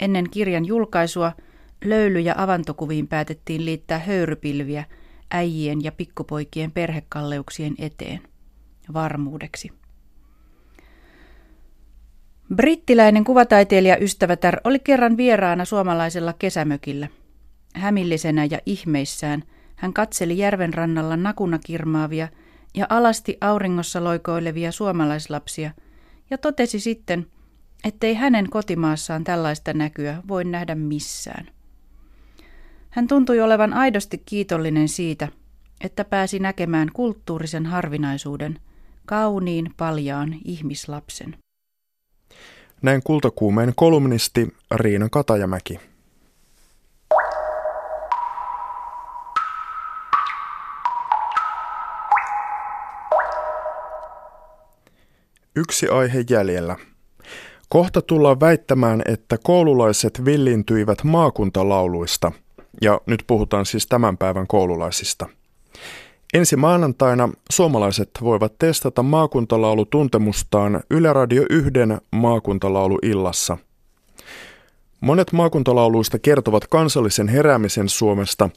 Ennen 0.00 0.30
kirjan 0.30 0.64
julkaisua 0.64 1.32
löyly- 1.84 2.20
ja 2.20 2.34
avantokuviin 2.38 3.08
päätettiin 3.08 3.64
liittää 3.64 3.98
höyrypilviä 3.98 4.84
äijien 5.30 5.84
ja 5.84 5.92
pikkupoikien 5.92 6.72
perhekalleuksien 6.72 7.74
eteen. 7.78 8.20
Varmuudeksi. 8.92 9.72
Brittiläinen 12.54 13.24
kuvataiteilija 13.24 13.96
ystävätär 13.96 14.60
oli 14.64 14.78
kerran 14.78 15.16
vieraana 15.16 15.64
suomalaisella 15.64 16.32
kesämökillä. 16.32 17.08
Hämillisenä 17.74 18.44
ja 18.44 18.58
ihmeissään 18.66 19.42
hän 19.76 19.92
katseli 19.92 20.38
järven 20.38 20.74
rannalla 20.74 21.16
nakuna 21.16 21.58
kirmaavia 21.58 22.28
ja 22.74 22.86
alasti 22.88 23.38
auringossa 23.40 24.04
loikoilevia 24.04 24.72
suomalaislapsia 24.72 25.70
ja 26.30 26.38
totesi 26.38 26.80
sitten, 26.80 27.26
ettei 27.84 28.14
hänen 28.14 28.50
kotimaassaan 28.50 29.24
tällaista 29.24 29.72
näkyä 29.72 30.22
voi 30.28 30.44
nähdä 30.44 30.74
missään. 30.74 31.46
Hän 32.90 33.06
tuntui 33.06 33.40
olevan 33.40 33.72
aidosti 33.72 34.22
kiitollinen 34.26 34.88
siitä, 34.88 35.28
että 35.80 36.04
pääsi 36.04 36.38
näkemään 36.38 36.90
kulttuurisen 36.92 37.66
harvinaisuuden, 37.66 38.60
kauniin 39.06 39.70
paljaan 39.76 40.34
ihmislapsen. 40.44 41.36
Näin 42.86 43.00
kultakuumeen 43.04 43.72
kolumnisti 43.76 44.54
Riina 44.74 45.08
Katajamäki. 45.10 45.80
Yksi 55.56 55.88
aihe 55.88 56.24
jäljellä. 56.30 56.76
Kohta 57.68 58.02
tullaan 58.02 58.40
väittämään, 58.40 59.02
että 59.04 59.38
koululaiset 59.42 60.24
villintyivät 60.24 61.04
maakuntalauluista. 61.04 62.32
Ja 62.82 63.00
nyt 63.06 63.24
puhutaan 63.26 63.66
siis 63.66 63.86
tämän 63.86 64.18
päivän 64.18 64.46
koululaisista. 64.46 65.28
Ensi 66.34 66.56
maanantaina 66.56 67.28
suomalaiset 67.50 68.10
voivat 68.20 68.52
testata 68.58 69.02
maakuntalaulutuntemustaan 69.02 70.80
Yle 70.90 71.12
Radio 71.12 71.42
1 71.50 71.70
maakuntalaulu 72.10 72.98
illassa. 73.02 73.58
Monet 75.00 75.32
maakuntalauluista 75.32 76.18
kertovat 76.18 76.66
kansallisen 76.66 77.28
heräämisen 77.28 77.88
Suomesta, 77.88 78.50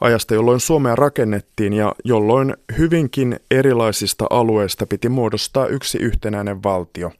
ajasta 0.00 0.34
jolloin 0.34 0.60
Suomea 0.60 0.96
rakennettiin 0.96 1.72
ja 1.72 1.94
jolloin 2.04 2.54
hyvinkin 2.78 3.40
erilaisista 3.50 4.26
alueista 4.30 4.86
piti 4.86 5.08
muodostaa 5.08 5.66
yksi 5.66 5.98
yhtenäinen 5.98 6.62
valtio. 6.62 7.12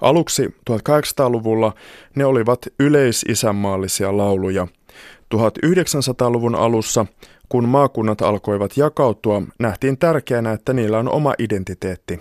Aluksi 0.00 0.54
1800-luvulla 0.70 1.72
ne 2.14 2.24
olivat 2.24 2.58
yleisisänmaallisia 2.80 4.16
lauluja. 4.16 4.68
1900-luvun 5.34 6.54
alussa 6.54 7.06
kun 7.48 7.68
maakunnat 7.68 8.22
alkoivat 8.22 8.76
jakautua, 8.76 9.42
nähtiin 9.58 9.98
tärkeänä, 9.98 10.52
että 10.52 10.72
niillä 10.72 10.98
on 10.98 11.12
oma 11.12 11.34
identiteetti. 11.38 12.20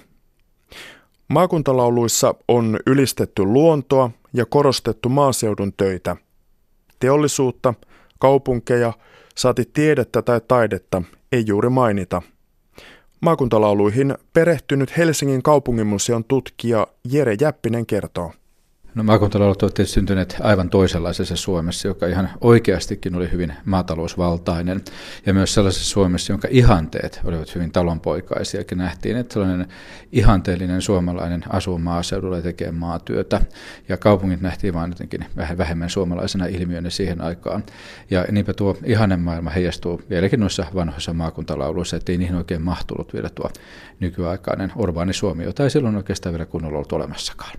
Maakuntalauluissa 1.28 2.36
on 2.47 2.80
ylistetty 2.88 3.43
luontoa 3.43 4.11
ja 4.34 4.45
korostettu 4.45 5.09
maaseudun 5.09 5.73
töitä. 5.78 6.15
Teollisuutta, 6.99 7.73
kaupunkeja, 8.19 8.93
saati 9.36 9.69
tiedettä 9.73 10.21
tai 10.21 10.41
taidetta 10.47 11.01
ei 11.32 11.43
juuri 11.47 11.69
mainita. 11.69 12.21
Maakuntalauluihin 13.21 14.17
perehtynyt 14.34 14.97
Helsingin 14.97 15.43
kaupunginmuseon 15.43 16.23
tutkija 16.23 16.88
Jere 17.11 17.36
Jäppinen 17.41 17.86
kertoo. 17.86 18.32
No 18.96 19.04
maakuntalaulut 19.04 19.64
ovat 19.64 19.74
tietysti 19.74 19.93
syntyneet 19.93 20.36
aivan 20.41 20.70
toisenlaisessa 20.70 21.36
Suomessa, 21.36 21.88
joka 21.88 22.08
ihan 22.08 22.30
oikeastikin 22.41 23.16
oli 23.16 23.32
hyvin 23.32 23.54
maatalousvaltainen. 23.66 24.82
Ja 25.26 25.34
myös 25.34 25.54
sellaisessa 25.54 25.89
Suomessa, 25.89 26.34
jonka 26.34 26.48
ihanteet 26.52 27.22
olivat 27.24 27.56
hyvin 27.56 27.72
talonpoikaisia. 27.72 28.60
Eli 28.60 28.78
nähtiin, 28.78 29.18
että 29.18 29.34
sellainen 29.34 29.68
ihanteellinen 30.12 30.82
suomalainen 30.82 31.43
asuu 31.50 31.78
maaseudulla 31.78 32.36
ja 32.36 32.41
tekee 32.41 32.72
maatyötä. 32.72 33.41
Ja 33.89 33.98
kaupungit 33.98 34.41
nähtiin 34.41 34.74
vain 34.74 34.91
jotenkin 34.91 35.26
vähän 35.36 35.58
vähemmän 35.58 35.89
suomalaisena 35.89 36.46
ilmiönä 36.46 36.89
siihen 36.89 37.22
aikaan. 37.22 37.64
Ja 38.10 38.26
niinpä 38.32 38.54
tuo 38.54 38.78
ihanen 38.84 39.20
maailma 39.20 39.50
heijastuu 39.50 40.02
vieläkin 40.10 40.39
noissa 40.39 40.66
vanhoissa 40.76 41.14
maakuntalauluissa, 41.14 41.98
ettei 41.98 42.18
niihin 42.18 42.36
oikein 42.36 42.62
mahtunut 42.62 43.14
vielä 43.14 43.30
tuo 43.30 43.50
nykyaikainen 44.00 44.72
urbaani 44.76 45.14
Suomi, 45.14 45.43
jota 45.43 45.64
ei 45.64 45.70
silloin 45.70 45.96
oikeastaan 45.96 46.34
vielä 46.34 46.46
kunnolla 46.46 46.78
ollut 46.78 46.91
olemassakaan. 46.91 47.52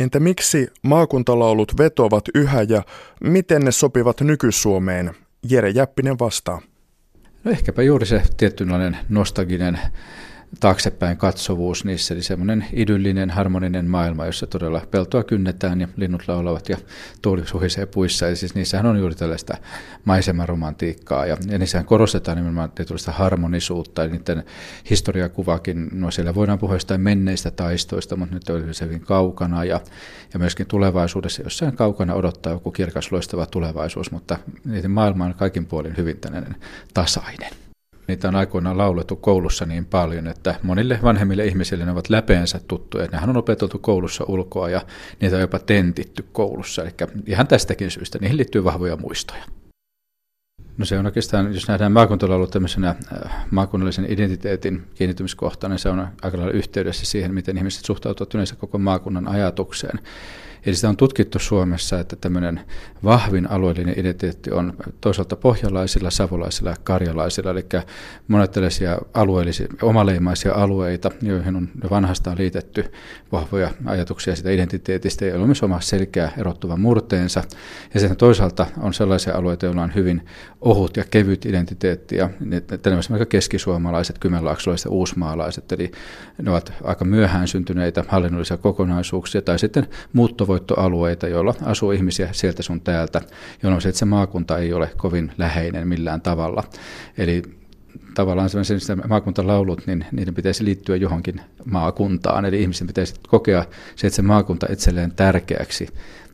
Entä 0.00 0.20
miksi 0.20 0.68
maakuntalaulut 0.82 1.78
vetovat 1.78 2.24
yhä 2.34 2.62
ja 2.62 2.82
miten 3.20 3.62
ne 3.62 3.72
sopivat 3.72 4.20
nyky-Suomeen? 4.20 5.14
Jere 5.50 5.70
Jäppinen 5.70 6.18
vastaa. 6.18 6.62
No 7.44 7.50
ehkäpä 7.50 7.82
juuri 7.82 8.06
se 8.06 8.22
tietynlainen 8.36 8.96
nostalginen 9.08 9.78
taaksepäin 10.60 11.16
katsovuus 11.16 11.84
niissä, 11.84 12.14
eli 12.14 12.22
semmoinen 12.22 12.66
idyllinen, 12.72 13.30
harmoninen 13.30 13.86
maailma, 13.86 14.26
jossa 14.26 14.46
todella 14.46 14.86
peltoa 14.90 15.24
kynnetään 15.24 15.80
ja 15.80 15.88
linnut 15.96 16.22
laulavat 16.28 16.68
ja 16.68 16.76
tuuli 17.22 17.46
suhisee 17.46 17.86
puissa. 17.86 18.26
Ja 18.26 18.36
siis 18.36 18.54
niissähän 18.54 18.86
on 18.86 18.98
juuri 18.98 19.14
tällaista 19.14 19.56
maisemaromantiikkaa 20.04 21.26
ja, 21.26 21.36
ja 21.50 21.58
niissähän 21.58 21.86
korostetaan 21.86 22.36
nimenomaan 22.36 22.70
tietynlaista 22.70 23.12
harmonisuutta 23.12 24.02
ja 24.02 24.08
niiden 24.08 24.44
historiakuvakin, 24.90 25.88
no 25.92 26.10
siellä 26.10 26.34
voidaan 26.34 26.58
puhua 26.58 26.74
jostain 26.74 27.00
menneistä 27.00 27.50
taistoista, 27.50 28.16
mutta 28.16 28.34
nyt 28.34 28.48
on 28.48 28.64
hyvin 28.80 29.00
kaukana 29.00 29.64
ja, 29.64 29.80
ja 30.32 30.38
myöskin 30.38 30.66
tulevaisuudessa 30.66 31.42
jossain 31.42 31.76
kaukana 31.76 32.14
odottaa 32.14 32.52
joku 32.52 32.70
kirkas 32.70 33.12
loistava 33.12 33.46
tulevaisuus, 33.46 34.10
mutta 34.10 34.38
niiden 34.64 34.90
maailma 34.90 35.24
on 35.24 35.34
kaikin 35.34 35.66
puolin 35.66 35.96
hyvin 35.96 36.20
tasainen. 36.94 37.50
Niitä 38.10 38.28
on 38.28 38.36
aikoinaan 38.36 38.78
laulettu 38.78 39.16
koulussa 39.16 39.66
niin 39.66 39.84
paljon, 39.84 40.26
että 40.26 40.54
monille 40.62 40.98
vanhemmille 41.02 41.46
ihmisille 41.46 41.84
ne 41.84 41.90
ovat 41.90 42.10
läpeensä 42.10 42.60
tuttuja. 42.68 43.08
Nehän 43.12 43.30
on 43.30 43.36
opeteltu 43.36 43.78
koulussa 43.78 44.24
ulkoa 44.28 44.70
ja 44.70 44.80
niitä 45.20 45.36
on 45.36 45.42
jopa 45.42 45.58
tentitty 45.58 46.24
koulussa. 46.32 46.82
Eli 46.82 46.92
ihan 47.26 47.46
tästäkin 47.46 47.90
syystä 47.90 48.18
niihin 48.18 48.36
liittyy 48.36 48.64
vahvoja 48.64 48.96
muistoja. 48.96 49.44
No 50.78 50.84
se 50.84 50.98
on 50.98 51.06
oikeastaan, 51.06 51.54
jos 51.54 51.68
nähdään 51.68 51.92
maakuntalaulut 51.92 52.50
tämmöisenä 52.50 52.88
äh, 52.88 53.46
maakunnallisen 53.50 54.06
identiteetin 54.12 54.82
kiinnittymiskohtana, 54.94 55.72
niin 55.72 55.78
se 55.78 55.88
on 55.88 56.08
aika 56.22 56.38
lailla 56.38 56.52
yhteydessä 56.52 57.06
siihen, 57.06 57.34
miten 57.34 57.58
ihmiset 57.58 57.84
suhtautuvat 57.84 58.34
yleensä 58.34 58.56
koko 58.56 58.78
maakunnan 58.78 59.28
ajatukseen. 59.28 59.98
Eli 60.66 60.74
sitä 60.74 60.88
on 60.88 60.96
tutkittu 60.96 61.38
Suomessa, 61.38 62.00
että 62.00 62.16
tämmöinen 62.16 62.60
vahvin 63.04 63.50
alueellinen 63.50 63.98
identiteetti 63.98 64.50
on 64.50 64.74
toisaalta 65.00 65.36
pohjalaisilla, 65.36 66.10
savolaisilla 66.10 66.70
ja 66.70 66.76
karjalaisilla, 66.84 67.50
eli 67.50 67.66
monet 68.28 68.50
tällaisia 68.50 68.98
alueellisia, 69.14 69.66
omaleimaisia 69.82 70.54
alueita, 70.54 71.10
joihin 71.22 71.56
on 71.56 71.68
jo 71.82 71.90
vanhastaan 71.90 72.38
liitetty 72.38 72.92
vahvoja 73.32 73.70
ajatuksia 73.86 74.36
sitä 74.36 74.50
identiteetistä, 74.50 75.24
ja 75.24 75.34
on 75.34 75.46
myös 75.46 75.62
oma 75.62 75.80
selkeä 75.80 76.30
erottuva 76.38 76.76
murteensa. 76.76 77.42
Ja 77.94 78.00
sitten 78.00 78.16
toisaalta 78.16 78.66
on 78.80 78.94
sellaisia 78.94 79.34
alueita, 79.34 79.66
joilla 79.66 79.82
on 79.82 79.94
hyvin 79.94 80.26
ohut 80.60 80.96
ja 80.96 81.04
kevyt 81.10 81.46
identiteetti, 81.46 82.16
ja 82.16 82.30
esimerkiksi 82.98 83.28
keskisuomalaiset, 83.28 84.18
kymenlaaksolaiset 84.18 84.84
ja 84.84 84.90
uusmaalaiset, 84.90 85.72
eli 85.72 85.92
ne 86.42 86.50
ovat 86.50 86.72
aika 86.84 87.04
myöhään 87.04 87.48
syntyneitä 87.48 88.04
hallinnollisia 88.08 88.56
kokonaisuuksia, 88.56 89.42
tai 89.42 89.58
sitten 89.58 89.86
muuttovoittoalueita, 90.12 91.28
joilla 91.28 91.54
asuu 91.64 91.92
ihmisiä 91.92 92.28
sieltä 92.32 92.62
sun 92.62 92.80
täältä, 92.90 93.20
jolloin 93.62 93.82
se, 93.82 93.88
että 93.88 93.98
se 93.98 94.04
maakunta 94.04 94.58
ei 94.58 94.72
ole 94.72 94.90
kovin 94.96 95.32
läheinen 95.38 95.88
millään 95.88 96.20
tavalla. 96.20 96.64
Eli 97.18 97.42
tavallaan 98.14 98.50
sellaiset 98.50 99.08
maakuntalaulut, 99.08 99.86
niin 99.86 100.04
niiden 100.12 100.34
pitäisi 100.34 100.64
liittyä 100.64 100.96
johonkin 100.96 101.40
maakuntaan, 101.64 102.44
eli 102.44 102.62
ihmisen 102.62 102.86
pitäisi 102.86 103.14
kokea 103.28 103.64
se, 103.96 104.06
että 104.06 104.16
se 104.16 104.22
maakunta 104.22 104.66
itselleen 104.70 105.12
tärkeäksi, 105.12 105.88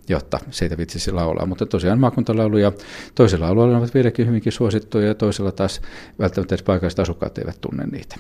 jotta 0.08 0.38
siitä 0.50 0.76
vitsisi 0.76 1.12
laulaa. 1.12 1.46
Mutta 1.46 1.66
tosiaan 1.66 2.00
maakuntalauluja 2.00 2.72
toisella 3.14 3.48
alueella 3.48 3.78
ovat 3.78 3.94
vieläkin 3.94 4.26
hyvinkin 4.26 4.52
suosittuja 4.52 5.06
ja 5.06 5.14
toisella 5.14 5.52
taas 5.52 5.80
välttämättä 6.18 6.54
edes 6.54 6.62
paikalliset 6.62 7.00
asukkaat 7.00 7.38
eivät 7.38 7.60
tunne 7.60 7.86
niitä. 7.86 8.16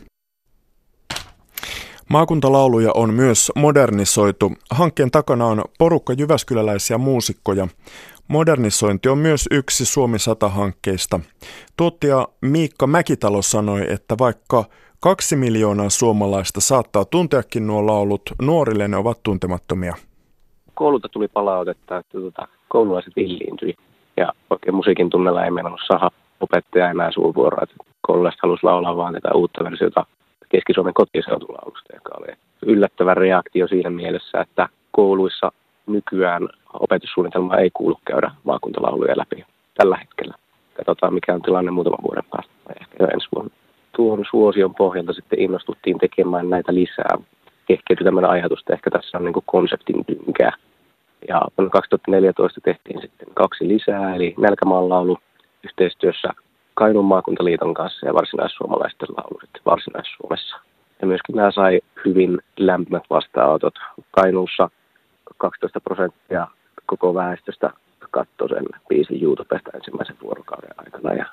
Maakuntalauluja 2.08 2.92
on 2.92 3.14
myös 3.14 3.52
modernisoitu. 3.56 4.52
Hankkeen 4.70 5.10
takana 5.10 5.46
on 5.46 5.64
porukka 5.78 6.12
jyväskyläläisiä 6.12 6.98
muusikkoja. 6.98 7.68
Modernisointi 8.28 9.08
on 9.08 9.18
myös 9.18 9.48
yksi 9.50 9.84
Suomi 9.84 10.16
100-hankkeista. 10.16 11.20
Tuottaja 11.76 12.28
Miikka 12.40 12.86
Mäkitalo 12.86 13.42
sanoi, 13.42 13.92
että 13.92 14.14
vaikka 14.18 14.64
kaksi 15.00 15.36
miljoonaa 15.36 15.90
suomalaista 15.90 16.60
saattaa 16.60 17.04
tunteakin 17.04 17.66
nuo 17.66 17.86
laulut, 17.86 18.22
nuorille 18.42 18.88
ne 18.88 18.96
ovat 18.96 19.22
tuntemattomia. 19.22 19.94
Koululta 20.74 21.08
tuli 21.08 21.28
palautetta, 21.28 21.96
että 21.96 22.18
tuota, 22.18 22.48
koululaiset 22.68 23.16
villiintyi 23.16 23.74
ja 24.16 24.32
oikein 24.50 24.74
musiikin 24.74 25.10
tunnella 25.10 25.44
ei 25.44 25.50
meinannut 25.50 25.80
saada 25.86 26.10
opettaja 26.40 26.90
enää 26.90 27.10
suuvuoroa. 27.12 27.62
Että 27.62 27.76
koululaiset 28.00 28.40
halusi 28.42 28.64
laulaa 28.64 28.96
vaan 28.96 29.14
tätä 29.14 29.28
uutta 29.34 29.64
versiota 29.64 30.06
Keski-Suomen 30.48 30.94
kotiseutulaulusta, 30.94 31.94
joka 31.94 32.10
oli 32.18 32.36
yllättävä 32.66 33.14
reaktio 33.14 33.68
siinä 33.68 33.90
mielessä, 33.90 34.40
että 34.40 34.68
kouluissa 34.90 35.52
nykyään 35.86 36.48
opetussuunnitelma 36.72 37.56
ei 37.56 37.70
kuulu 37.70 38.00
käydä 38.04 38.30
maakuntalauluja 38.44 39.16
läpi 39.16 39.44
tällä 39.74 39.96
hetkellä. 39.96 40.34
Katsotaan, 40.76 41.14
mikä 41.14 41.34
on 41.34 41.42
tilanne 41.42 41.70
muutaman 41.70 42.04
vuoden 42.08 42.24
päästä 42.30 42.52
tai 42.64 42.74
ehkä 42.80 42.96
jo 43.00 43.08
ensi 43.14 43.28
vuonna. 43.34 43.54
Tuon 43.96 44.24
suosion 44.30 44.74
pohjalta 44.74 45.12
sitten 45.12 45.40
innostuttiin 45.40 45.98
tekemään 45.98 46.50
näitä 46.50 46.74
lisää. 46.74 47.18
Kehkeytyi 47.66 48.04
tämmöinen 48.04 48.30
ajatus, 48.30 48.60
että 48.60 48.72
ehkä 48.72 48.90
tässä 48.90 49.18
on 49.18 49.24
niin 49.24 49.34
konseptin 49.46 50.04
tynkää. 50.04 50.52
Ja 51.28 51.42
vuonna 51.58 51.70
2014 51.70 52.60
tehtiin 52.60 53.00
sitten 53.00 53.28
kaksi 53.34 53.68
lisää, 53.68 54.14
eli 54.14 54.34
Nälkämaan 54.38 54.88
laulu 54.88 55.18
yhteistyössä 55.64 56.28
Kainuun 56.74 57.04
maakuntaliiton 57.04 57.74
kanssa 57.74 58.06
ja 58.06 58.14
varsinaissuomalaisten 58.14 59.08
laulut 59.16 59.50
Varsinais-Suomessa. 59.66 60.56
Ja 61.00 61.06
myöskin 61.06 61.36
nämä 61.36 61.50
sai 61.50 61.80
hyvin 62.04 62.38
lämpimät 62.56 63.02
vastaanotot. 63.10 63.74
Kainuussa 64.10 64.70
12 65.36 65.80
prosenttia 65.80 66.46
koko 66.86 67.14
väestöstä 67.14 67.70
katsoi 68.10 68.48
sen 68.48 68.66
biisin 68.88 69.22
YouTubesta 69.22 69.70
ensimmäisen 69.74 70.16
vuorokauden 70.22 70.70
aikana. 70.76 71.14
Ja 71.14 71.26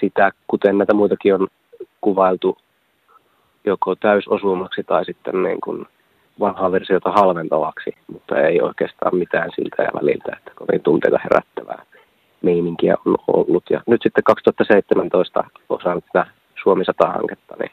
sitä, 0.00 0.30
kuten 0.46 0.78
näitä 0.78 0.94
muitakin 0.94 1.34
on 1.34 1.48
kuvailtu 2.00 2.58
joko 3.64 3.94
täysosumaksi 3.94 4.84
tai 4.84 5.04
sitten 5.04 5.42
niin 5.42 5.60
kuin 5.60 5.86
vanhaa 6.40 6.72
versiota 6.72 7.12
halventavaksi, 7.12 7.90
mutta 8.12 8.40
ei 8.40 8.60
oikeastaan 8.60 9.16
mitään 9.16 9.50
siltä 9.56 9.82
ja 9.82 9.90
väliltä, 9.94 10.36
että 10.36 10.50
kovin 10.54 10.82
tunteita 10.82 11.18
herättävää 11.24 11.82
meininkiä 12.42 12.94
on 13.06 13.16
ollut. 13.26 13.64
Ja 13.70 13.82
nyt 13.86 14.02
sitten 14.02 14.24
2017 14.24 15.44
osana 15.68 16.00
tätä 16.00 16.26
Suomi 16.62 16.84
100-hanketta, 16.84 17.54
niin 17.58 17.70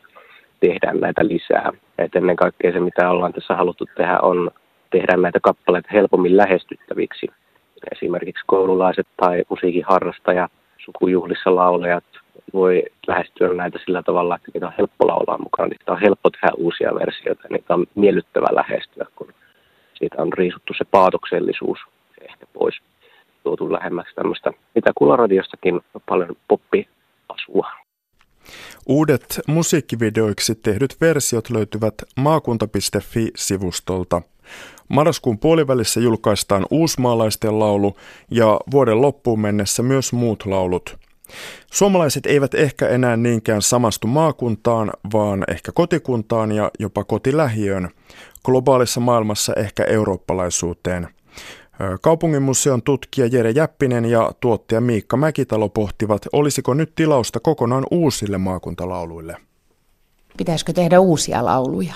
tehdään 0.59 0.99
näitä 0.99 1.27
lisää. 1.27 1.71
Et 1.97 2.15
ennen 2.15 2.35
kaikkea 2.35 2.71
se, 2.71 2.79
mitä 2.79 3.09
ollaan 3.09 3.33
tässä 3.33 3.55
haluttu 3.55 3.85
tehdä, 3.97 4.19
on 4.19 4.51
tehdä 4.91 5.17
näitä 5.17 5.39
kappaleita 5.41 5.89
helpommin 5.93 6.37
lähestyttäviksi. 6.37 7.27
Esimerkiksi 7.91 8.43
koululaiset 8.47 9.07
tai 9.17 9.43
musiikin 9.49 9.83
harrastajat, 9.87 10.51
sukujuhlissa 10.77 11.55
laulajat 11.55 12.03
voi 12.53 12.83
lähestyä 13.07 13.53
näitä 13.53 13.79
sillä 13.85 14.03
tavalla, 14.03 14.35
että 14.35 14.51
niitä 14.53 14.67
on 14.67 14.73
helppo 14.77 15.07
laulaa 15.07 15.37
mukaan. 15.37 15.69
Niitä 15.69 15.91
on 15.91 16.01
helppo 16.01 16.29
tehdä 16.29 16.51
uusia 16.57 16.95
versioita 16.95 17.47
niitä 17.49 17.73
on 17.73 17.85
miellyttävä 17.95 18.47
lähestyä, 18.51 19.05
kun 19.15 19.33
siitä 19.93 20.21
on 20.21 20.33
riisuttu 20.33 20.73
se 20.77 20.85
paatoksellisuus 20.85 21.79
ehkä 22.21 22.45
pois 22.53 22.75
tuotu 23.43 23.73
lähemmäksi 23.73 24.15
tämmöistä, 24.15 24.51
mitä 24.75 24.91
kuularadiostakin 24.95 25.75
on 25.75 26.01
paljon 26.05 26.35
poppiasua. 26.47 27.71
Uudet 28.85 29.39
musiikkivideoiksi 29.47 30.55
tehdyt 30.55 30.95
versiot 31.01 31.49
löytyvät 31.49 31.93
maakunta.fi-sivustolta. 32.15 34.21
Marraskuun 34.87 35.39
puolivälissä 35.39 35.99
julkaistaan 35.99 36.65
uusmaalaisten 36.71 37.59
laulu 37.59 37.97
ja 38.31 38.59
vuoden 38.71 39.01
loppuun 39.01 39.39
mennessä 39.39 39.83
myös 39.83 40.13
muut 40.13 40.45
laulut. 40.45 40.97
Suomalaiset 41.71 42.25
eivät 42.25 42.53
ehkä 42.53 42.87
enää 42.87 43.17
niinkään 43.17 43.61
samastu 43.61 44.07
maakuntaan, 44.07 44.91
vaan 45.13 45.43
ehkä 45.47 45.71
kotikuntaan 45.71 46.51
ja 46.51 46.71
jopa 46.79 47.03
kotilähiöön. 47.03 47.89
Globaalissa 48.45 48.99
maailmassa 48.99 49.53
ehkä 49.53 49.83
eurooppalaisuuteen– 49.83 51.07
Kaupunginmuseon 52.01 52.83
tutkija 52.83 53.27
Jere 53.27 53.51
Jäppinen 53.51 54.05
ja 54.05 54.31
tuottaja 54.39 54.81
Miikka 54.81 55.17
Mäkitalo 55.17 55.69
pohtivat, 55.69 56.21
olisiko 56.33 56.73
nyt 56.73 56.95
tilausta 56.95 57.39
kokonaan 57.39 57.85
uusille 57.91 58.37
maakuntalauluille. 58.37 59.37
Pitäisikö 60.37 60.73
tehdä 60.73 60.99
uusia 60.99 61.45
lauluja? 61.45 61.93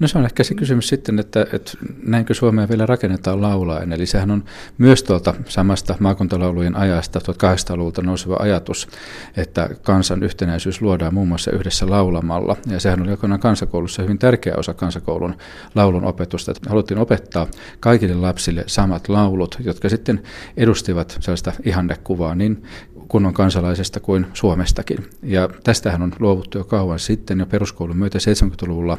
No 0.00 0.08
se 0.08 0.18
on 0.18 0.24
ehkä 0.24 0.44
se 0.44 0.54
kysymys 0.54 0.88
sitten, 0.88 1.18
että, 1.18 1.46
että 1.52 1.72
näinkö 2.02 2.34
Suomea 2.34 2.68
vielä 2.68 2.86
rakennetaan 2.86 3.42
laulaen. 3.42 3.92
Eli 3.92 4.06
sehän 4.06 4.30
on 4.30 4.44
myös 4.78 5.02
tuolta 5.02 5.34
samasta 5.48 5.94
maakuntalaulujen 6.00 6.76
ajasta 6.76 7.18
1800-luvulta 7.18 8.02
nouseva 8.02 8.36
ajatus, 8.38 8.88
että 9.36 9.70
kansan 9.82 10.22
yhtenäisyys 10.22 10.82
luodaan 10.82 11.14
muun 11.14 11.28
muassa 11.28 11.50
yhdessä 11.50 11.90
laulamalla. 11.90 12.56
Ja 12.66 12.80
sehän 12.80 13.02
oli 13.02 13.10
aikoinaan 13.10 13.40
kansakoulussa 13.40 14.02
hyvin 14.02 14.18
tärkeä 14.18 14.54
osa 14.56 14.74
kansakoulun 14.74 15.36
laulun 15.74 16.04
opetusta. 16.04 16.50
Että 16.50 16.70
haluttiin 16.70 17.00
opettaa 17.00 17.46
kaikille 17.80 18.14
lapsille 18.14 18.64
samat 18.66 19.08
laulut, 19.08 19.56
jotka 19.64 19.88
sitten 19.88 20.22
edustivat 20.56 21.18
sellaista 21.20 21.52
ihannekuvaa 21.64 22.34
niin 22.34 22.62
kunnon 23.10 23.34
kansalaisesta 23.34 24.00
kuin 24.00 24.26
Suomestakin. 24.32 25.10
Ja 25.22 25.48
tästähän 25.64 26.02
on 26.02 26.12
luovuttu 26.18 26.58
jo 26.58 26.64
kauan 26.64 26.98
sitten, 26.98 27.40
jo 27.40 27.46
peruskoulun 27.46 27.96
myötä 27.96 28.18
70-luvulla 28.18 28.98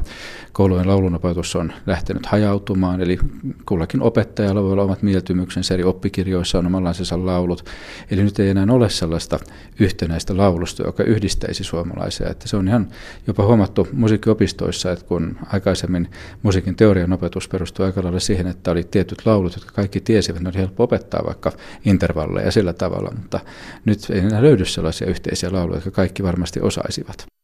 koulujen 0.51 0.87
laulunopetus 0.91 1.55
on 1.55 1.73
lähtenyt 1.85 2.25
hajautumaan, 2.25 3.01
eli 3.01 3.19
kullakin 3.65 4.01
opettajalla 4.01 4.63
voi 4.63 4.71
olla 4.71 4.83
omat 4.83 5.01
mieltymyksensä, 5.01 5.73
eri 5.73 5.83
oppikirjoissa 5.83 6.59
on 6.59 6.65
omanlaisensa 6.65 7.25
laulut. 7.25 7.65
Eli 8.11 8.23
nyt 8.23 8.39
ei 8.39 8.49
enää 8.49 8.65
ole 8.69 8.89
sellaista 8.89 9.39
yhtenäistä 9.79 10.37
laulusta, 10.37 10.83
joka 10.83 11.03
yhdistäisi 11.03 11.63
suomalaisia. 11.63 12.29
Että 12.29 12.47
se 12.47 12.57
on 12.57 12.67
ihan 12.67 12.87
jopa 13.27 13.45
huomattu 13.45 13.87
musiikkiopistoissa, 13.93 14.91
että 14.91 15.05
kun 15.05 15.37
aikaisemmin 15.53 16.09
musiikin 16.43 16.75
teorian 16.75 17.13
opetus 17.13 17.47
perustui 17.47 17.85
aika 17.85 18.03
lailla 18.03 18.19
siihen, 18.19 18.47
että 18.47 18.71
oli 18.71 18.83
tietyt 18.83 19.25
laulut, 19.25 19.55
jotka 19.55 19.71
kaikki 19.71 19.99
tiesivät, 19.99 20.41
ne 20.41 20.49
oli 20.49 20.57
helppo 20.57 20.83
opettaa 20.83 21.21
vaikka 21.25 21.51
intervalleja 21.85 22.51
sillä 22.51 22.73
tavalla, 22.73 23.11
mutta 23.15 23.39
nyt 23.85 23.99
ei 24.09 24.19
enää 24.19 24.41
löydy 24.41 24.65
sellaisia 24.65 25.07
yhteisiä 25.07 25.51
lauluja, 25.51 25.77
jotka 25.77 25.91
kaikki 25.91 26.23
varmasti 26.23 26.59
osaisivat. 26.61 27.40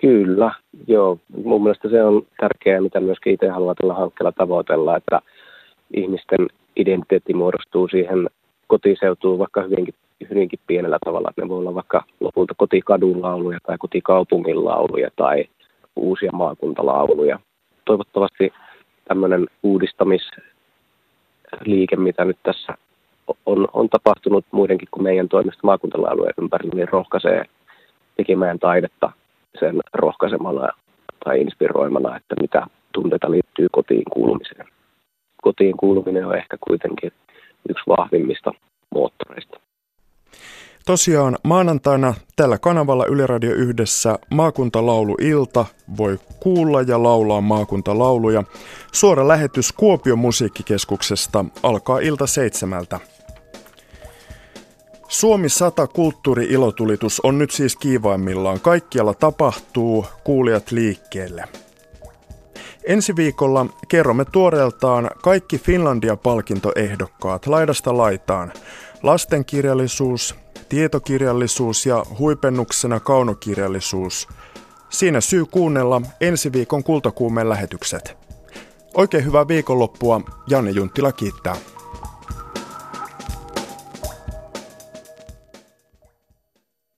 Kyllä, 0.00 0.54
joo. 0.86 1.18
Mun 1.44 1.62
mielestä 1.62 1.88
se 1.88 2.02
on 2.02 2.22
tärkeää, 2.40 2.80
mitä 2.80 3.00
myöskin 3.00 3.32
itse 3.32 3.48
haluaa 3.48 3.74
tällä 3.74 3.94
hankkeella 3.94 4.32
tavoitella, 4.32 4.96
että 4.96 5.20
ihmisten 5.94 6.48
identiteetti 6.76 7.34
muodostuu 7.34 7.88
siihen 7.88 8.30
kotiseutuun 8.66 9.38
vaikka 9.38 9.62
hyvinkin, 9.62 9.94
hyvinkin 10.30 10.58
pienellä 10.66 10.98
tavalla. 11.04 11.30
Ne 11.36 11.48
voi 11.48 11.58
olla 11.58 11.74
vaikka 11.74 12.04
lopulta 12.20 12.54
kotikadun 12.56 13.22
lauluja 13.22 13.58
tai 13.66 13.78
kotikaupungin 13.78 14.64
lauluja 14.64 15.10
tai 15.16 15.44
uusia 15.96 16.32
maakuntalauluja. 16.32 17.38
Toivottavasti 17.84 18.52
tämmöinen 19.08 19.46
uudistamisliike, 19.62 21.96
mitä 21.96 22.24
nyt 22.24 22.38
tässä 22.42 22.74
on, 23.46 23.68
on 23.72 23.88
tapahtunut 23.88 24.44
muidenkin 24.50 24.88
kuin 24.90 25.02
meidän 25.02 25.28
toimesta 25.28 25.60
maakuntalaulujen 25.62 26.34
ympärillä, 26.42 26.74
niin 26.74 26.88
rohkaisee 26.88 27.44
tekemään 28.16 28.58
taidetta 28.58 29.12
sen 29.60 29.80
rohkaisemana 29.94 30.68
tai 31.24 31.40
inspiroimana, 31.40 32.16
että 32.16 32.34
mitä 32.40 32.66
tunteita 32.92 33.30
liittyy 33.30 33.66
kotiin 33.72 34.04
kuulumiseen. 34.12 34.66
Kotiin 35.42 35.76
kuuluminen 35.76 36.26
on 36.26 36.36
ehkä 36.36 36.56
kuitenkin 36.60 37.12
yksi 37.68 37.84
vahvimmista 37.88 38.52
moottoreista. 38.94 39.60
Tosiaan 40.86 41.36
maanantaina 41.44 42.14
tällä 42.36 42.58
kanavalla 42.58 43.06
Yle 43.06 43.26
Radio 43.26 43.54
yhdessä 43.54 44.18
maakuntalauluilta 44.30 45.66
voi 45.98 46.18
kuulla 46.42 46.82
ja 46.82 47.02
laulaa 47.02 47.40
maakuntalauluja. 47.40 48.42
Suora 48.92 49.28
lähetys 49.28 49.72
Kuopion 49.72 50.18
musiikkikeskuksesta 50.18 51.44
alkaa 51.62 51.98
ilta 51.98 52.26
seitsemältä. 52.26 53.00
Suomi 55.10 55.48
100 55.48 55.86
kulttuuri-ilotulitus 55.86 57.20
on 57.20 57.38
nyt 57.38 57.50
siis 57.50 57.76
kiivaimmillaan. 57.76 58.60
Kaikkialla 58.60 59.14
tapahtuu, 59.14 60.06
kuulijat 60.24 60.70
liikkeelle. 60.70 61.44
Ensi 62.84 63.16
viikolla 63.16 63.66
kerromme 63.88 64.24
tuoreeltaan 64.24 65.10
kaikki 65.22 65.58
Finlandia-palkintoehdokkaat 65.58 67.46
laidasta 67.46 67.96
laitaan. 67.96 68.52
Lastenkirjallisuus, 69.02 70.34
tietokirjallisuus 70.68 71.86
ja 71.86 72.04
huipennuksena 72.18 73.00
kaunokirjallisuus. 73.00 74.28
Siinä 74.88 75.20
syy 75.20 75.44
kuunnella 75.44 76.02
ensi 76.20 76.52
viikon 76.52 76.84
kultakuumeen 76.84 77.48
lähetykset. 77.48 78.16
Oikein 78.94 79.24
hyvää 79.24 79.48
viikonloppua. 79.48 80.20
Janne 80.48 80.70
Junttila 80.70 81.12
kiittää. 81.12 81.56